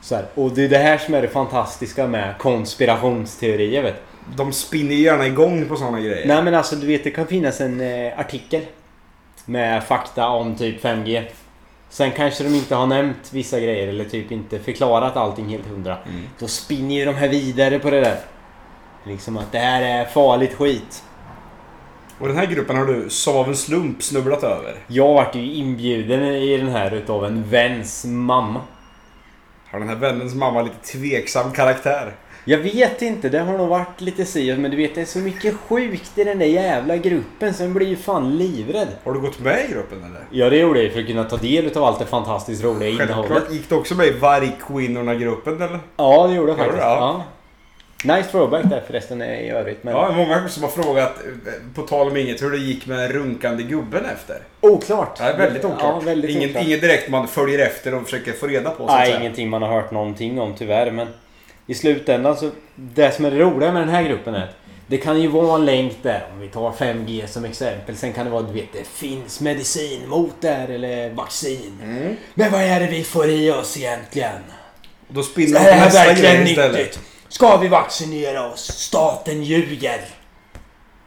Så 0.00 0.14
här. 0.14 0.24
Och 0.34 0.50
det 0.50 0.64
är 0.64 0.68
det 0.68 0.78
här 0.78 0.98
som 0.98 1.14
är 1.14 1.22
det 1.22 1.28
fantastiska 1.28 2.06
med 2.06 2.38
konspirationsteorier 2.38 3.82
vet 3.82 3.94
du. 3.94 4.36
De 4.36 4.52
spinner 4.52 4.94
gärna 4.94 5.26
igång 5.26 5.68
på 5.68 5.76
sådana 5.76 6.00
grejer. 6.00 6.26
Nej 6.26 6.42
men 6.42 6.54
alltså 6.54 6.76
du 6.76 6.86
vet 6.86 7.04
det 7.04 7.10
kan 7.10 7.26
finnas 7.26 7.60
en 7.60 7.80
eh, 7.80 8.20
artikel 8.20 8.60
med 9.44 9.84
fakta 9.84 10.28
om 10.28 10.56
typ 10.56 10.84
5G. 10.84 11.22
Sen 11.88 12.10
kanske 12.12 12.44
de 12.44 12.54
inte 12.54 12.74
har 12.74 12.86
nämnt 12.86 13.32
vissa 13.32 13.60
grejer 13.60 13.88
eller 13.88 14.04
typ 14.04 14.32
inte 14.32 14.58
förklarat 14.58 15.16
allting 15.16 15.48
helt 15.48 15.66
hundra. 15.66 15.96
Mm. 15.96 16.22
Då 16.38 16.48
spinner 16.48 16.94
ju 16.94 17.04
de 17.04 17.14
här 17.14 17.28
vidare 17.28 17.78
på 17.78 17.90
det 17.90 18.00
där. 18.00 18.18
Liksom 19.04 19.36
att 19.36 19.52
det 19.52 19.58
här 19.58 19.82
är 19.82 20.04
farligt 20.04 20.54
skit. 20.54 21.02
Och 22.18 22.28
den 22.28 22.36
här 22.36 22.46
gruppen 22.46 22.76
har 22.76 22.86
du 22.86 23.10
som 23.10 23.36
av 23.36 23.48
en 23.48 23.56
slump 23.56 24.02
snubblat 24.02 24.42
över. 24.42 24.78
Jag 24.86 25.14
vart 25.14 25.34
ju 25.34 25.52
inbjuden 25.54 26.22
i 26.22 26.56
den 26.56 26.68
här 26.68 26.94
utav 26.94 27.24
en 27.24 27.48
väns 27.50 28.04
mamma. 28.04 28.60
Har 29.70 29.78
den 29.78 29.88
här 29.88 29.96
vännens 29.96 30.34
mamma 30.34 30.62
lite 30.62 30.92
tveksam 30.92 31.52
karaktär? 31.52 32.14
Jag 32.48 32.58
vet 32.58 33.02
inte, 33.02 33.28
det 33.28 33.38
har 33.38 33.58
nog 33.58 33.68
varit 33.68 34.00
lite 34.00 34.24
si 34.24 34.56
men 34.56 34.70
du 34.70 34.76
vet 34.76 34.94
det 34.94 35.00
är 35.00 35.04
så 35.04 35.18
mycket 35.18 35.54
sjukt 35.54 36.18
i 36.18 36.24
den 36.24 36.38
där 36.38 36.46
jävla 36.46 36.96
gruppen 36.96 37.54
så 37.54 37.62
jag 37.62 37.70
blir 37.70 37.86
ju 37.86 37.96
fan 37.96 38.36
livrädd. 38.36 38.88
Har 39.04 39.12
du 39.12 39.20
gått 39.20 39.40
med 39.40 39.64
i 39.68 39.72
gruppen 39.72 39.98
eller? 40.04 40.20
Ja 40.30 40.50
det 40.50 40.56
gjorde 40.56 40.82
jag 40.82 40.92
för 40.92 41.00
att 41.00 41.06
kunna 41.06 41.24
ta 41.24 41.36
del 41.36 41.66
utav 41.66 41.84
allt 41.84 41.98
det 41.98 42.06
fantastiskt 42.06 42.64
roliga 42.64 42.88
innehållet. 42.88 43.30
Självklart. 43.30 43.52
Gick 43.52 43.68
du 43.68 43.74
också 43.74 43.94
med 43.94 44.06
i 44.06 44.10
Vargkvinnorna-gruppen 44.10 45.62
eller? 45.62 45.78
Ja, 45.96 46.26
det 46.26 46.34
gjorde 46.34 46.50
jag 46.50 46.58
faktiskt. 46.58 46.82
Ja. 46.82 47.24
Nice 48.04 48.30
throwback 48.30 48.64
där 48.64 48.82
förresten 48.86 49.22
i 49.22 49.50
övrigt. 49.50 49.84
Men 49.84 49.94
Ja, 49.94 50.12
många 50.12 50.48
som 50.48 50.62
har 50.62 50.70
frågat, 50.70 51.14
eh, 51.46 51.52
på 51.74 51.82
tal 51.82 52.08
om 52.10 52.16
inget, 52.16 52.42
hur 52.42 52.50
det 52.50 52.58
gick 52.58 52.86
med 52.86 53.10
runkande 53.10 53.62
gubben 53.62 54.04
efter. 54.04 54.36
oklart. 54.60 55.20
Är 55.20 55.36
väldigt 55.38 55.64
oklart. 55.64 55.80
Ja, 55.82 56.00
väldigt 56.04 56.30
Ingen, 56.30 56.48
oklart. 56.50 56.64
inget 56.66 56.80
direkt 56.80 57.08
man 57.10 57.28
följer 57.28 57.58
efter 57.66 57.94
och 57.94 58.02
försöker 58.04 58.32
få 58.32 58.46
reda 58.46 58.70
på. 58.70 58.88
Så 58.88 58.94
Nej, 58.94 59.16
ingenting 59.20 59.48
man 59.50 59.62
har 59.62 59.68
hört 59.68 59.90
någonting 59.90 60.40
om 60.40 60.54
tyvärr. 60.58 60.90
Men 60.90 61.06
i 61.66 61.74
slutändan 61.74 62.36
så... 62.36 62.50
Det 62.74 63.14
som 63.14 63.24
är 63.24 63.30
det 63.30 63.38
roliga 63.38 63.72
med 63.72 63.82
den 63.82 63.88
här 63.88 64.02
gruppen 64.02 64.34
är 64.34 64.44
att 64.44 64.56
det 64.86 64.98
kan 64.98 65.20
ju 65.22 65.28
vara 65.28 65.54
en 65.54 65.64
länk 65.64 65.92
där, 66.02 66.26
om 66.32 66.40
vi 66.40 66.48
tar 66.48 66.72
5G 66.72 67.26
som 67.26 67.44
exempel. 67.44 67.96
Sen 67.96 68.12
kan 68.12 68.24
det 68.24 68.30
vara, 68.30 68.42
du 68.42 68.52
vet, 68.52 68.72
det 68.72 68.86
finns 68.86 69.40
medicin 69.40 70.08
mot 70.08 70.34
det 70.40 70.48
här 70.48 70.68
eller 70.68 71.10
vaccin. 71.10 71.78
Mm. 71.82 72.16
Men 72.34 72.52
vad 72.52 72.60
är 72.60 72.80
det 72.80 72.86
vi 72.86 73.04
får 73.04 73.28
i 73.28 73.50
oss 73.50 73.76
egentligen? 73.76 74.42
Då 75.08 75.20
Det 75.20 75.26
spinner 75.26 75.64
de 75.64 75.70
här 75.70 75.90
verkligen 75.90 76.44
nyttigt. 76.44 77.00
Ska 77.28 77.56
vi 77.56 77.68
vaccinera 77.68 78.52
oss? 78.52 78.72
Staten 78.72 79.42
ljuger. 79.42 80.00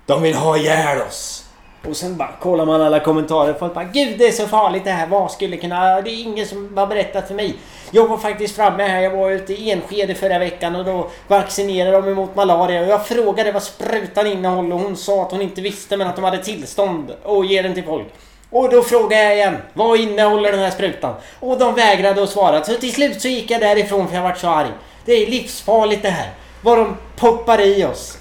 De 0.05 0.21
vill 0.21 0.35
ha 0.35 0.57
ihjäl 0.57 1.01
oss. 1.01 1.38
Och 1.87 1.97
sen 1.97 2.17
bara 2.17 2.31
kollar 2.41 2.65
man 2.65 2.81
alla 2.81 2.99
kommentarer. 2.99 3.53
Folk 3.53 3.73
bara 3.73 3.83
Gud 3.83 4.17
det 4.17 4.27
är 4.27 4.31
så 4.31 4.47
farligt 4.47 4.83
det 4.83 4.91
här. 4.91 5.07
Vad 5.07 5.31
skulle 5.31 5.57
kunna... 5.57 6.01
Det 6.01 6.09
är 6.09 6.21
ingen 6.21 6.45
som 6.45 6.77
har 6.77 6.87
berättat 6.87 7.27
för 7.27 7.35
mig. 7.35 7.55
Jag 7.91 8.07
var 8.07 8.17
faktiskt 8.17 8.55
framme 8.55 8.83
här. 8.83 9.01
Jag 9.01 9.11
var 9.11 9.31
ute 9.31 9.53
i 9.53 9.71
Enskede 9.71 10.15
förra 10.15 10.39
veckan 10.39 10.75
och 10.75 10.85
då 10.85 11.09
vaccinerade 11.27 12.01
de 12.01 12.07
emot 12.11 12.35
malaria. 12.35 12.81
Och 12.81 12.87
jag 12.87 13.07
frågade 13.07 13.51
vad 13.51 13.63
sprutan 13.63 14.27
innehåller 14.27 14.75
och 14.75 14.81
hon 14.81 14.97
sa 14.97 15.23
att 15.23 15.31
hon 15.31 15.41
inte 15.41 15.61
visste 15.61 15.97
men 15.97 16.07
att 16.07 16.15
de 16.15 16.23
hade 16.23 16.43
tillstånd 16.43 17.11
att 17.25 17.49
ge 17.49 17.61
den 17.61 17.73
till 17.73 17.83
folk. 17.83 18.07
Och 18.49 18.69
då 18.69 18.81
frågade 18.81 19.23
jag 19.23 19.35
igen. 19.35 19.57
Vad 19.73 19.99
innehåller 19.99 20.51
den 20.51 20.61
här 20.61 20.71
sprutan? 20.71 21.15
Och 21.39 21.59
de 21.59 21.75
vägrade 21.75 22.23
att 22.23 22.29
svara. 22.29 22.63
Så 22.63 22.73
till 22.73 22.93
slut 22.93 23.21
så 23.21 23.27
gick 23.27 23.51
jag 23.51 23.61
därifrån 23.61 24.07
för 24.07 24.15
jag 24.15 24.23
vart 24.23 24.37
så 24.37 24.47
arg. 24.47 24.69
Det 25.05 25.13
är 25.13 25.27
livsfarligt 25.27 26.01
det 26.01 26.09
här. 26.09 26.29
Vad 26.61 26.77
de 26.77 26.97
poppar 27.15 27.61
i 27.61 27.85
oss. 27.85 28.18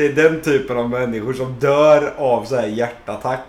Det 0.00 0.06
är 0.06 0.12
den 0.12 0.40
typen 0.42 0.76
av 0.78 0.90
människor 0.90 1.32
som 1.32 1.56
dör 1.60 2.12
av 2.18 2.44
så 2.44 2.56
här 2.56 2.66
hjärtattack. 2.66 3.40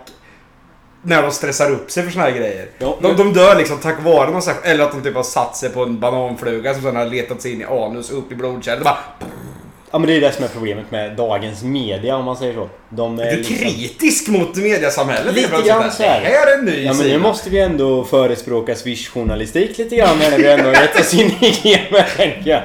När 1.02 1.22
de 1.22 1.30
stressar 1.30 1.70
upp 1.70 1.90
sig 1.90 2.02
för 2.02 2.10
såna 2.10 2.24
här 2.24 2.30
grejer. 2.32 2.66
Ja, 2.78 2.98
de, 3.02 3.16
de 3.16 3.32
dör 3.32 3.56
liksom 3.56 3.78
tack 3.78 4.04
vare 4.04 4.30
någon 4.30 4.42
särskild- 4.42 4.66
Eller 4.72 4.84
att 4.84 4.92
de 4.92 5.02
typ 5.02 5.14
har 5.14 5.22
satt 5.22 5.56
sig 5.56 5.70
på 5.70 5.82
en 5.82 6.00
bananfluga 6.00 6.74
som 6.74 6.82
sen 6.82 6.96
har 6.96 7.06
letat 7.06 7.42
sig 7.42 7.52
in 7.52 7.60
i 7.60 7.64
anus 7.64 8.10
upp 8.10 8.32
i 8.32 8.34
blodkärlen. 8.34 8.78
Det 8.78 8.84
Bara, 8.84 8.98
Ja 9.90 9.98
men 9.98 10.08
det 10.08 10.16
är 10.16 10.20
det 10.20 10.32
som 10.32 10.44
är 10.44 10.48
problemet 10.48 10.90
med 10.90 11.16
dagens 11.16 11.62
media 11.62 12.16
om 12.16 12.24
man 12.24 12.36
säger 12.36 12.54
så. 12.54 12.68
De 12.88 13.18
är 13.18 13.24
du 13.24 13.30
är 13.30 13.36
liksom... 13.36 13.56
kritisk 13.56 14.28
mot 14.28 14.56
mediasamhället. 14.56 15.34
Lite 15.34 15.62
grann 15.66 15.90
så 15.90 16.02
här. 16.02 16.20
Det 16.20 16.26
här 16.28 16.46
är 16.54 16.58
en 16.58 16.64
ny 16.64 16.84
Ja 16.84 16.92
men 16.94 17.06
nu 17.06 17.18
måste 17.18 17.50
vi 17.50 17.58
ändå 17.60 18.04
förespråka 18.04 18.74
Swish-journalistik 18.74 19.78
lite 19.78 19.96
grann 19.96 20.18
här 20.20 20.30
när 20.30 20.38
vi 20.38 20.50
ändå 20.52 20.64
har 20.64 20.74
gett 20.74 21.00
oss 21.00 21.14
in 21.14 21.30
i 21.40 21.60
gamet 21.90 22.16
tänker 22.16 22.50
jag. 22.50 22.62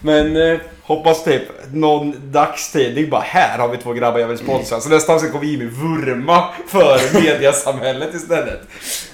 Men... 0.00 0.36
eh, 0.52 0.58
Hoppas 0.82 1.24
typ 1.24 1.42
någon 1.72 2.32
dagstidning 2.32 3.10
bara 3.10 3.20
här 3.20 3.58
har 3.58 3.68
vi 3.68 3.76
två 3.76 3.92
grabbar 3.92 4.20
jag 4.20 4.28
vill 4.28 4.38
sponsra. 4.38 4.80
Så 4.80 4.88
nästa 4.88 5.12
avsnitt 5.12 5.32
kommer 5.32 5.44
Jimmy 5.44 5.64
vurma 5.64 6.44
för 6.66 7.20
mediasamhället 7.20 8.14
istället. 8.14 8.60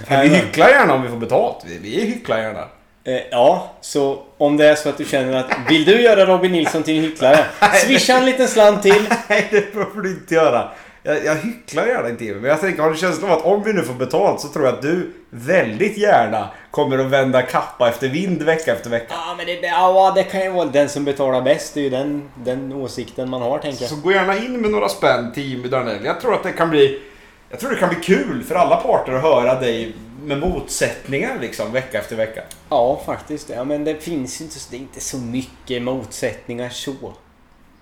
För 0.06 0.22
vi 0.22 0.28
hycklar 0.28 0.68
gärna 0.68 0.94
om 0.94 1.02
vi 1.02 1.08
får 1.08 1.16
betalt. 1.16 1.64
Vi, 1.66 1.78
vi 1.78 2.00
hycklar 2.06 2.38
gärna. 2.38 2.64
Eh, 3.06 3.20
ja, 3.30 3.72
så 3.80 4.22
om 4.38 4.56
det 4.56 4.66
är 4.66 4.74
så 4.74 4.88
att 4.88 4.98
du 4.98 5.04
känner 5.04 5.36
att 5.36 5.50
vill 5.68 5.84
du 5.84 6.00
göra 6.00 6.26
Robin 6.26 6.52
Nilsson 6.52 6.82
till 6.82 6.96
en 6.98 7.04
hycklare? 7.04 7.44
Swisha 7.84 8.12
en 8.12 8.24
liten 8.24 8.48
slant 8.48 8.82
till. 8.82 9.04
Nej, 9.28 9.48
det 9.50 9.72
får 9.72 10.02
du 10.02 10.10
inte 10.10 10.34
göra. 10.34 10.68
Jag, 11.06 11.24
jag 11.24 11.36
hycklar 11.36 11.86
gärna 11.86 12.08
inte 12.08 12.24
Jimmy, 12.24 12.40
men 12.40 12.50
jag 12.50 12.60
tänker, 12.60 12.82
har 12.82 12.90
du 12.90 12.96
känslan 12.96 13.30
av 13.30 13.38
att 13.38 13.44
om 13.44 13.62
vi 13.62 13.72
nu 13.72 13.82
får 13.82 13.94
betalt 13.94 14.40
så 14.40 14.48
tror 14.48 14.64
jag 14.64 14.74
att 14.74 14.82
du 14.82 15.12
väldigt 15.30 15.96
gärna 15.96 16.48
kommer 16.70 16.98
att 16.98 17.06
vända 17.06 17.42
kappa 17.42 17.88
efter 17.88 18.08
vind 18.08 18.42
vecka 18.42 18.72
efter 18.72 18.90
vecka. 18.90 19.14
Ja 19.14 19.34
men 19.36 19.46
det, 19.46 19.52
ja, 19.60 20.12
det 20.16 20.22
kan 20.22 20.40
ju 20.40 20.50
vara 20.50 20.66
den 20.66 20.88
som 20.88 21.04
betalar 21.04 21.42
bäst. 21.42 21.74
Det 21.74 21.80
är 21.80 21.84
ju 21.84 21.90
den, 21.90 22.22
den 22.44 22.72
åsikten 22.72 23.30
man 23.30 23.42
har 23.42 23.58
tänker 23.58 23.82
jag. 23.82 23.90
Så 23.90 23.96
gå 23.96 24.12
gärna 24.12 24.36
in 24.38 24.60
med 24.60 24.70
några 24.70 24.88
spänn 24.88 25.32
till 25.32 25.42
Jimmy 25.42 25.68
Darnell. 25.68 26.04
Jag 26.04 26.20
tror 26.20 26.34
att 26.34 26.42
det 26.42 26.52
kan 26.52 26.70
bli... 26.70 27.02
Jag 27.50 27.60
tror 27.60 27.70
det 27.70 27.76
kan 27.76 27.88
bli 27.88 27.98
kul 28.00 28.42
för 28.48 28.54
alla 28.54 28.76
parter 28.76 29.12
att 29.12 29.22
höra 29.22 29.60
dig 29.60 29.94
med 30.22 30.38
motsättningar 30.38 31.38
liksom 31.40 31.72
vecka 31.72 31.98
efter 31.98 32.16
vecka. 32.16 32.42
Ja, 32.68 33.00
faktiskt. 33.06 33.50
Ja, 33.54 33.64
men 33.64 33.84
det 33.84 33.94
finns 33.94 34.40
ju 34.40 34.44
inte, 34.44 34.56
det 34.70 34.76
är 34.76 34.80
inte 34.80 35.00
så 35.00 35.16
mycket 35.16 35.82
motsättningar 35.82 36.68
så. 36.68 36.92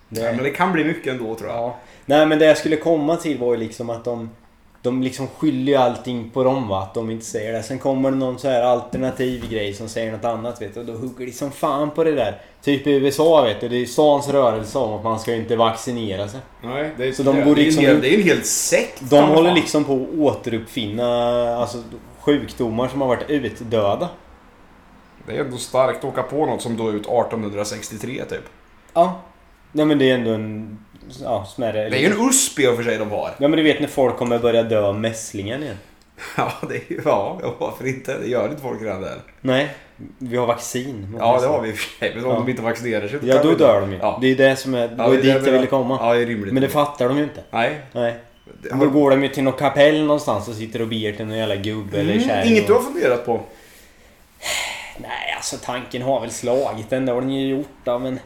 Det, 0.09 0.21
Ja, 0.21 0.33
men 0.33 0.43
det 0.45 0.51
kan 0.51 0.73
bli 0.73 0.85
mycket 0.85 1.13
ändå 1.13 1.35
tror 1.35 1.51
jag. 1.51 1.59
ja. 1.59 1.79
Nej, 2.07 2.27
men 2.27 2.39
det 2.39 2.45
jag 2.47 2.59
skulle 2.59 2.77
komma 2.77 3.17
till 3.17 3.39
var 3.39 3.53
ju 3.53 3.59
liksom 3.61 3.91
att 3.91 4.05
de... 4.05 4.31
De 4.83 5.03
liksom 5.03 5.27
skyller 5.27 5.73
ju 5.73 5.79
allting 5.79 6.31
på 6.31 6.45
dem 6.45 6.69
va, 6.69 6.83
att 6.83 6.95
de 6.95 7.11
inte 7.11 7.25
säger 7.25 7.53
det. 7.53 7.63
Sen 7.63 7.79
kommer 7.79 8.11
det 8.11 8.17
någon 8.17 8.39
så 8.39 8.49
här 8.49 8.63
alternativ 8.63 9.51
grej 9.51 9.75
som 9.75 9.89
säger 9.89 10.13
något 10.13 10.25
annat 10.25 10.63
vet 10.63 10.75
du. 10.75 10.81
Och 10.81 10.87
då 10.87 10.93
hugger 10.93 11.27
de 11.27 11.33
som 11.33 11.51
fan 11.51 11.91
på 11.91 12.05
det 12.05 12.13
där. 12.13 12.41
Typ 12.63 12.87
i 12.87 12.91
USA 12.91 13.43
vet 13.43 13.61
du, 13.61 13.69
det 13.69 13.77
är 13.77 13.87
stans 13.87 14.29
rörelse 14.29 14.79
om 14.79 14.93
att 14.93 15.05
man 15.05 15.19
ska 15.21 15.35
inte 15.35 15.57
vaccinera 15.57 16.29
sig. 16.29 16.41
Nej, 16.63 16.91
det 16.97 17.09
är, 17.09 17.13
Så 17.13 17.23
de 17.23 17.37
det, 17.37 17.43
går 17.43 17.55
det 17.55 17.63
är 17.63 17.65
liksom 17.65 17.85
en 17.85 17.89
hel, 17.91 17.97
ut- 17.97 18.03
det 18.03 18.15
är 18.15 18.19
en 18.19 18.23
hel 18.25 18.43
sekt. 18.43 19.01
De 19.01 19.07
fan. 19.09 19.29
håller 19.31 19.55
liksom 19.55 19.85
på 19.85 19.95
att 19.95 20.19
återuppfinna 20.19 21.07
alltså, 21.57 21.79
sjukdomar 22.21 22.89
som 22.89 23.01
har 23.01 23.09
varit 23.09 23.31
utdöda. 23.31 24.09
Det 25.27 25.37
är 25.37 25.45
ändå 25.45 25.57
starkt 25.57 25.99
att 25.99 26.05
åka 26.05 26.23
på 26.23 26.47
något 26.47 26.63
som 26.63 26.77
dog 26.77 26.89
ut 26.95 27.07
1863 27.07 28.25
typ. 28.25 28.45
Ja. 28.95 29.21
Nej 29.73 29.87
men 29.87 29.99
det 29.99 30.11
är 30.11 30.15
ändå 30.15 30.31
en 30.31 30.79
ja, 31.23 31.47
smärre... 31.55 31.89
Det 31.89 31.97
är 31.97 32.01
ju 32.01 32.07
en 32.07 32.29
USP 32.29 32.59
i 32.59 32.67
och 32.67 32.77
för 32.77 32.83
sig 32.83 32.99
de 32.99 33.11
har. 33.11 33.31
Ja 33.39 33.49
men 33.49 33.57
du 33.57 33.63
vet 33.63 33.81
när 33.81 33.89
folk 33.89 34.17
kommer 34.17 34.39
börja 34.39 34.63
dö 34.63 34.83
av 34.87 35.01
mässlingen 35.01 35.63
igen. 35.63 35.77
Ja, 36.37 36.53
det 36.69 36.75
är. 36.77 37.01
Ja, 37.05 37.55
varför 37.59 37.87
inte? 37.89 38.19
Det 38.19 38.27
gör 38.29 38.49
inte 38.49 38.63
folk 38.63 38.83
redan 38.83 39.01
där. 39.03 39.19
Nej, 39.41 39.69
vi 40.19 40.37
har 40.37 40.47
vaccin. 40.47 41.17
Ja, 41.19 41.41
det 41.41 41.47
har 41.47 41.61
vi 41.61 41.69
i 41.69 41.73
och 41.73 41.77
för 41.77 41.99
sig. 41.99 42.13
Men 42.15 42.25
om 42.25 42.31
Ja. 42.31 42.37
de 42.39 42.49
inte 42.51 42.63
vaccinerar 42.63 43.09
sig... 43.09 43.19
Ja, 43.23 43.43
då 43.43 43.55
dör 43.55 43.81
de 43.81 43.93
ju. 43.93 43.99
Ja. 43.99 44.19
Det 44.21 44.27
är 44.27 44.29
ju 44.29 44.35
det 44.35 44.57
som 44.57 44.75
är... 44.75 44.89
Det 44.89 44.95
var 44.95 45.09
det 45.09 45.15
ju 45.23 45.31
är 45.31 45.35
dit 45.39 45.47
jag 45.47 45.53
ville 45.53 45.67
komma. 45.67 45.99
Ja, 46.01 46.15
det 46.15 46.23
är 46.23 46.27
rimligt. 46.27 46.53
Men 46.55 46.63
det 46.63 46.69
fattar 46.69 47.09
de 47.09 47.17
ju 47.19 47.23
inte. 47.25 47.41
Nej. 47.51 47.81
Nej. 47.93 48.15
Då 48.81 48.89
går 48.91 49.11
de 49.11 49.23
ju 49.23 49.29
till 49.29 49.43
något 49.45 49.59
kapell 49.59 50.03
någonstans 50.05 50.49
och 50.49 50.55
sitter 50.55 50.83
och 50.83 50.89
ber 50.89 51.13
till 51.17 51.27
någon 51.27 51.37
jävla 51.39 51.57
gubbe 51.57 52.01
eller 52.01 52.13
Mm, 52.15 52.29
kärring. 52.29 52.51
Inget 52.53 52.67
du 52.67 52.73
har 52.73 52.81
funderat 52.81 53.27
på? 53.27 53.41
Nej, 54.99 55.35
alltså 55.37 55.57
tanken 55.65 56.03
har 56.03 56.21
väl 56.21 56.31
slagit 56.31 56.91
den. 56.91 57.07
Det 57.07 57.13
har 57.13 57.21
den 57.21 57.31
ju 57.33 57.49
gjort 57.57 57.69
då, 57.85 57.99
men... 57.99 58.19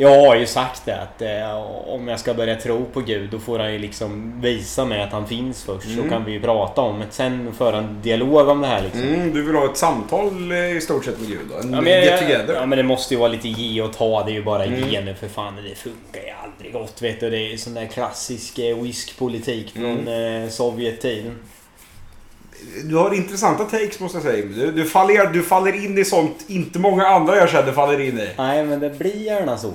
Jag 0.00 0.26
har 0.26 0.36
ju 0.36 0.46
sagt 0.46 0.82
det 0.84 0.96
att 1.02 1.22
eh, 1.22 1.54
om 1.88 2.08
jag 2.08 2.20
ska 2.20 2.34
börja 2.34 2.56
tro 2.56 2.84
på 2.84 3.00
Gud 3.00 3.30
då 3.30 3.38
får 3.38 3.58
han 3.58 3.72
ju 3.72 3.78
liksom 3.78 4.40
visa 4.40 4.84
mig 4.84 5.02
att 5.02 5.12
han 5.12 5.26
finns 5.28 5.64
först. 5.64 5.84
Så 5.86 5.92
Mm. 5.98 6.08
kan 6.10 6.24
vi 6.24 6.32
ju 6.32 6.40
prata 6.40 6.80
om 6.80 6.98
det 7.00 7.06
sen 7.10 7.48
och 7.48 7.54
föra 7.54 7.76
en 7.78 8.02
dialog 8.02 8.48
om 8.48 8.60
det 8.60 8.66
här 8.66 8.82
liksom. 8.82 9.02
Mm, 9.02 9.34
du 9.34 9.42
vill 9.42 9.54
ha 9.56 9.64
ett 9.64 9.76
samtal 9.76 10.52
eh, 10.52 10.76
i 10.76 10.80
stort 10.80 11.04
sett 11.04 11.18
med 11.20 11.28
Gud 11.28 11.38
då? 11.50 11.56
En 11.60 11.72
Ja 11.74 11.80
men, 11.80 11.92
get 11.92 12.20
together? 12.20 12.54
ja 12.54 12.66
men 12.66 12.78
det 12.78 12.84
måste 12.84 13.14
ju 13.14 13.20
vara 13.20 13.28
lite 13.32 13.48
ge 13.48 13.82
och 13.82 13.92
ta. 13.92 14.24
Det 14.24 14.30
är 14.30 14.34
ju 14.34 14.42
bara 14.44 14.64
Mm. 14.64 14.90
gener 14.90 15.14
för 15.14 15.28
fan. 15.28 15.54
Det 15.68 15.74
funkar 15.74 16.20
ju 16.20 16.32
aldrig 16.44 16.72
gott 16.72 17.02
vet 17.02 17.20
du. 17.20 17.30
Det 17.30 17.38
är 17.38 17.50
ju 17.50 17.58
sån 17.58 17.74
där 17.74 17.86
klassisk 17.86 18.58
eh, 18.58 18.76
whiskpolitik 18.82 19.70
från 19.72 20.08
Mm. 20.08 20.42
eh, 20.44 20.48
Sovjettiden. 20.50 21.38
Du 22.84 22.96
har 22.96 23.14
intressanta 23.14 23.64
takes 23.64 24.00
måste 24.00 24.16
jag 24.18 24.24
säga. 24.24 24.44
Du, 24.46 24.72
du, 24.72 24.84
faller, 24.84 25.26
du 25.32 25.42
faller 25.42 25.84
in 25.84 25.98
i 25.98 26.04
sånt 26.04 26.44
inte 26.46 26.78
många 26.78 27.06
andra 27.06 27.36
jag 27.36 27.48
känner 27.50 27.72
faller 27.72 28.00
in 28.00 28.18
i. 28.20 28.28
Nej 28.38 28.64
men 28.64 28.80
det 28.80 28.90
blir 28.98 29.16
gärna 29.16 29.58
så. 29.58 29.72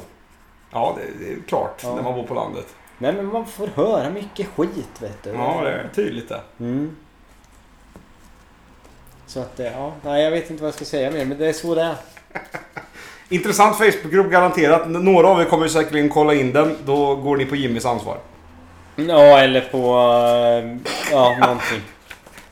Ja, 0.73 0.97
det, 0.97 1.25
det 1.25 1.31
är 1.33 1.37
klart 1.47 1.81
Ja. 1.83 1.95
när 1.95 2.03
man 2.03 2.13
bor 2.15 2.23
på 2.23 2.33
landet. 2.33 2.65
Nej 2.97 3.13
men 3.13 3.25
man 3.25 3.45
får 3.45 3.67
höra 3.67 4.09
mycket 4.09 4.47
skit 4.55 4.89
vet 5.01 5.23
du. 5.23 5.29
Ja, 5.29 5.61
det 5.63 5.69
är 5.71 5.89
tydligt 5.95 6.29
det. 6.29 6.41
Mm. 6.59 6.95
Så 9.27 9.39
att, 9.39 9.59
eh, 9.59 9.65
ja, 9.65 9.91
nej 10.01 10.23
jag 10.23 10.31
vet 10.31 10.49
inte 10.49 10.63
vad 10.63 10.67
jag 10.67 10.75
ska 10.75 10.85
säga 10.85 11.11
mer 11.11 11.25
men 11.25 11.37
det 11.37 11.47
är 11.47 11.53
så 11.53 11.75
det 11.75 11.81
är. 11.81 11.95
Intressant 13.29 13.75
Facebookgrupp 13.77 14.31
garanterat. 14.31 14.89
Några 14.89 15.27
av 15.27 15.41
er 15.41 15.45
kommer 15.45 15.67
säkerligen 15.67 16.09
kolla 16.09 16.33
in 16.33 16.53
den. 16.53 16.77
Då 16.85 17.15
går 17.15 17.37
ni 17.37 17.45
på 17.45 17.55
Jimmys 17.55 17.85
ansvar. 17.85 18.17
Ja 18.95 19.39
eller 19.39 19.61
på, 19.61 19.77
eh, 19.77 20.91
ja 21.11 21.37
någonting. 21.41 21.81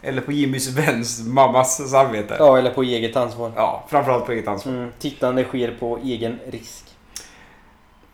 Eller 0.01 0.22
på 0.22 0.32
Jimmys 0.32 0.67
väns 0.69 1.28
mammas 1.28 1.91
samvete. 1.91 2.36
Ja 2.39 2.57
eller 2.57 2.72
på 2.72 2.84
eget 2.84 3.15
ansvar. 3.15 3.51
Ja, 3.55 3.84
framförallt 3.89 4.26
på 4.26 4.32
eget 4.32 4.47
ansvar. 4.47 4.74
Mm, 4.74 4.91
tittande 4.99 5.43
sker 5.43 5.76
på 5.80 5.97
egen 6.03 6.39
risk. 6.51 6.84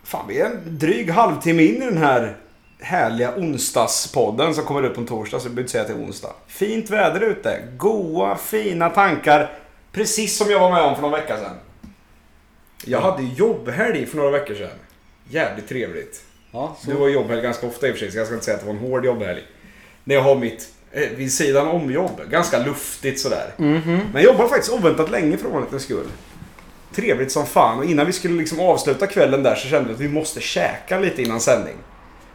Fan, 0.08 0.28
vi 0.28 0.40
är 0.40 0.46
en 0.46 0.78
dryg 0.78 1.10
halvtimme 1.10 1.64
in 1.64 1.82
i 1.82 1.86
den 1.86 1.98
här 1.98 2.38
härliga 2.80 3.36
onsdagspodden 3.38 4.56
som 4.56 4.64
kommer 4.64 4.90
på 4.90 5.02
en 5.02 5.08
torsdag, 5.08 5.40
så 5.40 5.48
jag 5.48 5.52
behöver 5.52 5.62
inte 5.62 5.72
säga 5.72 5.82
att 5.82 5.88
det 5.88 5.94
är 5.94 6.08
onsdag. 6.08 6.34
Fint 6.48 6.90
väder 6.90 7.22
ute, 7.22 7.64
goa, 7.78 8.38
fina 8.38 8.90
tankar. 8.90 9.52
Precis 9.92 10.38
som 10.38 10.52
jag 10.52 10.60
var 10.60 10.72
med 10.72 10.82
om 10.82 10.96
för 10.96 11.02
någon 11.02 11.12
vecka 11.12 11.38
sedan. 11.38 11.56
Jag 12.86 13.02
hade 13.02 13.24
jobbhelg 13.24 14.06
för 14.06 14.18
några 14.18 14.32
veckor 14.32 14.56
sedan. 14.56 14.78
Jävligt 15.30 15.70
trevligt. 15.70 16.24
Ja, 16.52 16.78
så. 16.80 16.92
Du 16.92 16.98
har 16.98 17.08
jobbhelg 17.10 17.42
ganska 17.42 17.68
ofta 17.68 17.88
i 17.88 17.92
och 17.92 17.96
för 17.96 18.00
sig, 18.00 18.12
så 18.12 18.18
jag 18.18 18.26
ska 18.26 18.34
inte 18.34 18.46
säga 18.46 18.56
att 18.56 18.62
det 18.62 18.68
var 18.68 18.74
en 18.74 18.90
hård 18.90 19.06
jobbhelg. 19.06 19.42
När 20.04 20.16
jag 20.16 20.22
har 20.22 20.36
mitt 20.36 20.70
eh, 20.92 21.10
vid 21.10 21.34
sidan 21.34 21.68
om 21.68 21.92
jobb. 21.92 22.22
Ganska 22.30 22.60
luftigt 22.60 23.20
sådär. 23.20 23.54
Mhm. 23.58 24.00
Men 24.14 24.24
jag 24.24 24.24
jobbar 24.24 24.48
faktiskt 24.48 24.74
oväntat 24.74 25.12
länge 25.12 25.38
för 25.38 25.48
ovanlighetens 25.48 25.84
skull. 25.84 26.08
Trevligt 26.98 27.32
som 27.32 27.46
fan. 27.46 27.80
Och 27.80 27.86
innan 27.86 28.06
vi 28.06 28.14
skulle 28.14 28.38
liksom 28.38 28.60
avsluta 28.60 29.08
kvällen 29.08 29.44
där 29.44 29.56
så 29.56 29.68
kände 29.68 29.88
vi 29.88 29.94
att 29.94 30.00
vi 30.00 30.10
måste 30.10 30.42
käka 30.42 31.00
lite 31.00 31.22
innan 31.22 31.40
sändning. 31.40 31.76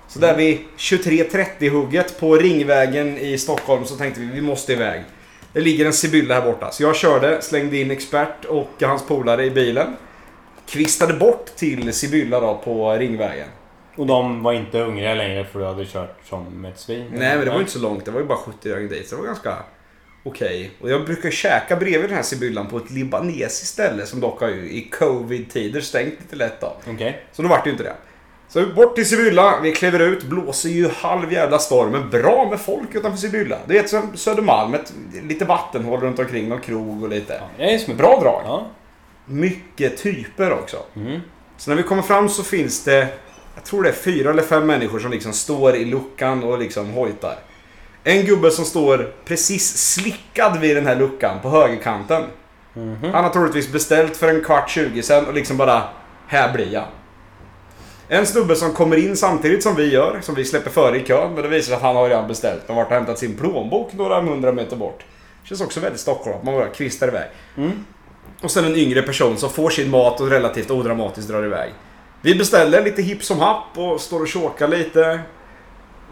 Så 0.08 0.18
där 0.18 0.36
vid 0.36 0.58
23.30-hugget 0.78 2.20
på 2.20 2.36
Ringvägen 2.36 3.18
i 3.18 3.38
Stockholm 3.38 3.84
så 3.84 3.96
tänkte 3.96 4.20
vi 4.20 4.26
vi 4.26 4.40
måste 4.40 4.72
iväg. 4.72 5.02
Det 5.52 5.60
ligger 5.60 5.86
en 5.86 5.92
Sibylla 5.92 6.34
här 6.34 6.42
borta. 6.42 6.70
Så 6.70 6.82
jag 6.82 6.96
körde, 6.96 7.42
slängde 7.42 7.76
in 7.76 7.90
expert 7.90 8.44
och 8.44 8.70
hans 8.82 9.06
polare 9.06 9.44
i 9.44 9.50
bilen. 9.50 9.96
Kvistade 10.68 11.14
bort 11.14 11.46
till 11.56 11.92
Sibylla 11.92 12.40
då 12.40 12.60
på 12.64 12.92
Ringvägen. 12.92 13.48
Och 13.96 14.06
de 14.06 14.42
var 14.42 14.52
inte 14.52 14.78
hungriga 14.78 15.14
längre 15.14 15.44
för 15.44 15.58
du 15.58 15.66
hade 15.66 15.86
kört 15.86 16.16
som 16.24 16.64
ett 16.64 16.78
svin? 16.78 17.04
Nej 17.12 17.36
men 17.36 17.44
det 17.44 17.50
var 17.50 17.60
inte 17.60 17.72
så 17.72 17.78
långt. 17.78 18.04
Det 18.04 18.10
var 18.10 18.20
ju 18.20 18.26
bara 18.26 18.38
70 18.38 18.70
öre 18.70 18.80
dit. 18.80 19.08
Så 19.08 19.14
det 19.14 19.20
var 19.20 19.26
ganska 19.26 19.56
okej. 20.22 20.70
Och 20.80 20.90
jag 20.90 21.04
brukar 21.04 21.30
käka 21.30 21.76
bredvid 21.76 22.10
den 22.10 22.16
här 22.16 22.22
Sibyllan 22.22 22.66
på 22.66 22.76
ett 22.76 22.90
libanesiskt 22.90 23.72
ställe 23.72 24.06
som 24.06 24.20
dock 24.20 24.40
har 24.40 24.48
ju 24.48 24.70
i 24.70 24.88
covid-tider 24.90 25.80
stängt 25.80 26.20
lite 26.20 26.36
lätt 26.36 26.60
då. 26.60 26.76
Okej. 26.86 27.22
Så 27.32 27.42
då 27.42 27.48
vart 27.48 27.64
det 27.64 27.68
ju 27.68 27.72
inte 27.72 27.84
det. 27.84 27.96
Så 28.52 28.66
bort 28.66 28.94
till 28.94 29.08
Sibylla, 29.08 29.60
vi 29.62 29.72
kliver 29.72 30.00
ut, 30.00 30.24
blåser 30.24 30.68
ju 30.68 30.88
halv 30.88 31.32
jävla 31.32 31.58
storm. 31.58 31.90
Men 31.90 32.10
bra 32.10 32.48
med 32.50 32.60
folk 32.60 32.94
utanför 32.94 33.18
Sibylla. 33.18 33.58
Det 33.66 33.78
är 33.78 33.80
ett 33.80 33.88
som 33.88 34.16
Södermalm, 34.16 34.74
ett, 34.74 34.92
lite 35.22 35.44
vattenhål 35.44 36.00
runt 36.00 36.18
omkring, 36.18 36.48
någon 36.48 36.60
krog 36.60 37.02
och 37.02 37.08
lite. 37.08 37.32
Ja, 37.32 37.48
det 37.56 37.74
är 37.74 37.78
som 37.78 37.92
ett 37.92 37.98
Bra 37.98 38.20
drag. 38.20 38.42
Ja. 38.44 38.66
Mycket 39.26 39.96
typer 39.96 40.52
också. 40.52 40.76
Mm. 40.96 41.20
Så 41.56 41.70
när 41.70 41.76
vi 41.76 41.82
kommer 41.82 42.02
fram 42.02 42.28
så 42.28 42.42
finns 42.42 42.84
det, 42.84 43.08
jag 43.54 43.64
tror 43.64 43.82
det 43.82 43.88
är 43.88 43.92
fyra 43.92 44.30
eller 44.30 44.42
fem 44.42 44.66
människor 44.66 44.98
som 44.98 45.10
liksom 45.10 45.32
står 45.32 45.76
i 45.76 45.84
luckan 45.84 46.44
och 46.44 46.58
liksom 46.58 46.90
hojtar. 46.90 47.38
En 48.04 48.24
gubbe 48.24 48.50
som 48.50 48.64
står 48.64 49.12
precis 49.24 49.92
slickad 49.92 50.60
vid 50.60 50.76
den 50.76 50.86
här 50.86 50.96
luckan 50.96 51.40
på 51.42 51.50
högerkanten. 51.50 52.22
Mhm. 52.74 53.12
Han 53.12 53.24
har 53.24 53.30
troligtvis 53.30 53.72
beställt 53.72 54.16
för 54.16 54.28
en 54.28 54.44
kvart 54.44 54.70
20 54.70 55.02
sen 55.02 55.26
och 55.26 55.34
liksom 55.34 55.56
bara, 55.56 55.82
här 56.26 56.52
blir 56.52 56.72
jag. 56.72 56.84
En 58.08 58.26
snubbe 58.26 58.56
som 58.56 58.72
kommer 58.72 58.96
in 58.96 59.16
samtidigt 59.16 59.62
som 59.62 59.74
vi 59.76 59.92
gör, 59.92 60.20
som 60.22 60.34
vi 60.34 60.44
släpper 60.44 60.70
före 60.70 60.96
i 60.96 61.00
kön, 61.00 61.34
men 61.34 61.42
det 61.42 61.48
visar 61.48 61.66
sig 61.66 61.74
att 61.74 61.82
han 61.82 61.96
har 61.96 62.08
redan 62.08 62.28
beställt 62.28 62.70
och 62.70 62.76
varit 62.76 62.86
och 62.86 62.92
hämtat 62.92 63.18
sin 63.18 63.36
plånbok 63.36 63.92
några 63.92 64.20
hundra 64.20 64.52
meter 64.52 64.76
bort. 64.76 65.04
Känns 65.44 65.60
också 65.60 65.80
väldigt 65.80 66.00
Stockholm, 66.00 66.38
man 66.42 66.54
bara 66.54 66.68
kvistar 66.68 67.08
iväg. 67.08 67.28
Mm. 67.56 67.84
Och 68.42 68.50
sen 68.50 68.64
en 68.64 68.76
yngre 68.76 69.02
person 69.02 69.36
som 69.36 69.50
får 69.50 69.70
sin 69.70 69.90
mat 69.90 70.20
och 70.20 70.30
relativt 70.30 70.70
odramatiskt 70.70 71.30
drar 71.30 71.44
iväg. 71.44 71.72
Vi 72.22 72.34
beställer 72.34 72.84
lite 72.84 73.02
hipp 73.02 73.24
som 73.24 73.40
happ 73.40 73.78
och 73.78 74.00
står 74.00 74.20
och 74.20 74.28
tjåkar 74.28 74.68
lite. 74.68 75.20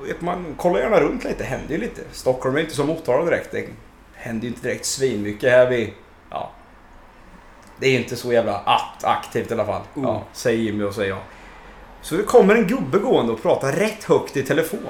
Vet 0.07 0.21
man 0.21 0.55
kollar 0.57 0.81
gärna 0.81 1.01
runt 1.01 1.25
lite, 1.25 1.45
händer 1.45 1.75
ju 1.75 1.81
lite. 1.81 2.01
Stockholm 2.13 2.57
är 2.57 2.61
inte 2.61 2.75
som 2.75 2.87
Motala 2.87 3.25
direkt. 3.25 3.53
Det 3.53 3.69
händer 4.15 4.43
ju 4.43 4.49
inte 4.49 4.69
direkt 4.69 4.85
svinmycket 4.85 5.51
här 5.51 5.71
vid... 5.71 5.91
Ja. 6.31 6.51
Det 7.81 7.87
är 7.87 8.01
inte 8.01 8.17
så 8.17 8.33
jävla 8.33 8.59
att 8.59 9.05
aktivt 9.05 9.51
i 9.51 9.55
alla 9.55 9.67
fall. 9.67 9.83
Mm. 9.97 10.09
Ja, 10.09 10.23
säger 10.33 10.59
Jimmy 10.59 10.85
och 10.85 10.95
säger 10.95 11.09
jag. 11.11 11.19
Så 12.03 12.17
det 12.17 12.23
kommer 12.23 12.55
en 12.55 12.67
gubbe 12.67 12.99
gående 12.99 13.33
och 13.33 13.43
pratar 13.43 13.73
rätt 13.73 14.05
högt 14.05 14.37
i 14.37 14.43
telefon. 14.43 14.81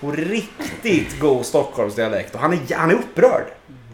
På 0.00 0.10
riktigt 0.10 1.20
god 1.20 1.46
Stockholmsdialekt. 1.46 2.34
Och 2.34 2.40
han 2.40 2.52
är, 2.52 2.74
han 2.74 2.90
är 2.90 2.94
upprörd. 2.94 3.44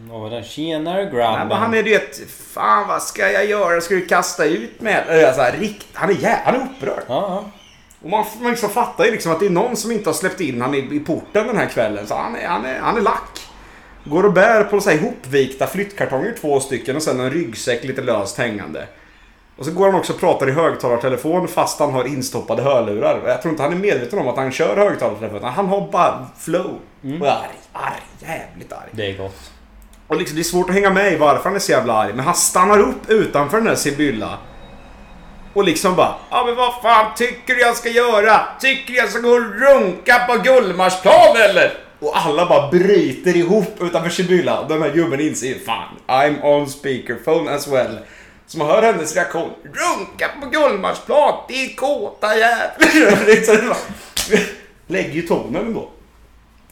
Var 0.09 0.29
det? 0.29 0.43
Tjenare 0.43 1.03
Nej, 1.03 1.13
grabben. 1.13 1.47
men 1.47 1.57
han 1.57 1.73
är 1.73 1.83
du 1.83 1.89
vet, 1.89 2.29
fan 2.29 2.87
vad 2.87 3.03
ska 3.03 3.31
jag 3.31 3.45
göra? 3.45 3.81
Ska 3.81 3.95
du 3.95 4.05
kasta 4.05 4.45
ut 4.45 4.81
mig? 4.81 4.93
Eller 5.07 5.33
så 5.33 5.41
här, 5.41 5.57
rikt, 5.57 5.87
han, 5.93 6.09
är 6.09 6.41
han 6.45 6.55
är 6.55 6.59
upprörd. 6.59 7.03
Ja, 7.07 7.43
ja. 7.53 7.60
Och 8.03 8.09
man, 8.09 8.25
man 8.41 8.51
liksom 8.51 8.69
fattar 8.69 9.05
ju 9.05 9.11
liksom 9.11 9.31
att 9.31 9.39
det 9.39 9.45
är 9.45 9.49
någon 9.49 9.75
som 9.75 9.91
inte 9.91 10.09
har 10.09 10.13
släppt 10.13 10.41
in 10.41 10.61
han 10.61 10.75
i, 10.75 10.77
i 10.77 10.99
porten 10.99 11.47
den 11.47 11.57
här 11.57 11.65
kvällen. 11.65 12.07
Så 12.07 12.15
han 12.15 12.35
är, 12.35 12.47
han 12.47 12.65
är, 12.65 12.79
han 12.79 12.97
är 12.97 13.01
lack. 13.01 13.41
Går 14.03 14.25
och 14.25 14.33
bär 14.33 14.63
på 14.63 14.81
så 14.81 14.89
här 14.89 14.97
ihopvikta 14.97 15.67
flyttkartonger, 15.67 16.35
två 16.41 16.59
stycken, 16.59 16.95
och 16.95 17.03
sen 17.03 17.19
en 17.19 17.29
ryggsäck 17.29 17.83
lite 17.83 18.01
löst 18.01 18.37
hängande. 18.37 18.87
Och 19.57 19.65
så 19.65 19.71
går 19.71 19.85
han 19.85 19.95
också 19.95 20.13
och 20.13 20.19
pratar 20.19 20.49
i 20.49 20.51
högtalartelefon 20.51 21.47
fast 21.47 21.79
han 21.79 21.93
har 21.93 22.07
instoppade 22.07 22.61
hörlurar. 22.61 23.21
Jag 23.27 23.41
tror 23.41 23.51
inte 23.51 23.63
han 23.63 23.73
är 23.73 23.77
medveten 23.77 24.19
om 24.19 24.27
att 24.27 24.37
han 24.37 24.51
kör 24.51 24.77
högtalartelefon. 24.77 25.43
Han 25.43 25.67
har 25.67 25.91
bara 25.91 26.27
flow. 26.39 26.79
Och 27.01 27.27
är 27.27 27.31
arg, 27.31 27.59
arg, 27.73 28.01
jävligt 28.19 28.73
arg. 28.73 28.89
Det 28.91 29.11
är 29.11 29.17
gott. 29.17 29.51
Och 30.07 30.17
liksom, 30.17 30.35
det 30.35 30.41
är 30.41 30.43
svårt 30.43 30.69
att 30.69 30.75
hänga 30.75 30.89
med 30.89 31.13
i 31.13 31.17
varför 31.17 31.43
han 31.43 31.55
är 31.55 31.59
så 31.59 31.71
jävla 31.71 31.93
arg. 31.93 32.13
Men 32.13 32.25
han 32.25 32.35
stannar 32.35 32.79
upp 32.79 33.09
utanför 33.09 33.57
den 33.57 33.65
där 33.65 33.75
Sibylla. 33.75 34.37
Och 35.53 35.63
liksom 35.63 35.95
bara, 35.95 36.15
ja 36.29 36.43
men 36.45 36.55
vad 36.55 36.81
fan 36.81 37.11
tycker 37.15 37.55
du 37.55 37.61
jag 37.61 37.77
ska 37.77 37.89
göra? 37.89 38.41
Tycker 38.59 38.93
du 38.93 38.99
jag 38.99 39.09
ska 39.09 39.19
gå 39.19 39.29
och 39.29 39.59
runka 39.59 40.19
på 40.27 40.37
Gullmarsplan 40.37 41.37
eller? 41.49 41.73
Och 41.99 42.17
alla 42.17 42.45
bara 42.45 42.71
bryter 42.71 43.37
ihop 43.37 43.81
utanför 43.81 44.09
Sibylla. 44.09 44.59
Och 44.59 44.69
den 44.69 44.81
här 44.81 44.91
gubben 44.91 45.19
inser 45.19 45.55
fan, 45.65 45.95
I'm 46.07 46.43
on 46.43 46.69
speakerphone 46.69 47.51
as 47.51 47.67
well. 47.67 47.99
Så 48.47 48.57
man 48.57 48.67
hör 48.67 48.81
hennes 48.81 49.15
reaktion. 49.15 49.49
Runka 49.63 50.29
på 50.41 50.47
Gullmarsplan, 50.47 51.33
din 51.47 51.75
kåta 51.75 52.37
jävel. 52.37 53.25
Liksom, 53.25 53.73
Lägger 54.87 55.11
ju 55.13 55.21
tonen 55.21 55.65
ändå. 55.65 55.89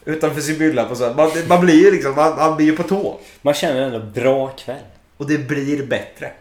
Utanför 0.05 0.41
Sibylla 0.41 0.85
på 0.85 0.95
så 0.95 1.05
här. 1.05 1.13
Man, 1.13 1.31
man 1.47 1.61
blir 1.61 1.83
ju 1.85 1.91
liksom, 1.91 2.15
man, 2.15 2.35
man 2.35 2.55
blir 2.55 2.65
ju 2.65 2.75
på 2.75 2.83
tå. 2.83 3.19
Man 3.41 3.53
känner 3.53 3.81
ändå 3.81 3.99
bra 3.99 4.47
kväll. 4.47 4.83
Och 5.17 5.27
det 5.27 5.37
blir 5.37 5.85
bättre. 5.85 6.31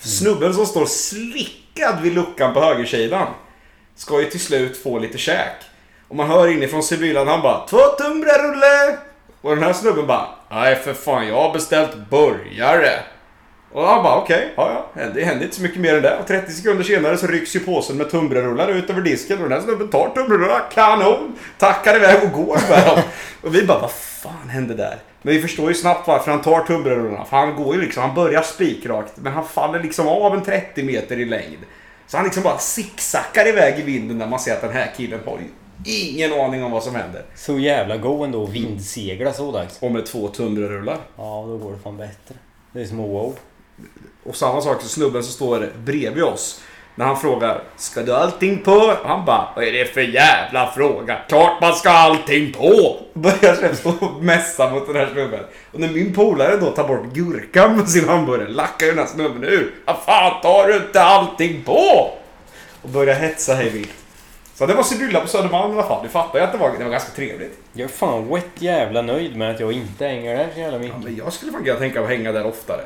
Snubben 0.00 0.54
som 0.54 0.66
står 0.66 0.86
slickad 0.86 2.00
vid 2.02 2.14
luckan 2.14 2.54
på 2.54 2.60
högersidan 2.60 3.26
ska 3.94 4.20
ju 4.20 4.30
till 4.30 4.40
slut 4.40 4.82
få 4.82 4.98
lite 4.98 5.18
käk. 5.18 5.52
Och 6.08 6.16
man 6.16 6.30
hör 6.30 6.48
inifrån 6.48 6.82
civilan 6.82 7.28
han 7.28 7.42
bara 7.42 7.66
Två 7.66 7.78
tunnbrödsrulle! 7.78 8.98
Och 9.40 9.56
den 9.56 9.64
här 9.64 9.72
snubben 9.72 10.06
bara 10.06 10.28
Nej 10.50 10.76
för 10.76 10.94
fan 10.94 11.28
jag 11.28 11.42
har 11.42 11.52
beställt 11.52 11.96
burgare. 12.10 12.92
Och 13.72 13.86
han 13.86 14.02
bara 14.02 14.16
okej, 14.16 14.52
ja 14.56 14.88
ja. 14.94 15.02
Det 15.14 15.24
händer 15.24 15.44
inte 15.44 15.56
så 15.56 15.62
mycket 15.62 15.80
mer 15.80 15.94
än 15.96 16.02
det. 16.02 16.18
Och 16.20 16.26
30 16.26 16.52
sekunder 16.52 16.84
senare 16.84 17.16
så 17.16 17.26
rycks 17.26 17.56
ju 17.56 17.60
påsen 17.60 17.96
med 17.96 18.10
tunnbrödsrullar 18.10 18.68
ut 18.68 18.90
över 18.90 19.00
disken. 19.00 19.36
Och 19.36 19.48
den 19.48 19.58
här 19.58 19.64
snubben 19.64 19.88
tar 19.88 20.08
tunnbrödsrullarna, 20.14 20.60
kanon! 20.74 21.38
Tackar 21.58 21.96
iväg 21.96 22.22
och 22.22 22.32
går 22.32 22.58
med 22.70 22.86
dem. 22.86 23.02
Och 23.42 23.54
vi 23.54 23.62
bara 23.62 23.78
vad 23.78 23.90
fan 23.92 24.48
hände 24.48 24.74
där? 24.74 24.98
Men 25.26 25.34
vi 25.34 25.40
förstår 25.40 25.68
ju 25.68 25.74
snabbt 25.74 26.08
varför 26.08 26.30
han 26.30 26.42
tar 26.42 26.60
tunnbrödsrullarna. 26.60 27.24
För 27.24 27.36
han 27.36 27.56
går 27.56 27.74
ju 27.74 27.80
liksom, 27.80 28.02
han 28.02 28.14
börjar 28.14 28.42
spikrakt. 28.42 29.12
Men 29.16 29.32
han 29.32 29.44
faller 29.48 29.82
liksom 29.82 30.08
av 30.08 30.34
en 30.34 30.42
30 30.42 30.82
meter 30.82 31.20
i 31.20 31.24
längd. 31.24 31.58
Så 32.06 32.16
han 32.16 32.24
liksom 32.24 32.42
bara 32.42 32.58
zigzaggar 32.58 33.48
iväg 33.48 33.78
i 33.78 33.82
vinden 33.82 34.18
när 34.18 34.26
man 34.26 34.40
ser 34.40 34.54
att 34.54 34.60
den 34.60 34.72
här 34.72 34.92
killen 34.96 35.20
har 35.26 35.38
ingen 35.84 36.32
aning 36.32 36.64
om 36.64 36.70
vad 36.70 36.82
som 36.82 36.94
händer. 36.94 37.24
Så 37.34 37.58
jävla 37.58 37.96
god 37.96 38.24
ändå 38.24 38.44
att 38.44 38.50
vindsegla 38.50 39.32
så 39.32 39.52
dags. 39.52 39.78
Och 39.80 39.92
med 39.92 40.06
två 40.06 40.28
tunnbrödsrullar. 40.28 40.98
Ja, 41.16 41.44
då 41.48 41.58
går 41.58 41.72
det 41.72 41.78
fan 41.78 41.96
bättre. 41.96 42.34
Det 42.72 42.80
är 42.80 42.84
som 42.84 42.96
wow. 42.96 43.34
Och 44.24 44.36
samma 44.36 44.60
sak 44.60 44.82
snubben 44.82 45.22
som 45.22 45.32
står 45.32 45.72
bredvid 45.84 46.22
oss. 46.22 46.60
När 46.98 47.06
han 47.06 47.16
frågar 47.20 47.60
Ska 47.76 48.02
du 48.02 48.12
ha 48.12 48.18
allting 48.18 48.58
på? 48.62 48.72
Och 48.72 49.08
han 49.08 49.24
bara 49.24 49.48
Vad 49.56 49.64
är 49.64 49.72
det 49.72 49.84
för 49.84 50.00
jävla 50.00 50.70
fråga? 50.70 51.16
Klart 51.28 51.60
man 51.60 51.74
ska 51.74 51.88
ha 51.90 51.98
allting 51.98 52.52
på! 52.52 52.96
Börjar 53.12 53.56
själv 53.56 53.74
stå 53.74 53.92
och 54.00 54.24
mässa 54.24 54.70
mot 54.70 54.86
den 54.86 54.96
här 54.96 55.08
snubben. 55.12 55.40
Och 55.72 55.80
när 55.80 55.88
min 55.88 56.14
polare 56.14 56.56
då 56.56 56.70
tar 56.70 56.88
bort 56.88 57.04
gurkan 57.12 57.80
på 57.80 57.86
sin 57.86 58.08
hamburgare 58.08 58.48
lackar 58.48 58.86
ju 58.86 58.92
den 58.92 58.98
här 59.04 59.06
snubben 59.14 59.44
ur. 59.44 59.74
Vad 59.84 59.96
fan 59.98 60.40
tar 60.42 60.66
du 60.68 60.76
inte 60.76 61.02
allting 61.02 61.62
på? 61.64 62.10
Och 62.82 62.88
börjar 62.88 63.14
hetsa 63.14 63.54
hej 63.54 63.68
vilt. 63.70 63.90
Så 64.54 64.66
det 64.66 64.74
var 64.74 64.82
Sibylla 64.82 65.20
på 65.20 65.28
Södermalm 65.28 65.72
i 65.72 65.74
alla 65.78 65.88
fall. 65.88 66.02
Du 66.02 66.08
fattar 66.08 66.38
ju 66.38 66.44
att 66.44 66.52
det 66.52 66.58
var, 66.58 66.70
det 66.78 66.84
var 66.84 66.90
ganska 66.90 67.10
trevligt. 67.16 67.58
Jag 67.72 67.84
är 67.84 67.88
fan 67.88 68.28
wet 68.34 68.44
jävla 68.54 69.02
nöjd 69.02 69.36
med 69.36 69.50
att 69.50 69.60
jag 69.60 69.72
inte 69.72 70.06
hänger 70.06 70.36
där 70.36 70.48
så 70.54 70.60
jävla 70.60 70.76
Ja, 70.76 70.82
mycket. 70.82 71.04
men 71.04 71.16
jag 71.16 71.32
skulle 71.32 71.52
fan 71.52 71.64
kunna 71.64 71.78
tänka 71.78 72.00
mig 72.00 72.04
att 72.12 72.18
hänga 72.18 72.32
där 72.32 72.46
oftare. 72.46 72.82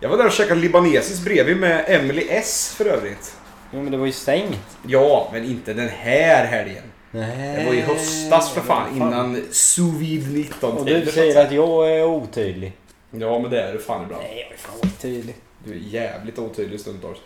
Jag 0.00 0.08
var 0.08 0.16
där 0.16 0.26
och 0.26 0.32
käkade 0.32 0.60
libanesiskt 0.60 1.24
bredvid 1.24 1.56
med 1.56 1.84
Emily 1.88 2.26
S 2.30 2.74
för 2.76 2.84
övrigt. 2.84 3.36
Jo 3.72 3.82
men 3.82 3.92
det 3.92 3.98
var 3.98 4.06
ju 4.06 4.12
stängt. 4.12 4.78
Ja, 4.86 5.28
men 5.32 5.44
inte 5.44 5.74
den 5.74 5.88
här 5.88 6.44
helgen. 6.44 6.84
Nej. 7.10 7.56
Det 7.56 7.66
var 7.66 7.74
i 7.74 7.80
höstas 7.80 8.52
för 8.52 8.60
fan, 8.60 8.96
innan 8.96 9.42
sous 9.50 9.94
vide 9.94 10.30
19 10.30 10.78
Och 10.78 10.84
du 10.84 11.06
säger 11.06 11.46
att 11.46 11.52
jag 11.52 11.90
är 11.90 12.04
otydlig. 12.04 12.72
Ja, 13.10 13.38
men 13.38 13.50
det 13.50 13.62
är 13.62 13.72
du 13.72 13.78
fan 13.78 14.02
ibland. 14.02 14.22
Nej, 14.22 14.46
jag 14.48 14.52
är 14.52 14.58
fan 14.58 14.76
otydlig. 14.82 15.34
Du 15.64 15.72
är 15.72 15.76
jävligt 15.76 16.38
otydlig 16.38 16.80
stundtals. 16.80 17.18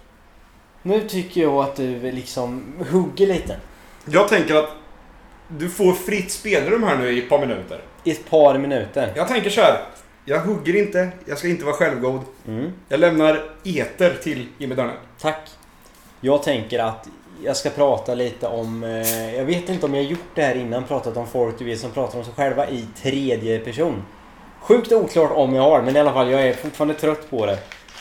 Nu 0.82 1.08
tycker 1.08 1.40
jag 1.40 1.54
att 1.54 1.76
du 1.76 2.12
liksom 2.12 2.74
hugger 2.90 3.26
lite. 3.26 3.56
Jag 4.04 4.28
tänker 4.28 4.54
att 4.54 4.70
du 5.48 5.70
får 5.70 5.92
fritt 5.92 6.30
spelrum 6.30 6.82
här 6.82 6.96
nu 6.96 7.12
i 7.12 7.18
ett 7.18 7.28
par 7.28 7.38
minuter. 7.38 7.80
I 8.04 8.10
ett 8.10 8.30
par 8.30 8.58
minuter. 8.58 9.12
Jag 9.16 9.28
tänker 9.28 9.50
så 9.50 9.60
här. 9.60 9.80
Jag 10.24 10.40
hugger 10.40 10.76
inte, 10.76 11.08
jag 11.26 11.38
ska 11.38 11.48
inte 11.48 11.64
vara 11.64 11.74
självgod. 11.74 12.20
Mm. 12.48 12.72
Jag 12.88 13.00
lämnar 13.00 13.44
eter 13.64 14.18
till 14.22 14.46
Jimmy 14.58 14.74
Dörne. 14.74 14.92
Tack. 15.20 15.50
Jag 16.20 16.42
tänker 16.42 16.78
att 16.78 17.08
jag 17.44 17.56
ska 17.56 17.70
prata 17.70 18.14
lite 18.14 18.46
om... 18.46 18.84
Eh, 18.84 19.36
jag 19.36 19.44
vet 19.44 19.68
inte 19.68 19.86
om 19.86 19.94
jag 19.94 20.04
gjort 20.04 20.34
det 20.34 20.42
här 20.42 20.54
innan, 20.54 20.84
pratat 20.84 21.16
om 21.16 21.26
folk 21.26 21.58
du 21.58 21.64
vet 21.64 21.80
som 21.80 21.90
pratar 21.90 22.18
om 22.18 22.24
sig 22.24 22.34
själva 22.34 22.68
i 22.68 22.86
tredje 23.02 23.58
person. 23.58 24.02
Sjukt 24.60 24.92
oklart 24.92 25.30
om 25.34 25.54
jag 25.54 25.62
har, 25.62 25.82
men 25.82 25.96
i 25.96 26.00
alla 26.00 26.12
fall 26.12 26.30
jag 26.30 26.48
är 26.48 26.52
fortfarande 26.52 26.94
trött 26.94 27.30
på 27.30 27.46
det. 27.46 27.58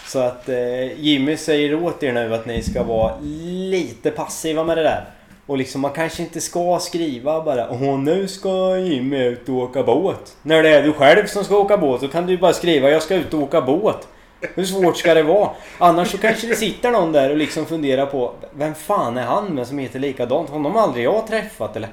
Så 0.08 0.20
att 0.20 0.50
eh, 0.50 1.00
Jimmy 1.00 1.38
säger 1.38 1.84
åt 1.84 2.04
er 2.04 2.14
nu 2.14 2.34
att 2.34 2.46
ni 2.46 2.64
ska 2.64 2.84
vara 2.84 3.14
lite 3.22 4.12
passiva 4.12 4.64
med 4.64 4.78
det 4.78 4.84
där. 4.84 5.06
Och 5.52 5.58
liksom 5.58 5.82
man 5.82 5.92
kanske 5.92 6.24
inte 6.24 6.42
ska 6.42 6.80
skriva 6.80 7.44
bara 7.44 7.70
Åh 7.70 8.00
nu 8.00 8.28
ska 8.28 8.78
Jimmy 8.78 9.24
ut 9.26 9.50
och 9.50 9.56
åka 9.56 9.84
båt. 9.84 10.36
När 10.42 10.64
det 10.64 10.70
är 10.70 10.84
du 10.84 10.94
själv 10.94 11.26
som 11.26 11.44
ska 11.44 11.58
åka 11.58 11.78
båt, 11.78 12.02
då 12.02 12.08
kan 12.08 12.26
du 12.26 12.34
ju 12.34 12.40
bara 12.40 12.54
skriva 12.54 12.90
jag 12.90 13.02
ska 13.02 13.16
ut 13.16 13.34
och 13.34 13.42
åka 13.42 13.62
båt. 13.62 14.08
Hur 14.56 14.66
svårt 14.66 14.98
ska 14.98 15.14
det 15.14 15.24
vara? 15.24 15.50
Annars 15.78 16.12
så 16.12 16.18
kanske 16.18 16.48
det 16.48 16.56
sitter 16.56 16.92
någon 16.92 17.12
där 17.12 17.30
och 17.30 17.38
liksom 17.38 17.66
funderar 17.66 18.06
på 18.06 18.34
Vem 18.52 18.76
fan 18.76 19.18
är 19.18 19.24
han 19.24 19.46
med 19.46 19.68
som 19.68 19.78
heter 19.78 20.00
likadant? 20.00 20.50
Honom 20.50 20.76
har 20.76 20.82
aldrig 20.82 21.06
jag 21.06 21.28
träffat 21.28 21.76
eller? 21.76 21.90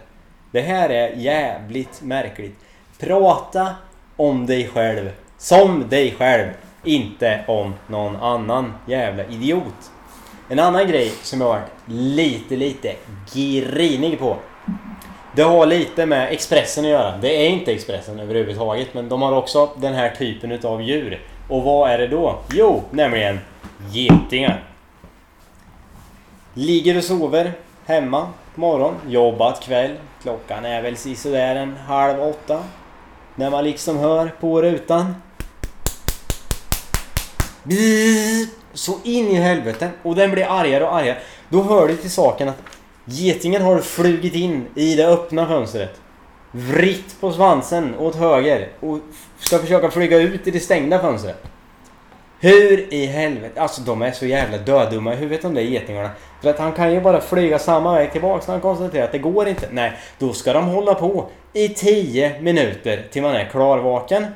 Det 0.53 0.61
här 0.61 0.89
är 0.89 1.17
jävligt 1.17 2.03
märkligt. 2.03 2.57
Prata 2.99 3.75
om 4.17 4.47
dig 4.47 4.69
själv. 4.69 5.11
Som 5.39 5.89
dig 5.89 6.15
själv. 6.19 6.49
Inte 6.85 7.45
om 7.49 7.75
någon 7.87 8.17
annan 8.17 8.73
jävla 8.87 9.25
idiot. 9.25 9.91
En 10.51 10.59
annan 10.59 10.89
grej 10.89 11.13
som 11.23 11.41
jag 11.41 11.49
har 11.49 11.55
varit 11.55 11.71
lite, 11.87 12.57
lite 12.57 12.95
grinig 13.35 14.19
på. 14.19 14.37
Det 15.37 15.43
har 15.43 15.67
lite 15.67 16.07
med 16.07 16.33
Expressen 16.33 16.85
att 16.85 16.91
göra. 16.91 17.17
Det 17.17 17.47
är 17.47 17.49
inte 17.49 17.73
Expressen 17.73 18.21
överhuvudtaget, 18.21 18.95
men 18.95 19.09
de 19.09 19.23
har 19.23 19.33
också 19.33 19.71
den 19.77 19.95
här 19.95 20.11
typen 20.11 20.53
utav 20.53 20.83
djur. 20.83 21.23
Och 21.49 21.63
vad 21.63 21.91
är 21.91 21.99
det 21.99 22.07
då? 22.07 22.39
Jo, 22.53 22.83
nämligen 22.91 23.41
getingar. 23.91 24.63
Ligger 26.55 26.97
och 26.97 27.05
sover 27.05 27.53
hemma 27.87 28.29
på 28.55 28.61
morgon, 28.61 28.95
jobbat 29.09 29.63
kväll. 29.63 29.97
Klockan 30.23 30.65
är 30.65 30.83
väl 30.83 30.97
sådär 30.97 31.57
en 31.57 31.77
halv 31.77 32.23
åtta. 32.23 32.63
När 33.35 33.51
man 33.51 33.65
liksom 33.65 33.99
hör 33.99 34.33
på 34.41 34.63
rutan. 34.63 35.15
Bzzz. 37.63 38.59
Så 38.79 38.99
in 39.05 39.29
i 39.29 39.35
helvete. 39.35 39.91
Och 40.03 40.15
den 40.15 40.31
blir 40.31 40.47
argare 40.51 40.85
och 40.85 40.97
argare. 40.97 41.17
Då 41.49 41.63
hör 41.63 41.89
det 41.89 41.97
till 41.97 42.11
saken 42.11 42.49
att 42.49 42.63
getingen 43.05 43.63
har 43.63 43.79
flugit 43.79 44.35
in 44.35 44.67
i 44.75 44.95
det 44.95 45.07
öppna 45.07 45.47
fönstret. 45.47 46.01
Vritt 46.53 47.21
på 47.21 47.33
svansen 47.33 47.95
åt 47.99 48.17
höger 48.17 48.69
och 48.81 48.99
ska 49.39 49.59
försöka 49.59 49.91
flyga 49.91 50.19
ut 50.19 50.47
i 50.47 50.51
det 50.51 50.61
stängda 50.61 50.99
fönstret. 50.99 51.43
Hur 52.41 52.95
i 52.95 53.07
helvete? 53.07 53.61
Alltså 53.61 53.83
de 53.83 54.03
är 54.03 54.13
så 54.13 54.27
jävla 54.27 54.59
dödumma 54.59 55.15
i 55.15 55.17
huvudet 55.17 55.43
de 55.43 55.55
där 55.55 55.63
getingarna. 55.63 56.11
För 56.43 56.51
att 56.51 56.59
han 56.59 56.73
kan 56.73 56.93
ju 56.93 57.01
bara 57.01 57.21
flyga 57.21 57.59
samma 57.59 57.95
väg 57.95 58.13
tillbaks 58.13 58.47
när 58.47 58.55
han 58.55 58.61
konstaterar 58.61 59.05
att 59.05 59.13
det 59.13 59.19
går 59.19 59.49
inte. 59.49 59.69
Nej, 59.71 59.93
då 60.19 60.33
ska 60.33 60.53
de 60.53 60.65
hålla 60.65 60.95
på 60.95 61.29
i 61.53 61.69
10 61.69 62.41
minuter 62.41 63.07
till 63.11 63.23
man 63.23 63.37
är 63.37 63.45
klarvaken. 63.45 64.27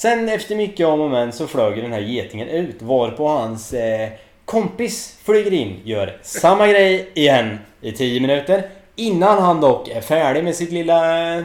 Sen 0.00 0.28
efter 0.28 0.56
mycket 0.56 0.86
om 0.86 1.00
och 1.00 1.10
men 1.10 1.32
så 1.32 1.46
flög 1.46 1.82
den 1.82 1.92
här 1.92 2.00
getingen 2.00 2.48
ut 2.48 2.82
varpå 2.82 3.28
hans 3.28 3.72
eh, 3.72 4.08
kompis 4.44 5.18
flyger 5.24 5.52
in, 5.52 5.80
gör 5.84 6.18
samma 6.22 6.66
grej 6.66 7.10
igen 7.14 7.58
i 7.80 7.92
10 7.92 8.20
minuter. 8.20 8.68
Innan 8.96 9.42
han 9.42 9.60
dock 9.60 9.88
är 9.88 10.00
färdig 10.00 10.44
med 10.44 10.54
sitt 10.54 10.72
lilla 10.72 11.30
eh, 11.36 11.44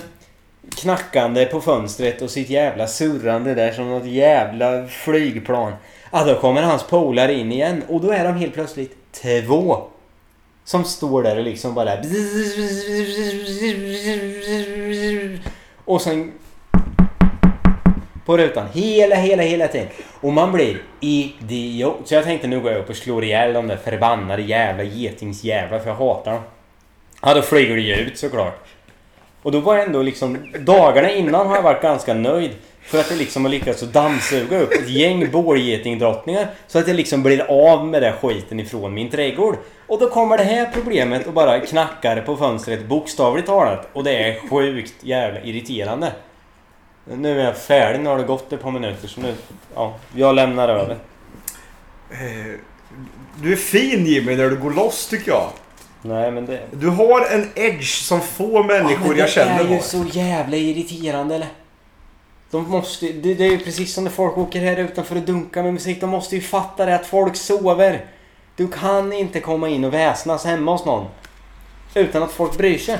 knackande 0.75 1.45
på 1.45 1.61
fönstret 1.61 2.21
och 2.21 2.29
sitt 2.29 2.49
jävla 2.49 2.87
surrande 2.87 3.53
där 3.53 3.71
som 3.71 3.89
något 3.89 4.05
jävla 4.07 4.87
flygplan. 4.87 5.73
Ja, 6.11 6.23
då 6.23 6.35
kommer 6.35 6.61
hans 6.61 6.83
polare 6.83 7.33
in 7.33 7.51
igen 7.51 7.83
och 7.87 8.01
då 8.01 8.11
är 8.11 8.23
de 8.23 8.35
helt 8.35 8.53
plötsligt 8.53 8.97
två. 9.11 9.77
Som 10.63 10.83
står 10.83 11.23
där 11.23 11.37
och 11.37 11.43
liksom 11.43 11.73
bara... 11.73 11.93
Och 15.85 16.01
sen... 16.01 16.31
På 18.25 18.37
rutan. 18.37 18.67
Hela, 18.73 19.15
hela, 19.15 19.43
hela 19.43 19.67
tiden. 19.67 19.87
Och 20.21 20.33
man 20.33 20.51
blir 20.51 20.81
idiot. 20.99 22.01
Så 22.05 22.13
jag 22.13 22.23
tänkte 22.23 22.47
nu 22.47 22.59
går 22.59 22.71
jag 22.71 22.81
upp 22.81 22.89
och 22.89 22.95
slår 22.95 23.23
ihjäl 23.23 23.53
de 23.53 23.67
där 23.67 23.77
förbannade 23.77 24.41
jävla 24.41 24.83
getingsjävlar 24.83 25.79
för 25.79 25.89
jag 25.89 25.95
hatar 25.95 26.31
dem. 26.31 26.41
Ja, 27.21 27.33
då 27.33 27.41
flyger 27.41 27.75
det 27.75 27.81
ju 27.81 27.95
ut 27.95 28.17
såklart. 28.17 28.59
Och 29.41 29.51
då 29.51 29.59
var 29.59 29.75
jag 29.75 29.85
ändå 29.85 30.01
liksom... 30.01 30.37
Dagarna 30.59 31.11
innan 31.11 31.47
har 31.47 31.55
jag 31.55 31.63
varit 31.63 31.81
ganska 31.81 32.13
nöjd. 32.13 32.51
För 32.81 32.99
att 32.99 33.09
jag 33.09 33.19
liksom 33.19 33.45
har 33.45 33.51
lyckats 33.51 33.83
att 33.83 33.93
dammsuga 33.93 34.59
upp 34.59 34.71
ett 34.71 34.89
gäng 34.89 35.31
bårgetingdrottningar. 35.31 36.47
Så 36.67 36.79
att 36.79 36.87
jag 36.87 36.95
liksom 36.95 37.23
blir 37.23 37.45
av 37.49 37.87
med 37.87 38.01
den 38.01 38.13
skiten 38.13 38.59
ifrån 38.59 38.93
min 38.93 39.09
trädgård. 39.09 39.57
Och 39.87 39.99
då 39.99 40.09
kommer 40.09 40.37
det 40.37 40.43
här 40.43 40.69
problemet 40.73 41.27
och 41.27 41.33
bara 41.33 41.59
knackar 41.59 42.21
på 42.21 42.37
fönstret 42.37 42.85
bokstavligt 42.85 43.47
talat. 43.47 43.87
Och 43.93 44.03
det 44.03 44.17
är 44.17 44.49
sjukt 44.49 44.93
jävla 45.03 45.41
irriterande. 45.41 46.11
Nu 47.05 47.39
är 47.41 47.45
jag 47.45 47.57
färdig, 47.57 47.99
nu 47.99 48.09
har 48.09 48.17
det 48.17 48.23
gått 48.23 48.53
ett 48.53 48.61
par 48.61 48.71
minuter 48.71 49.07
så 49.07 49.21
nu... 49.21 49.35
Ja, 49.75 49.93
jag 50.15 50.35
lämnar 50.35 50.69
över. 50.69 50.97
Eh, 52.11 52.59
Du 53.41 53.51
är 53.51 53.55
fin 53.55 54.05
Jimmy 54.05 54.35
när 54.35 54.49
du 54.49 54.57
går 54.57 54.71
loss 54.71 55.07
tycker 55.07 55.31
jag. 55.31 55.49
Nej 56.01 56.31
men 56.31 56.45
det... 56.45 56.61
Du 56.71 56.89
har 56.89 57.25
en 57.25 57.49
edge 57.55 58.01
som 58.03 58.21
få 58.21 58.63
människor 58.63 59.17
jag 59.17 59.29
känner 59.29 59.57
Det 59.57 59.63
är 59.63 59.69
ju 59.69 59.75
har. 59.75 59.81
så 59.81 60.03
jävla 60.11 60.57
irriterande 60.57 61.35
eller? 61.35 61.47
De 62.51 62.69
måste 62.69 63.05
det, 63.05 63.33
det 63.33 63.43
är 63.45 63.51
ju 63.51 63.59
precis 63.59 63.93
som 63.93 64.03
när 64.03 64.11
folk 64.11 64.37
åker 64.37 64.61
här 64.61 64.77
utanför 64.77 65.15
och 65.15 65.21
dunkar 65.21 65.63
med 65.63 65.73
musik. 65.73 66.01
De 66.01 66.09
måste 66.09 66.35
ju 66.35 66.41
fatta 66.41 66.85
det 66.85 66.95
att 66.95 67.05
folk 67.05 67.35
sover. 67.35 68.05
Du 68.55 68.67
kan 68.67 69.13
inte 69.13 69.39
komma 69.39 69.69
in 69.69 69.83
och 69.83 69.93
väsnas 69.93 70.45
hemma 70.45 70.71
hos 70.71 70.85
någon. 70.85 71.05
Utan 71.93 72.23
att 72.23 72.31
folk 72.31 72.57
bryr 72.57 72.77
sig. 72.77 72.97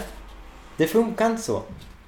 Det 0.78 0.88
funkar 0.88 1.26
inte 1.26 1.41
så. 1.41 1.62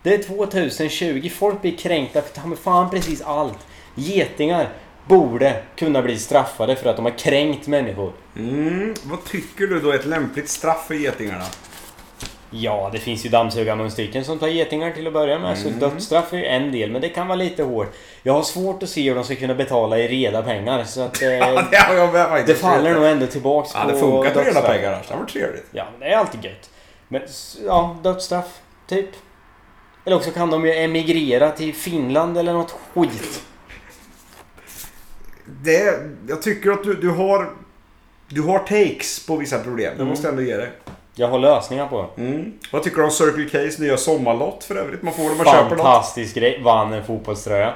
Det 0.07 0.13
är 0.13 0.23
2020. 0.23 1.29
Folk 1.29 1.61
blir 1.61 1.77
kränkta 1.77 2.21
för 2.21 2.33
ta 2.33 2.47
mig 2.47 2.57
fan 2.57 2.89
precis 2.89 3.21
allt. 3.21 3.67
Getingar 3.95 4.69
borde 5.07 5.63
kunna 5.75 6.01
bli 6.01 6.17
straffade 6.17 6.75
för 6.75 6.89
att 6.89 6.95
de 6.95 7.05
har 7.05 7.17
kränkt 7.17 7.67
människor. 7.67 8.13
Mm, 8.35 8.93
vad 9.03 9.25
tycker 9.25 9.67
du 9.67 9.79
då 9.79 9.91
är 9.91 9.95
ett 9.95 10.05
lämpligt 10.05 10.49
straff 10.49 10.87
för 10.87 10.93
getingarna? 10.93 11.43
Ja, 12.49 12.89
det 12.93 12.99
finns 12.99 13.25
ju 13.25 13.29
dammsugarmunstycken 13.29 14.25
som 14.25 14.39
tar 14.39 14.47
getingar 14.47 14.91
till 14.91 15.07
att 15.07 15.13
börja 15.13 15.39
med. 15.39 15.57
Så 15.57 15.69
dödsstraff 15.69 16.33
är 16.33 16.37
ju 16.37 16.45
en 16.45 16.71
del, 16.71 16.91
men 16.91 17.01
det 17.01 17.09
kan 17.09 17.27
vara 17.27 17.35
lite 17.35 17.63
hårt. 17.63 17.93
Jag 18.23 18.33
har 18.33 18.43
svårt 18.43 18.83
att 18.83 18.89
se 18.89 19.09
hur 19.09 19.15
de 19.15 19.23
ska 19.23 19.35
kunna 19.35 19.55
betala 19.55 19.97
i 19.99 20.07
reda 20.07 20.43
pengar. 20.43 20.83
Så 20.83 21.01
att 21.01 21.21
eh, 21.21 21.29
Ja, 21.29 21.63
det 21.71 22.11
med 22.13 22.45
det 22.45 22.55
faller 22.55 22.93
nog 22.93 23.05
ändå 23.05 23.27
tillbaks 23.27 23.71
Ja, 23.73 23.81
på 23.81 23.91
det 23.91 23.99
funkar 23.99 24.33
på 24.33 24.39
reda 24.39 24.61
pengar 24.61 24.93
annars. 24.93 25.07
Det 25.07 25.15
var 25.15 25.25
trevligt. 25.25 25.65
Ja, 25.71 25.85
det 25.99 26.05
är 26.05 26.17
alltid 26.17 26.45
gött. 26.45 26.69
Men 27.07 27.21
ja, 27.65 27.97
dödsstraff. 28.03 28.59
Typ. 28.87 29.09
Eller 30.07 30.15
också 30.17 30.31
kan 30.31 30.49
de 30.49 30.65
ju 30.65 30.73
emigrera 30.73 31.51
till 31.51 31.73
Finland 31.75 32.37
eller 32.37 32.53
något 32.53 32.75
skit. 32.93 33.43
Det, 35.63 35.99
jag 36.27 36.41
tycker 36.41 36.71
att 36.71 36.83
du, 36.83 36.93
du 36.93 37.09
har... 37.09 37.49
Du 38.29 38.41
har 38.41 38.59
takes 38.59 39.25
på 39.25 39.35
vissa 39.35 39.59
problem. 39.59 39.89
Det 39.95 40.01
Mm. 40.01 40.07
måste 40.07 40.27
jag 40.27 40.31
ändå 40.31 40.41
ge 40.43 40.57
dig. 40.57 40.71
Jag 41.15 41.27
har 41.27 41.39
lösningar 41.39 41.87
på. 41.87 42.09
Mm. 42.17 42.53
Vad 42.71 42.83
tycker 42.83 42.97
du 42.97 43.03
om 43.03 43.11
Circle 43.11 43.43
K's 43.59 43.81
nya 43.81 43.97
sommarlott 43.97 44.63
för 44.63 44.75
övrigt? 44.75 45.01
Man 45.01 45.13
får 45.13 45.23
det 45.29 45.35
man 45.35 45.45
köper 45.45 45.69
något. 45.69 45.69
Fantastisk 45.69 46.35
grej. 46.35 46.61
Vann 46.63 46.93
en 46.93 47.05
fotbollströja. 47.05 47.73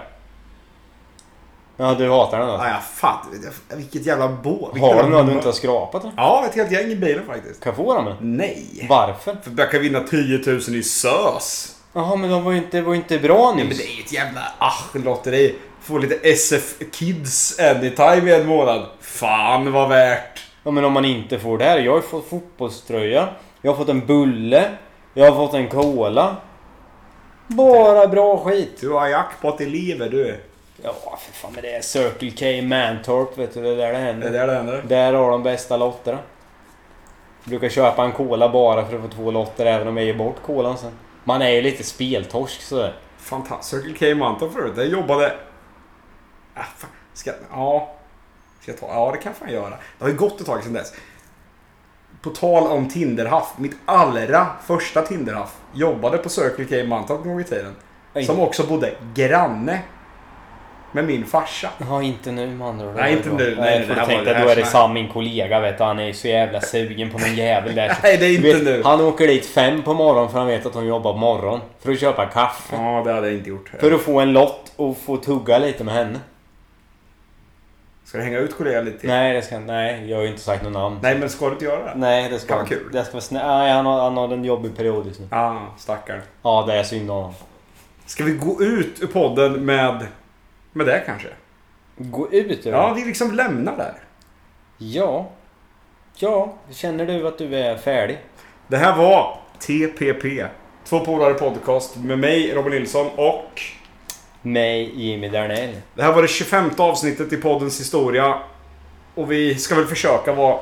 Ja, 1.78 1.94
du 1.94 2.10
hatar 2.10 2.40
den 2.40 2.48
Ja, 2.50 2.58
då? 2.58 2.64
jag 2.64 2.84
fattar. 2.84 3.30
Vilket 3.76 4.06
jävla 4.06 4.28
bå. 4.28 4.72
vilket 4.74 4.96
Har 4.96 5.04
du 5.04 5.10
någon 5.10 5.26
du 5.26 5.34
inte 5.34 5.48
har 5.48 5.54
skrapat 5.54 6.02
då? 6.02 6.12
Ja, 6.18 6.46
ett 6.50 6.56
helt 6.56 6.72
gäng 6.72 6.88
i 6.92 6.96
bilen 6.96 7.26
faktiskt. 7.26 7.64
Kan 7.64 7.70
jag 7.70 7.86
få 7.86 7.94
dem 7.96 8.06
då? 8.06 8.16
Nej. 8.22 8.86
Varför? 8.90 9.38
För 9.44 9.52
jag 9.58 9.72
kan 9.72 9.82
vinna 9.82 10.00
10 10.00 10.38
000 10.46 10.58
i 10.76 10.84
SÖS. 10.84 11.76
Jaha, 11.94 12.16
men 12.16 12.30
de 12.30 12.44
var 12.44 12.52
ju 12.52 12.58
inte, 12.58 12.82
var 12.82 12.96
inte 12.96 13.20
bra 13.20 13.54
nyss. 13.56 13.68
men 13.68 13.78
det 13.78 13.84
är 13.84 13.96
ju 13.98 14.04
ett 14.04 14.12
jävla 14.14 14.42
ach-lotteri. 14.58 15.56
Få 15.82 15.98
lite 15.98 16.16
SF 16.30 16.74
Kids 16.92 17.60
Anytime 17.60 18.32
i 18.32 18.34
en 18.42 18.48
månad. 18.48 18.86
Fan 19.02 19.72
vad 19.72 19.90
värt. 19.90 20.40
Ja, 20.64 20.72
men 20.72 20.86
om 20.86 20.94
man 20.94 21.06
inte 21.06 21.40
får 21.40 21.58
det 21.58 21.64
här. 21.66 21.80
Jag 21.80 21.92
har 21.92 21.98
ju 21.98 22.04
fått 22.08 22.28
fotbollströja. 22.30 23.28
Jag 23.62 23.72
har 23.72 23.78
fått 23.78 23.90
en 23.90 24.06
bulle. 24.06 24.70
Jag 25.14 25.32
har 25.32 25.46
fått 25.48 25.54
en 25.54 25.68
cola. 25.70 26.36
Bara 27.48 28.08
bra 28.08 28.38
skit. 28.38 28.78
Du 28.82 28.90
har 28.90 29.08
jackpot 29.08 29.62
i 29.62 29.66
livet 29.66 30.12
du. 30.12 30.40
Ja, 30.84 30.94
för 31.20 31.34
fan 31.34 31.52
men 31.54 31.62
det 31.64 31.74
är 31.76 31.82
Circle 31.82 32.32
K 32.62 32.68
Mantorp, 32.68 33.38
vet 33.38 33.54
du. 33.54 33.62
Det 33.62 33.70
är 33.70 33.76
där 33.76 33.88
det 33.88 33.92
Det 33.94 33.98
är 33.98 34.04
händer. 34.04 34.32
där 34.32 34.48
det 34.48 34.54
händer. 34.54 34.84
Där 34.88 35.14
har 35.14 35.32
de 35.32 35.44
bästa 35.44 35.78
lotterna. 35.78 36.18
Brukar 37.44 37.70
köpa 37.70 38.04
en 38.04 38.12
cola 38.12 38.50
bara 38.50 38.86
för 38.86 38.96
att 38.96 39.02
få 39.02 39.08
två 39.08 39.32
lotter 39.32 39.66
även 39.66 39.88
om 39.88 39.98
jag 39.98 40.06
ger 40.06 40.14
bort 40.14 40.36
kolan 40.46 40.78
sen. 40.78 40.92
Man 41.24 41.42
är 41.42 41.50
ju 41.50 41.62
lite 41.62 41.84
speltorsk 41.84 42.62
sådär. 42.62 43.00
Fantastiskt. 43.18 43.84
Circle 43.84 44.14
K 44.14 44.20
Mantorp 44.20 44.54
förut. 44.54 44.74
Jag 44.76 44.88
jobbade... 44.88 45.38
Ah, 46.54 46.64
fan. 46.78 46.90
Ska... 47.14 47.32
Ja. 47.52 47.96
Ska 48.62 48.72
jag 48.72 48.80
ta? 48.80 48.88
Ja, 48.88 49.12
det 49.12 49.18
kan 49.18 49.32
jag 49.32 49.38
fan 49.38 49.54
göra. 49.54 49.70
Det 49.70 50.04
har 50.04 50.10
ju 50.10 50.18
gått 50.18 50.40
ett 50.40 50.46
tag 50.46 50.64
sedan 50.64 50.74
dess. 50.74 50.94
På 52.22 52.30
tal 52.30 52.68
om 52.68 52.90
Tinderhaff. 52.90 53.54
Mitt 53.58 53.78
allra 53.86 54.48
första 54.66 55.02
Tinderhaff 55.02 55.58
jobbade 55.74 56.18
på 56.18 56.30
Circle 56.30 56.66
K 56.66 56.88
Mantorp 56.88 57.22
en 57.24 57.30
gång 57.30 57.40
i 57.40 57.44
tiden. 57.44 57.76
Som 58.26 58.40
också 58.40 58.68
bodde 58.68 58.96
granne 59.14 59.82
med 60.92 61.06
min 61.06 61.26
farsa. 61.26 61.70
Ja, 61.90 62.04
inte 62.04 62.32
nu 62.32 62.48
med 62.48 62.68
andra 62.68 62.88
ord. 62.88 62.96
Nej, 62.96 63.14
inte 63.14 63.30
nu. 63.30 63.36
Nej, 63.36 63.56
Nej, 63.58 63.86
nej, 63.88 63.98
var- 63.98 64.06
tänkte 64.06 64.34
det 64.34 64.40
jag, 64.40 64.48
då 64.48 64.52
är 64.52 64.56
det 64.56 64.66
Sam, 64.66 64.94
min 64.94 65.10
kollega, 65.10 65.60
vet 65.60 65.78
du. 65.78 65.84
Han 65.84 66.00
är 66.00 66.06
ju 66.06 66.14
så 66.14 66.28
jävla 66.28 66.62
sugen 66.62 67.10
på 67.10 67.18
någon 67.18 67.36
jävel 67.36 67.76
där. 67.76 67.98
Nej, 68.04 68.18
det 68.18 68.26
är 68.26 68.36
inte 68.36 68.54
vet, 68.54 68.64
nu. 68.64 68.82
Han 68.84 69.02
åker 69.02 69.28
dit 69.28 69.46
fem 69.46 69.84
på 69.84 69.94
morgonen 69.94 70.32
för 70.32 70.38
han 70.38 70.48
vet 70.48 70.66
att 70.66 70.74
hon 70.74 70.88
jobbar 70.88 71.14
på 71.14 71.20
morgon. 71.20 71.60
För 71.80 71.92
att 71.92 72.00
köpa 72.00 72.26
kaffe. 72.26 72.76
Ja, 72.76 73.04
det 73.06 73.14
hade 73.14 73.28
jag 73.28 73.38
inte 73.38 73.50
gjort. 73.50 73.72
För 73.80 73.92
att 73.92 74.02
få 74.02 74.20
en 74.20 74.34
lott 74.34 74.72
och 74.76 74.98
få 74.98 75.18
tugga 75.18 75.60
lite 75.60 75.84
med 75.84 75.94
henne. 75.94 76.20
Ska 78.06 78.18
du 78.18 78.24
hänga 78.24 78.40
ut 78.40 78.58
kollegan 78.58 78.86
lite 78.86 79.00
till? 79.00 79.10
Nej, 79.10 79.34
det 79.34 79.42
ska 79.42 79.60
Nej, 79.60 80.10
jag 80.10 80.18
har 80.18 80.24
ju 80.24 80.30
inte 80.30 80.42
sagt 80.42 80.64
något 80.64 80.74
namn. 80.74 81.00
Nej, 81.02 81.18
men 81.20 81.30
ska 81.30 81.46
du 81.46 81.52
inte 81.52 81.66
göra 81.66 81.84
det? 81.84 81.92
Nej, 81.96 82.30
det 82.30 82.40
ska 82.40 82.56
vara 82.56 82.66
kul. 82.66 82.92
Det 82.92 83.04
ska 83.04 83.12
vara 83.14 83.22
snä... 83.22 83.48
Nej, 83.48 83.72
han 83.72 83.86
har, 83.86 84.02
han 84.02 84.18
har 84.18 84.34
en 84.34 84.46
jobbig 84.46 84.78
period 84.78 85.08
just 85.08 85.20
nu. 85.20 85.28
Ah, 85.32 85.58
stackarn. 85.78 86.22
Ja, 86.44 86.64
det 86.68 86.74
är 86.74 86.84
synd 86.84 87.12
om 87.12 87.18
honom. 87.18 87.34
Ska 88.06 88.24
vi 88.24 88.32
gå 88.32 88.64
ut 88.64 89.02
ur 89.04 89.08
podden 89.08 89.66
med... 89.66 90.08
Med 90.74 90.86
det 90.86 91.04
kanske? 91.06 91.28
Gå 91.98 92.32
ut 92.32 92.66
ur 92.66 92.72
Ja, 92.72 92.94
vi 92.94 93.06
liksom 93.06 93.32
lämnar 93.32 93.78
där. 93.78 93.94
Ja. 94.78 95.30
Ja, 96.16 96.58
känner 96.72 97.06
du 97.06 97.28
att 97.28 97.38
du 97.38 97.56
är 97.56 97.78
färdig? 97.78 98.18
Det 98.68 98.78
här 98.78 98.98
var 98.98 99.40
TPP. 99.60 100.46
Två 100.84 101.00
polare 101.00 101.34
podcast 101.34 101.96
med 101.98 102.20
mig, 102.20 102.54
Robin 102.56 102.72
Nilsson 102.74 103.08
och... 103.16 103.62
Mig, 104.42 104.92
Jimmy 104.96 105.30
Darnell. 105.30 105.76
Det 105.96 106.04
här 106.04 106.14
var 106.14 106.22
det 106.22 106.28
25 106.28 106.70
avsnittet 106.78 107.34
i 107.34 107.38
poddens 107.38 107.80
historia. 107.80 108.40
Och 109.16 109.32
vi 109.32 109.56
ska 109.56 109.76
väl 109.76 109.86
försöka 109.86 110.34
vara 110.34 110.60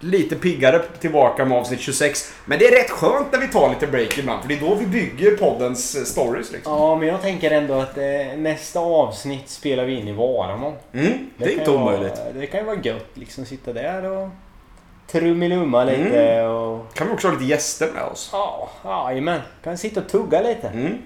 lite 0.00 0.36
piggare 0.36 0.82
tillbaka 1.00 1.44
med 1.44 1.58
avsnitt 1.58 1.80
26. 1.80 2.34
Men 2.44 2.58
det 2.58 2.66
är 2.66 2.82
rätt 2.82 2.90
skönt 2.90 3.32
när 3.32 3.38
vi 3.38 3.48
tar 3.48 3.68
lite 3.68 3.86
break 3.86 4.18
ibland, 4.18 4.42
för 4.42 4.48
det 4.48 4.54
är 4.54 4.60
då 4.60 4.74
vi 4.74 4.86
bygger 4.86 5.36
poddens 5.36 5.94
eh, 5.94 6.02
stories 6.02 6.52
liksom. 6.52 6.72
Ja, 6.72 6.96
men 6.96 7.08
jag 7.08 7.22
tänker 7.22 7.50
ändå 7.50 7.74
att 7.74 7.98
eh, 7.98 8.04
nästa 8.36 8.80
avsnitt 8.80 9.48
spelar 9.48 9.84
vi 9.84 10.00
in 10.00 10.08
i 10.08 10.12
Varamån. 10.12 10.74
Mm, 10.92 11.30
det 11.36 11.44
är 11.44 11.48
kan 11.48 11.58
inte 11.58 11.70
omöjligt. 11.70 12.18
Vara, 12.18 12.32
det 12.32 12.46
kan 12.46 12.60
ju 12.60 12.66
vara 12.66 12.80
gött 12.82 13.10
liksom 13.14 13.44
sitta 13.44 13.72
där 13.72 14.04
och 14.04 14.28
trummelumma 15.06 15.84
lite 15.84 16.42
och... 16.42 16.94
Kan 16.94 17.06
vi 17.06 17.14
också 17.14 17.28
ha 17.28 17.34
lite 17.34 17.44
gäster 17.44 17.88
med 17.94 18.02
oss? 18.02 18.30
Ja, 18.32 18.70
jajamän. 18.84 19.40
Kan 19.64 19.78
sitta 19.78 20.00
och 20.00 20.08
tugga 20.08 20.42
lite. 20.42 20.68
Mm. 20.68 20.98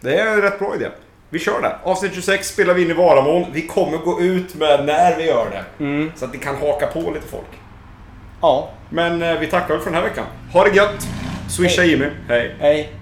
Det 0.00 0.20
är 0.20 0.26
en 0.26 0.42
rätt 0.42 0.58
bra 0.58 0.74
idé. 0.74 0.88
Vi 1.30 1.38
kör 1.38 1.62
det. 1.62 1.76
Avsnitt 1.84 2.14
26 2.14 2.48
spelar 2.48 2.74
vi 2.74 2.82
in 2.82 2.90
i 2.90 2.94
Varamån. 2.94 3.46
Vi 3.52 3.66
kommer 3.66 3.98
gå 3.98 4.20
ut 4.20 4.54
med 4.54 4.86
när 4.86 5.16
vi 5.16 5.26
gör 5.26 5.50
det. 5.50 5.84
Mm. 5.84 6.12
Så 6.16 6.24
att 6.24 6.34
vi 6.34 6.38
kan 6.38 6.56
haka 6.56 6.86
på 6.86 7.00
lite 7.00 7.26
folk. 7.26 7.46
Ja, 8.46 8.68
Men 8.88 9.22
eh, 9.22 9.38
vi 9.38 9.46
tackar 9.46 9.74
väl 9.74 9.78
för 9.78 9.90
den 9.90 9.94
här 9.94 10.08
veckan. 10.08 10.24
Ha 10.52 10.64
det 10.64 10.76
gött! 10.76 11.08
Swisha 11.48 11.82
Hej. 11.82 11.90
Jimmy. 11.90 12.06
Hej! 12.28 12.54
hej. 12.60 12.92